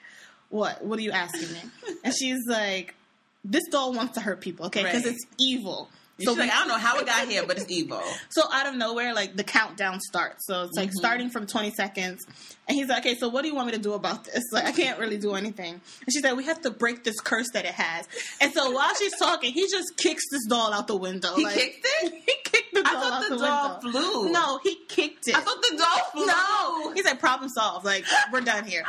what? 0.49 0.83
What 0.83 0.99
are 0.99 1.01
you 1.01 1.11
asking 1.11 1.51
me?" 1.53 1.61
and 2.03 2.13
she's 2.13 2.39
like, 2.47 2.95
"This 3.43 3.63
doll 3.71 3.93
wants 3.93 4.13
to 4.15 4.21
hurt 4.21 4.41
people, 4.41 4.67
okay? 4.67 4.83
Because 4.83 5.05
Right. 5.05 5.13
it's 5.13 5.25
evil." 5.39 5.89
So 6.25 6.33
we- 6.33 6.39
like, 6.39 6.51
I 6.51 6.59
don't 6.59 6.67
know 6.67 6.77
how 6.77 6.97
it 6.99 7.05
got 7.05 7.27
here, 7.27 7.43
but 7.45 7.57
it's 7.57 7.69
evil. 7.71 8.01
So 8.29 8.43
out 8.51 8.67
of 8.67 8.75
nowhere, 8.75 9.13
like 9.13 9.35
the 9.35 9.43
countdown 9.43 9.99
starts. 10.01 10.45
So 10.47 10.63
it's 10.63 10.75
like 10.77 10.89
Mhm. 10.89 10.93
starting 10.93 11.29
from 11.29 11.47
20 11.47 11.71
seconds. 11.71 12.25
And 12.67 12.77
he's 12.77 12.87
like, 12.87 12.99
okay, 12.99 13.15
so 13.15 13.29
what 13.29 13.41
do 13.41 13.47
you 13.47 13.55
want 13.55 13.67
me 13.67 13.73
to 13.73 13.79
do 13.79 13.93
about 13.93 14.25
this? 14.25 14.43
Like, 14.51 14.65
I 14.65 14.71
can't 14.71 14.99
really 14.99 15.17
do 15.17 15.33
anything. 15.33 15.73
And 15.73 16.13
she's 16.13 16.23
like, 16.23 16.35
we 16.35 16.43
have 16.45 16.61
to 16.61 16.69
break 16.69 17.03
this 17.03 17.19
curse 17.19 17.47
that 17.53 17.65
it 17.65 17.71
has. 17.73 18.07
And 18.41 18.53
so 18.53 18.69
while 18.69 18.93
she's 18.93 19.17
talking, 19.17 19.51
he 19.53 19.67
just 19.69 19.97
kicks 19.97 20.23
this 20.31 20.45
doll 20.47 20.71
out 20.71 20.85
the 20.87 20.95
window. 20.95 21.33
He 21.35 21.45
like, 21.45 21.55
kicked 21.55 21.87
it. 22.03 22.13
He 22.25 22.33
kicked 22.43 22.73
the 22.73 22.79
I 22.85 22.93
doll 22.93 23.01
thought 23.01 23.11
out 23.23 23.29
the 23.29 23.35
the, 23.35 23.45
doll 23.45 23.79
window. 23.83 23.99
flew. 24.01 24.31
No, 24.31 24.59
he 24.63 24.75
kicked 24.87 25.27
it. 25.27 25.35
I 25.35 25.41
thought 25.41 25.61
the 25.61 25.77
doll 25.77 26.05
flew. 26.11 26.25
no, 26.27 26.93
he's 26.93 27.05
like 27.05 27.19
problem 27.19 27.49
solved. 27.49 27.85
Like 27.85 28.05
we're 28.31 28.41
done 28.41 28.65
here. 28.65 28.83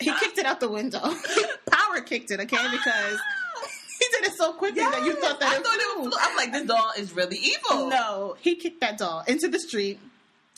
He 0.00 0.12
kicked 0.14 0.38
it 0.38 0.44
out 0.46 0.60
the 0.60 0.68
window. 0.68 1.00
Power 1.70 2.00
kicked 2.02 2.30
it, 2.30 2.40
okay? 2.40 2.70
Because 2.70 3.18
did 4.20 4.30
it 4.32 4.36
so 4.36 4.52
quickly 4.52 4.82
that 4.82 5.04
you 5.04 5.14
thought 5.20 5.40
that 5.40 5.52
I 5.52 5.56
it 5.56 5.64
thought 5.64 5.76
it 5.76 6.02
flew. 6.02 6.10
I'm 6.20 6.36
like, 6.36 6.52
this 6.52 6.64
doll 6.66 6.90
is 6.96 7.12
really 7.14 7.36
evil. 7.38 7.88
No, 7.88 8.36
he 8.40 8.54
kicked 8.56 8.80
that 8.80 8.98
doll 8.98 9.22
into 9.26 9.48
the 9.48 9.58
street. 9.58 9.98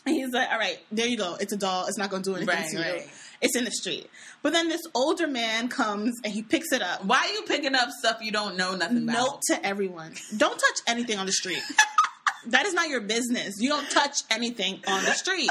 And 0.05 0.15
he's 0.15 0.33
like, 0.33 0.49
all 0.51 0.59
right, 0.59 0.79
there 0.93 1.07
you 1.09 1.17
go. 1.17 1.37
It's 1.41 1.53
a 1.53 1.57
doll. 1.57 1.87
It's 1.87 1.99
not 1.99 2.11
going 2.11 2.23
to 2.23 2.31
do 2.31 2.37
anything 2.37 2.55
Right, 2.55 2.69
to 2.71 2.77
you. 2.77 2.83
right. 2.83 3.11
It's 3.41 3.57
in 3.57 3.65
the 3.65 3.71
street. 3.73 4.09
But 4.43 4.53
then 4.53 4.69
this 4.69 4.81
older 4.95 5.27
man 5.27 5.69
comes 5.69 6.15
and 6.25 6.33
he 6.33 6.43
picks 6.43 6.73
it 6.73 6.81
up. 6.81 7.05
Why 7.05 7.19
are 7.19 7.33
you 7.33 7.43
picking 7.43 7.75
up 7.75 7.89
stuff 7.91 8.19
you 8.23 8.31
don't 8.31 8.57
know 8.57 8.77
nothing 8.77 9.03
about? 9.03 9.13
Note 9.15 9.41
to 9.51 9.67
everyone 9.67 10.15
don't 10.37 10.59
touch 10.59 10.79
anything 10.87 11.19
on 11.19 11.27
the 11.27 11.33
street. 11.33 11.61
that 12.47 12.67
is 12.67 12.73
not 12.75 12.89
your 12.89 13.01
business. 13.01 13.55
You 13.59 13.69
don't 13.71 13.91
touch 13.91 14.23
anything 14.31 14.81
on 14.87 15.05
the 15.05 15.11
street. 15.13 15.51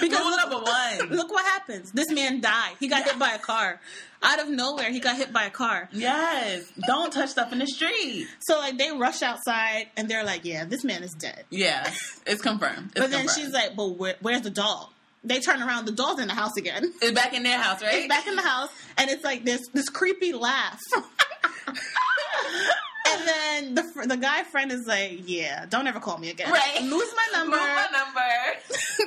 Because 0.00 0.18
Rule 0.20 0.30
look, 0.30 0.40
number 0.50 0.58
one. 0.58 1.08
look 1.16 1.30
what 1.30 1.44
happens. 1.46 1.92
This 1.92 2.10
man 2.10 2.40
died. 2.40 2.74
He 2.78 2.88
got 2.88 3.04
hit 3.04 3.18
by 3.18 3.30
a 3.32 3.38
car. 3.38 3.80
Out 4.24 4.40
of 4.40 4.48
nowhere, 4.48 4.90
he 4.92 5.00
got 5.00 5.16
hit 5.16 5.32
by 5.32 5.44
a 5.44 5.50
car. 5.50 5.88
Yes. 5.92 6.64
Don't 6.86 7.12
touch 7.12 7.30
stuff 7.30 7.52
in 7.52 7.58
the 7.58 7.66
street. 7.66 8.28
So 8.40 8.58
like 8.58 8.78
they 8.78 8.90
rush 8.92 9.20
outside 9.22 9.88
and 9.96 10.08
they're 10.08 10.24
like, 10.24 10.44
"Yeah, 10.44 10.64
this 10.64 10.84
man 10.84 11.02
is 11.02 11.12
dead." 11.12 11.44
Yeah. 11.50 11.90
It's 12.26 12.40
confirmed. 12.42 12.92
It's 12.94 13.00
But 13.00 13.10
then 13.10 13.26
confirmed. 13.26 13.30
she's 13.46 13.52
like, 13.52 13.74
"But 13.76 13.98
where, 13.98 14.14
where's 14.20 14.42
the 14.42 14.50
doll?" 14.50 14.92
They 15.24 15.38
turn 15.40 15.62
around, 15.62 15.84
the 15.86 15.92
doll's 15.92 16.18
in 16.20 16.26
the 16.28 16.34
house 16.34 16.56
again. 16.56 16.92
it's 17.00 17.12
back 17.12 17.32
in 17.32 17.42
their 17.44 17.58
house, 17.58 17.80
right? 17.82 17.94
It's 17.94 18.08
back 18.08 18.26
in 18.26 18.34
the 18.36 18.42
house, 18.42 18.70
and 18.98 19.08
it's 19.10 19.24
like 19.24 19.44
this 19.44 19.60
this 19.72 19.88
creepy 19.88 20.32
laugh. 20.32 20.80
and 23.08 23.28
then 23.28 23.74
the 23.74 23.82
fr- 23.84 24.06
the 24.06 24.16
guy 24.16 24.42
friend 24.44 24.70
is 24.72 24.86
like, 24.86 25.22
"Yeah, 25.26 25.66
don't 25.68 25.86
ever 25.86 26.00
call 26.00 26.18
me 26.18 26.30
again. 26.30 26.50
Right. 26.50 26.82
Lose 26.82 27.12
my 27.16 27.38
number. 27.38 27.56
Move 27.56 27.66
my 27.66 27.88
number. 27.92 28.20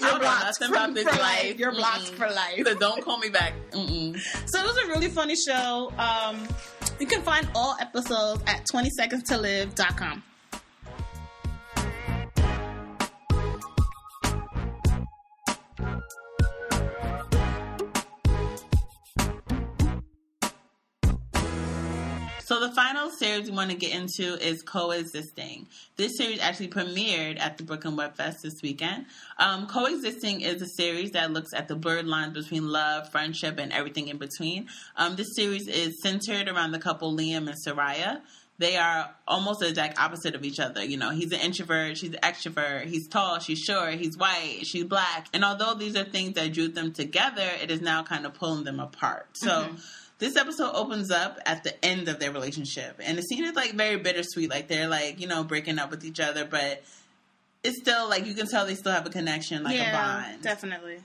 You're 0.11 0.19
blocked 0.19 0.57
for, 0.57 0.65
about 0.65 0.93
this 0.93 1.07
for 1.07 1.19
life. 1.19 1.59
You're 1.59 1.71
blocked 1.71 2.11
Mm-mm. 2.11 2.15
for 2.15 2.29
life." 2.29 2.61
So 2.65 2.75
don't 2.75 3.03
call 3.03 3.17
me 3.17 3.29
back. 3.29 3.53
Mm-mm. 3.71 4.19
So 4.45 4.59
it 4.59 4.65
was 4.65 4.77
a 4.85 4.87
really 4.87 5.09
funny 5.09 5.35
show. 5.35 5.91
Um, 5.97 6.47
you 6.99 7.07
can 7.07 7.21
find 7.21 7.47
all 7.55 7.75
episodes 7.79 8.41
at 8.47 8.65
20secondstolive.com. 8.73 10.23
So 22.55 22.61
the 22.61 22.71
final 22.71 23.09
series 23.09 23.49
we 23.49 23.51
want 23.57 23.71
to 23.71 23.75
get 23.75 23.93
into 23.93 24.41
is 24.41 24.61
Coexisting. 24.61 25.67
This 25.97 26.15
series 26.15 26.39
actually 26.39 26.69
premiered 26.69 27.37
at 27.37 27.57
the 27.57 27.65
Brooklyn 27.65 27.97
Web 27.97 28.15
Fest 28.15 28.43
this 28.43 28.61
weekend. 28.63 29.07
Um, 29.37 29.67
Coexisting 29.67 30.39
is 30.39 30.61
a 30.61 30.67
series 30.77 31.11
that 31.11 31.31
looks 31.31 31.53
at 31.53 31.67
the 31.67 31.75
blurred 31.75 32.07
lines 32.07 32.33
between 32.33 32.69
love, 32.69 33.11
friendship, 33.11 33.59
and 33.59 33.73
everything 33.73 34.07
in 34.07 34.19
between. 34.19 34.69
Um, 34.95 35.17
this 35.17 35.35
series 35.35 35.67
is 35.67 36.01
centered 36.01 36.47
around 36.47 36.71
the 36.71 36.79
couple 36.79 37.13
Liam 37.13 37.49
and 37.49 37.57
Soraya. 37.67 38.21
They 38.57 38.77
are 38.77 39.13
almost 39.27 39.59
the 39.59 39.67
exact 39.67 39.99
opposite 39.99 40.33
of 40.33 40.45
each 40.45 40.61
other. 40.61 40.81
You 40.81 40.95
know, 40.95 41.09
he's 41.09 41.33
an 41.33 41.41
introvert, 41.41 41.97
she's 41.97 42.13
an 42.13 42.21
extrovert. 42.23 42.85
He's 42.85 43.09
tall, 43.09 43.39
she's 43.39 43.59
short, 43.59 43.95
he's 43.95 44.17
white, 44.17 44.61
she's 44.63 44.85
black. 44.85 45.27
And 45.33 45.43
although 45.43 45.73
these 45.73 45.97
are 45.97 46.05
things 46.05 46.35
that 46.35 46.53
drew 46.53 46.69
them 46.69 46.93
together, 46.93 47.49
it 47.61 47.69
is 47.69 47.81
now 47.81 48.03
kind 48.03 48.25
of 48.25 48.33
pulling 48.33 48.63
them 48.63 48.79
apart. 48.79 49.27
So. 49.33 49.75
This 50.17 50.37
episode 50.37 50.71
opens 50.73 51.11
up 51.11 51.39
at 51.45 51.63
the 51.63 51.85
end 51.85 52.07
of 52.07 52.19
their 52.19 52.31
relationship, 52.31 52.99
and 53.03 53.17
the 53.17 53.21
scene 53.21 53.43
is 53.43 53.53
like 53.53 53.73
very 53.73 53.97
bittersweet. 53.97 54.49
Like 54.49 54.67
they're 54.67 54.87
like 54.87 55.19
you 55.19 55.27
know 55.27 55.43
breaking 55.43 55.77
up 55.77 55.91
with 55.91 56.05
each 56.05 56.19
other, 56.19 56.45
but 56.45 56.83
it's 57.63 57.79
still 57.79 58.07
like 58.07 58.25
you 58.25 58.33
can 58.33 58.47
tell 58.47 58.65
they 58.65 58.75
still 58.75 58.93
have 58.93 59.05
a 59.05 59.09
connection, 59.09 59.63
like 59.63 59.77
a 59.77 59.91
bond. 59.91 60.41
definitely. 60.41 60.99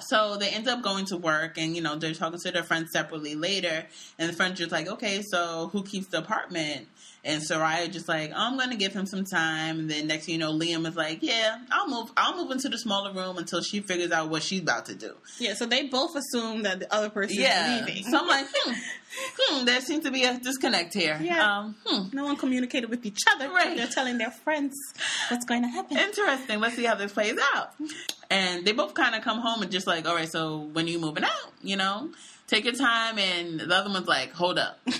So 0.00 0.36
they 0.36 0.48
end 0.48 0.66
up 0.68 0.82
going 0.82 1.04
to 1.06 1.16
work, 1.16 1.56
and 1.56 1.76
you 1.76 1.82
know 1.82 1.94
they're 1.96 2.14
talking 2.14 2.38
to 2.40 2.50
their 2.50 2.64
friends 2.64 2.90
separately 2.92 3.34
later, 3.36 3.86
and 4.18 4.28
the 4.28 4.32
friend's 4.32 4.58
just 4.58 4.72
like, 4.72 4.88
okay, 4.88 5.22
so 5.22 5.68
who 5.72 5.82
keeps 5.84 6.08
the 6.08 6.18
apartment? 6.18 6.88
And 7.26 7.42
Soraya 7.42 7.90
just 7.90 8.06
like, 8.06 8.32
I'm 8.36 8.58
gonna 8.58 8.76
give 8.76 8.92
him 8.92 9.06
some 9.06 9.24
time, 9.24 9.78
and 9.78 9.90
then 9.90 10.08
next 10.08 10.26
thing 10.26 10.34
you 10.34 10.38
know, 10.40 10.52
Liam 10.52 10.86
is 10.86 10.94
like, 10.96 11.20
yeah, 11.22 11.56
I'll 11.70 11.88
move, 11.88 12.10
I'll 12.18 12.36
move 12.36 12.50
into 12.50 12.68
the 12.68 12.76
smaller 12.76 13.14
room 13.14 13.38
until 13.38 13.62
she 13.62 13.80
figures 13.80 14.10
out 14.10 14.28
what 14.28 14.42
she's 14.42 14.60
about 14.60 14.86
to 14.86 14.94
do. 14.94 15.14
Yeah, 15.38 15.54
so 15.54 15.64
they 15.64 15.86
both 15.88 16.14
assume 16.16 16.64
that 16.64 16.80
the 16.80 16.94
other 16.94 17.08
person 17.08 17.36
Yeah. 17.40 17.76
is 17.80 17.86
leaving. 17.88 18.04
So 18.04 18.18
I'm 18.18 18.26
like, 18.28 18.46
hmm, 18.54 18.72
hmm, 19.38 19.64
there 19.64 19.80
seems 19.80 20.04
to 20.04 20.10
be 20.10 20.24
a 20.24 20.36
disconnect 20.38 20.92
here. 20.92 21.18
Yeah. 21.22 21.58
Um, 21.60 21.76
hmm. 21.86 22.14
no 22.14 22.24
one 22.24 22.36
communicated 22.36 22.90
with 22.90 23.06
each 23.06 23.20
other. 23.34 23.48
Right. 23.48 23.74
They're 23.74 23.86
telling 23.86 24.18
their 24.18 24.30
friends 24.30 24.74
what's 25.30 25.46
going 25.46 25.62
to 25.62 25.68
happen. 25.68 25.96
Interesting. 25.96 26.60
Let's 26.60 26.76
see 26.76 26.84
how 26.84 26.96
this 26.96 27.12
plays 27.12 27.38
out. 27.54 27.72
And 28.30 28.64
they 28.64 28.72
both 28.72 28.94
kind 28.94 29.14
of 29.14 29.22
come 29.22 29.40
home 29.40 29.62
and 29.62 29.70
just 29.70 29.86
like, 29.86 30.06
all 30.06 30.14
right, 30.14 30.28
so 30.28 30.58
when 30.58 30.86
are 30.86 30.88
you 30.88 30.98
moving 30.98 31.24
out? 31.24 31.52
You 31.62 31.76
know, 31.76 32.10
take 32.46 32.64
your 32.64 32.74
time. 32.74 33.18
And 33.18 33.60
the 33.60 33.74
other 33.74 33.90
one's 33.90 34.08
like, 34.08 34.32
hold 34.32 34.58
up. 34.58 34.80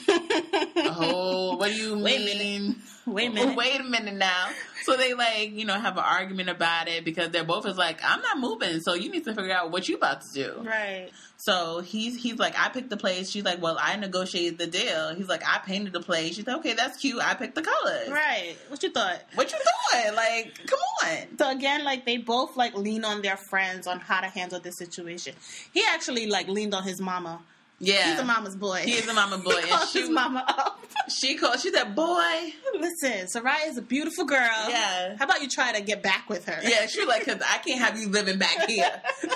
Oh, 0.76 1.56
what 1.56 1.70
do 1.70 1.74
you 1.74 1.98
Wait 1.98 2.20
a 2.20 2.38
mean? 2.38 2.76
Wait 3.06 3.30
a 3.30 3.32
minute. 3.32 3.56
Wait 3.56 3.80
a 3.80 3.84
minute 3.84 4.14
now. 4.14 4.48
So 4.84 4.96
they 4.96 5.14
like, 5.14 5.52
you 5.52 5.64
know, 5.64 5.74
have 5.74 5.96
an 5.96 6.04
argument 6.04 6.50
about 6.50 6.88
it 6.88 7.04
because 7.04 7.30
they're 7.30 7.44
both 7.44 7.66
is 7.66 7.76
like, 7.78 8.00
I'm 8.04 8.20
not 8.20 8.38
moving, 8.38 8.80
so 8.80 8.94
you 8.94 9.10
need 9.10 9.24
to 9.24 9.34
figure 9.34 9.52
out 9.52 9.70
what 9.70 9.88
you 9.88 9.96
about 9.96 10.20
to 10.22 10.32
do. 10.32 10.62
Right. 10.62 11.10
So 11.36 11.80
he's 11.80 12.22
he's 12.22 12.38
like, 12.38 12.54
I 12.58 12.68
picked 12.68 12.90
the 12.90 12.96
place. 12.96 13.30
She's 13.30 13.44
like, 13.44 13.60
Well, 13.60 13.76
I 13.80 13.96
negotiated 13.96 14.58
the 14.58 14.66
deal. 14.66 15.14
He's 15.14 15.28
like, 15.28 15.42
I 15.46 15.58
painted 15.58 15.92
the 15.92 16.00
place. 16.00 16.36
She's 16.36 16.46
like, 16.46 16.56
Okay, 16.58 16.74
that's 16.74 16.98
cute. 16.98 17.20
I 17.20 17.34
picked 17.34 17.54
the 17.54 17.62
colors. 17.62 18.08
Right. 18.10 18.56
What 18.68 18.82
you 18.82 18.90
thought? 18.90 19.22
What 19.34 19.52
you 19.52 19.58
thought? 19.58 20.14
Like, 20.14 20.66
come 20.66 20.78
on. 21.02 21.38
So 21.38 21.50
again, 21.50 21.84
like 21.84 22.04
they 22.06 22.18
both 22.18 22.56
like 22.56 22.74
lean 22.74 23.04
on 23.04 23.22
their 23.22 23.36
friends 23.36 23.86
on 23.86 24.00
how 24.00 24.20
to 24.20 24.28
handle 24.28 24.60
this 24.60 24.76
situation. 24.76 25.34
He 25.72 25.82
actually 25.88 26.26
like 26.26 26.48
leaned 26.48 26.74
on 26.74 26.82
his 26.82 27.00
mama. 27.00 27.40
Yeah. 27.80 28.10
He's 28.12 28.20
a 28.20 28.24
mama's 28.24 28.56
boy. 28.56 28.82
He 28.84 28.92
is 28.92 29.06
a 29.08 29.12
mama 29.14 29.38
boy. 29.38 29.60
And 29.70 29.88
she 29.92 30.00
his 30.00 30.10
mama 30.10 30.44
up. 30.46 30.80
she 31.08 31.36
called 31.36 31.58
she 31.60 31.70
said, 31.70 31.94
Boy. 31.94 32.52
Listen, 32.78 33.26
Soraya 33.26 33.66
is 33.68 33.76
a 33.78 33.82
beautiful 33.82 34.24
girl. 34.24 34.38
Yeah. 34.68 35.16
How 35.18 35.24
about 35.24 35.42
you 35.42 35.48
try 35.48 35.72
to 35.72 35.80
get 35.82 36.02
back 36.02 36.28
with 36.28 36.46
her? 36.46 36.58
Yeah, 36.62 36.86
she 36.86 37.04
like, 37.04 37.24
cause 37.26 37.40
I 37.46 37.58
can't 37.58 37.80
have 37.80 37.98
you 37.98 38.08
living 38.08 38.38
back 38.38 38.68
here. 38.68 39.02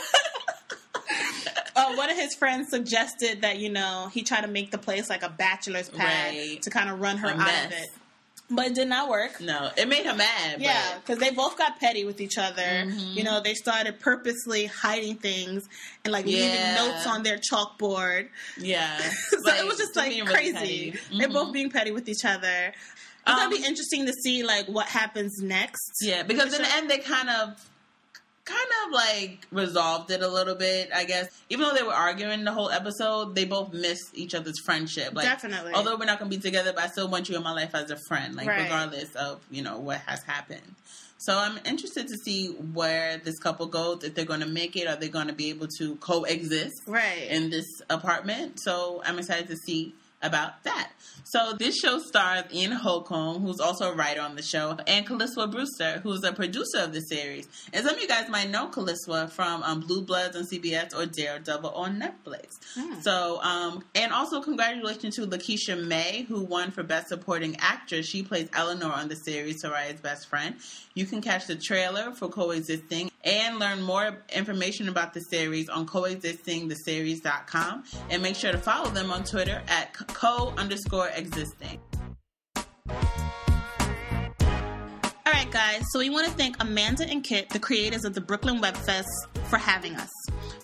uh, 1.77 1.95
one 1.95 2.11
of 2.11 2.17
his 2.17 2.35
friends 2.35 2.71
suggested 2.71 3.43
that 3.43 3.59
you 3.59 3.71
know 3.71 4.09
he 4.13 4.23
try 4.23 4.41
to 4.41 4.49
make 4.49 4.71
the 4.71 4.79
place 4.79 5.09
like 5.11 5.23
a 5.23 5.29
bachelor's 5.29 5.89
pad 5.89 6.35
Right. 6.35 6.63
to 6.63 6.71
kind 6.71 6.91
of 6.91 7.01
run 7.01 7.19
her 7.19 7.29
A 7.29 7.33
out 7.33 7.39
mess. 7.39 7.67
of 7.67 7.73
it, 7.73 7.89
but 8.51 8.67
it 8.69 8.75
did 8.75 8.89
not 8.89 9.09
work. 9.11 9.41
no, 9.41 9.71
it 9.77 9.89
made 9.89 10.07
her 10.07 10.15
mad. 10.15 10.61
Yeah, 10.61 10.97
because 10.99 11.19
they 11.19 11.31
both 11.31 11.59
got 11.59 11.79
petty 11.79 12.05
with 12.05 12.21
each 12.21 12.39
other. 12.39 12.63
Mhm. 12.63 13.15
You 13.15 13.25
know, 13.25 13.41
they 13.41 13.55
started 13.55 14.01
purposely 14.01 14.67
hiding 14.67 15.17
things 15.17 15.69
and 16.05 16.13
like 16.13 16.25
leaving 16.27 16.75
notes 16.75 17.07
on 17.07 17.23
their 17.23 17.39
chalkboard. 17.39 18.29
Yeah. 18.59 18.99
so 19.45 19.55
it 19.55 19.67
was 19.67 19.77
just 19.79 19.95
like 19.97 20.11
really 20.11 20.27
crazy. 20.27 20.53
petty. 20.93 20.99
They're 21.19 21.29
both 21.29 21.53
being 21.53 21.71
petty 21.71 21.91
with 21.91 22.09
each 22.09 22.25
other. 22.25 22.73
It's 22.73 23.35
Um, 23.35 23.37
gonna 23.51 23.51
be 23.51 23.65
interesting 23.65 24.07
to 24.07 24.13
see 24.25 24.43
like 24.43 24.67
what 24.67 24.87
happens 24.87 25.43
next. 25.43 25.93
Yeah, 26.01 26.23
because 26.23 26.55
in 26.55 26.63
the 26.63 26.75
end 26.75 26.91
they 26.91 26.99
kind 26.99 27.29
of 27.29 27.63
kind 28.49 28.71
of 28.87 28.93
like 28.93 29.47
resolved 29.53 30.11
it 30.11 30.23
a 30.23 30.29
little 30.29 30.55
bit, 30.55 30.91
I 30.95 31.05
guess. 31.05 31.29
Even 31.51 31.67
though 31.69 31.75
they 31.75 31.83
were 31.83 31.93
arguing 31.93 32.45
the 32.45 32.53
whole 32.53 32.71
episode, 32.71 33.35
they 33.35 33.45
both 33.45 33.73
missed 33.73 34.11
each 34.15 34.35
other's 34.35 34.59
friendship. 34.65 35.15
Like 35.15 35.27
Definitely. 35.27 35.73
although 35.75 35.97
we're 35.97 36.07
not 36.07 36.19
gonna 36.19 36.31
be 36.31 36.39
together, 36.39 36.73
but 36.73 36.85
I 36.85 36.87
still 36.89 37.09
want 37.09 37.29
you 37.29 37.37
in 37.37 37.43
my 37.43 37.53
life 37.53 37.75
as 37.75 37.91
a 37.91 37.97
friend, 38.09 38.35
like 38.35 38.47
Right. 38.49 38.63
regardless 38.63 39.15
of, 39.15 39.41
you 39.51 39.63
know, 39.63 39.79
what 39.79 39.99
has 40.07 40.23
happened. 40.23 40.75
So 41.19 41.37
I'm 41.37 41.59
interested 41.65 42.07
to 42.09 42.17
see 42.17 42.49
where 42.53 43.19
this 43.19 43.39
couple 43.41 43.67
goes, 43.67 44.05
if 44.05 44.15
they're 44.15 44.25
gonna 44.25 44.47
make 44.47 44.77
it, 44.77 44.87
are 44.87 44.97
they 44.97 45.09
gonna 45.09 45.33
be 45.33 45.51
able 45.51 45.67
to 45.79 45.97
coexist 45.97 46.83
Right. 46.87 47.27
in 47.29 47.51
this 47.51 47.67
apartment. 47.91 48.61
So 48.61 49.03
I'm 49.05 49.19
excited 49.19 49.49
to 49.49 49.57
see 49.57 49.95
about 50.23 50.63
that. 50.65 50.91
So 51.25 51.53
this 51.59 51.77
show 51.77 51.99
stars 51.99 52.45
Ian 52.55 52.73
Holcomb, 52.73 53.43
who's 53.43 53.61
also 53.61 53.93
a 53.93 53.95
writer 53.95 54.23
on 54.23 54.35
the 54.35 54.43
show, 54.43 54.79
and 54.87 55.07
Kaliswa 55.07 55.51
Brewster, 55.53 56.01
who's 56.03 56.25
a 56.25 56.33
producer 56.33 56.79
of 56.79 56.95
the 56.95 57.01
series. 57.01 57.47
And 57.73 57.85
some 57.85 57.97
of 57.97 58.01
you 58.01 58.09
guys 58.09 58.31
might 58.31 58.49
know 58.49 58.69
Kaliswa 58.69 59.31
from 59.31 59.63
um, 59.63 59.81
Blue 59.81 60.01
Bloods 60.01 60.37
on 60.37 60.45
CBS 60.45 60.99
or 60.99 61.05
Daredevil 61.05 61.69
on 61.71 62.01
Netflix. 62.01 62.59
Hmm. 62.75 63.01
So, 63.01 63.43
um, 63.43 63.85
and 63.95 64.11
also 64.11 64.41
congratulations 64.41 65.17
to 65.17 65.27
Lakeisha 65.27 65.87
May, 65.87 66.23
who 66.23 66.45
won 66.45 66.71
for 66.71 66.83
Best 66.83 67.09
Supporting 67.09 67.57
Actress. 67.61 68.07
She 68.07 68.23
plays 68.23 68.49
Eleanor 68.55 68.91
on 68.91 69.09
the 69.09 69.17
series, 69.17 69.63
Soraya's 69.63 70.01
best 70.01 70.29
friend. 70.29 70.57
You 70.99 71.07
can 71.07 71.23
catch 71.23 71.47
the 71.47 71.55
trailer 71.55 72.11
for 72.11 72.29
Coexisting 72.29 73.13
and 73.23 73.61
learn 73.61 73.83
more 73.83 74.25
information 74.35 74.89
about 74.89 75.15
the 75.15 75.21
series 75.21 75.69
on 75.69 75.87
coexistingtheseries.com. 75.87 77.85
And 78.11 78.21
make 78.21 78.35
sure 78.35 78.51
to 78.51 78.59
follow 78.59 78.91
them 78.91 79.13
on 79.13 79.23
Twitter 79.23 79.63
at 79.69 79.93
co 79.93 80.53
underscore 80.59 81.11
existing. 81.15 81.79
All 82.57 82.67
right, 85.25 85.49
guys. 85.53 85.85
So 85.93 86.01
we 86.01 86.11
want 86.11 86.27
to 86.27 86.33
thank 86.33 86.61
Amanda 86.61 87.09
and 87.09 87.23
Kit, 87.23 87.51
the 87.51 87.61
creators 87.61 88.05
of 88.05 88.15
the 88.15 88.21
Brooklyn 88.21 88.61
Web 88.61 88.77
Fest, 88.77 89.07
for 89.45 89.59
having 89.59 89.95
us. 89.95 90.11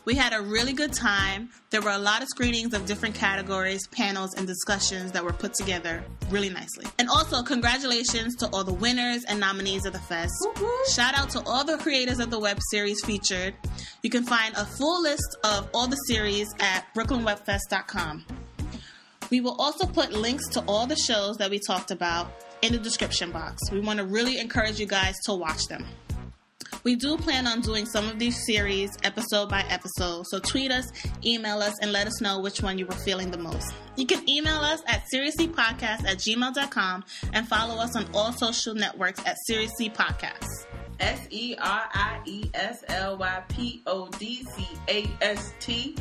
We 0.05 0.15
had 0.15 0.35
a 0.35 0.43
really 0.43 0.75
good 0.75 0.93
time. 0.93 1.49
There 1.71 1.81
were 1.81 1.91
a 1.91 1.99
lot 1.99 2.23
of 2.23 2.29
screenings 2.29 2.75
of 2.75 2.85
different 2.85 3.15
categories, 3.15 3.87
panels, 3.87 4.35
and 4.35 4.47
discussions 4.47 5.13
that 5.13 5.25
were 5.25 5.33
put 5.33 5.55
together 5.55 6.05
really 6.29 6.51
nicely. 6.51 6.85
And 6.99 7.09
also, 7.09 7.43
congratulations 7.43 8.37
to 8.37 8.49
all 8.49 8.65
the 8.65 8.75
winners 8.75 9.25
and 9.25 9.41
nominees 9.41 9.87
of 9.87 9.95
the 9.95 9.99
fest. 10.01 10.33
Shout 10.93 11.19
out 11.19 11.31
to 11.31 11.43
all 11.47 11.65
the 11.65 11.79
creators 11.79 12.19
of 12.19 12.31
the 12.31 12.39
web 12.39 12.59
series 12.71 13.03
featured. 13.05 13.55
You 14.03 14.11
can 14.11 14.25
find 14.25 14.55
a 14.57 14.67
full 14.67 15.01
list 15.01 15.39
of 15.43 15.71
all 15.73 15.87
the 15.87 15.97
series 15.97 16.49
at 16.61 16.85
brooklynwebfest.com. 16.95 18.27
We 19.31 19.41
will 19.41 19.57
also 19.59 19.87
put 19.87 20.13
links 20.13 20.47
to 20.51 20.61
all 20.69 20.87
the 20.87 20.97
shows 20.97 21.37
that 21.39 21.49
we 21.49 21.59
talked 21.59 21.91
about 21.91 22.31
in 22.61 22.73
the 22.73 22.79
description 22.79 23.31
box. 23.31 23.59
We 23.73 23.81
want 23.81 23.99
to 24.01 24.05
really 24.05 24.39
encourage 24.39 24.79
you 24.79 24.87
guys 24.87 25.15
to 25.25 25.35
watch 25.35 25.67
them. 25.69 25.87
We 26.83 26.97
do 26.97 27.17
plan 27.17 27.47
on 27.47 27.61
doing 27.61 27.87
some 27.87 28.09
of 28.09 28.19
these 28.19 28.45
series 28.47 28.91
episode 29.05 29.49
by 29.49 29.65
episode, 29.69 30.27
so 30.27 30.39
tweet 30.39 30.71
us, 30.71 30.91
email 31.25 31.59
us, 31.59 31.75
and 31.81 31.93
let 31.93 32.07
us 32.07 32.21
know 32.21 32.41
which 32.41 32.63
one 32.63 32.79
you 32.79 32.87
were 32.87 32.95
feeling 32.95 33.31
the 33.31 33.39
most. 33.39 33.73
You 33.97 34.07
can 34.07 34.29
email 34.29 34.57
us 34.57 34.83
at 34.87 35.05
serieslypodcast 35.13 36.07
at 36.07 36.19
gmail.com 36.19 37.05
and 37.33 37.49
follow 37.49 37.77
us 37.77 37.97
on 37.97 38.07
all 38.13 38.33
social 38.33 38.75
networks 38.75 39.21
at 39.25 39.37
Seriesly 39.49 39.95
Podcasts. 39.95 40.67
S 41.01 41.27
E 41.31 41.57
R 41.59 41.83
I 41.93 42.21
E 42.25 42.51
S 42.55 42.85
L 42.89 43.17
Y 43.17 43.43
P 43.49 43.83
O 43.87 44.09
D 44.19 44.45
C 44.45 44.67
A 44.89 45.09
S 45.23 45.53
T. 45.61 45.97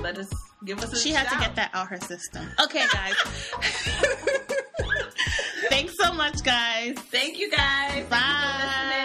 Let 0.00 0.18
us 0.18 0.28
give 0.64 0.78
us 0.82 0.92
a 0.92 0.98
She 0.98 1.10
had 1.10 1.28
to 1.28 1.38
get 1.38 1.56
that 1.56 1.70
out 1.72 1.88
her 1.88 2.00
system. 2.00 2.46
Okay, 2.64 2.84
guys. 2.92 3.14
Thanks 5.70 5.94
so 5.98 6.12
much, 6.12 6.42
guys. 6.42 6.94
Thank 7.10 7.38
you 7.38 7.50
guys. 7.50 7.90
Thank 7.90 7.96
you 7.98 8.04
for 8.04 8.10
Bye. 8.10 9.04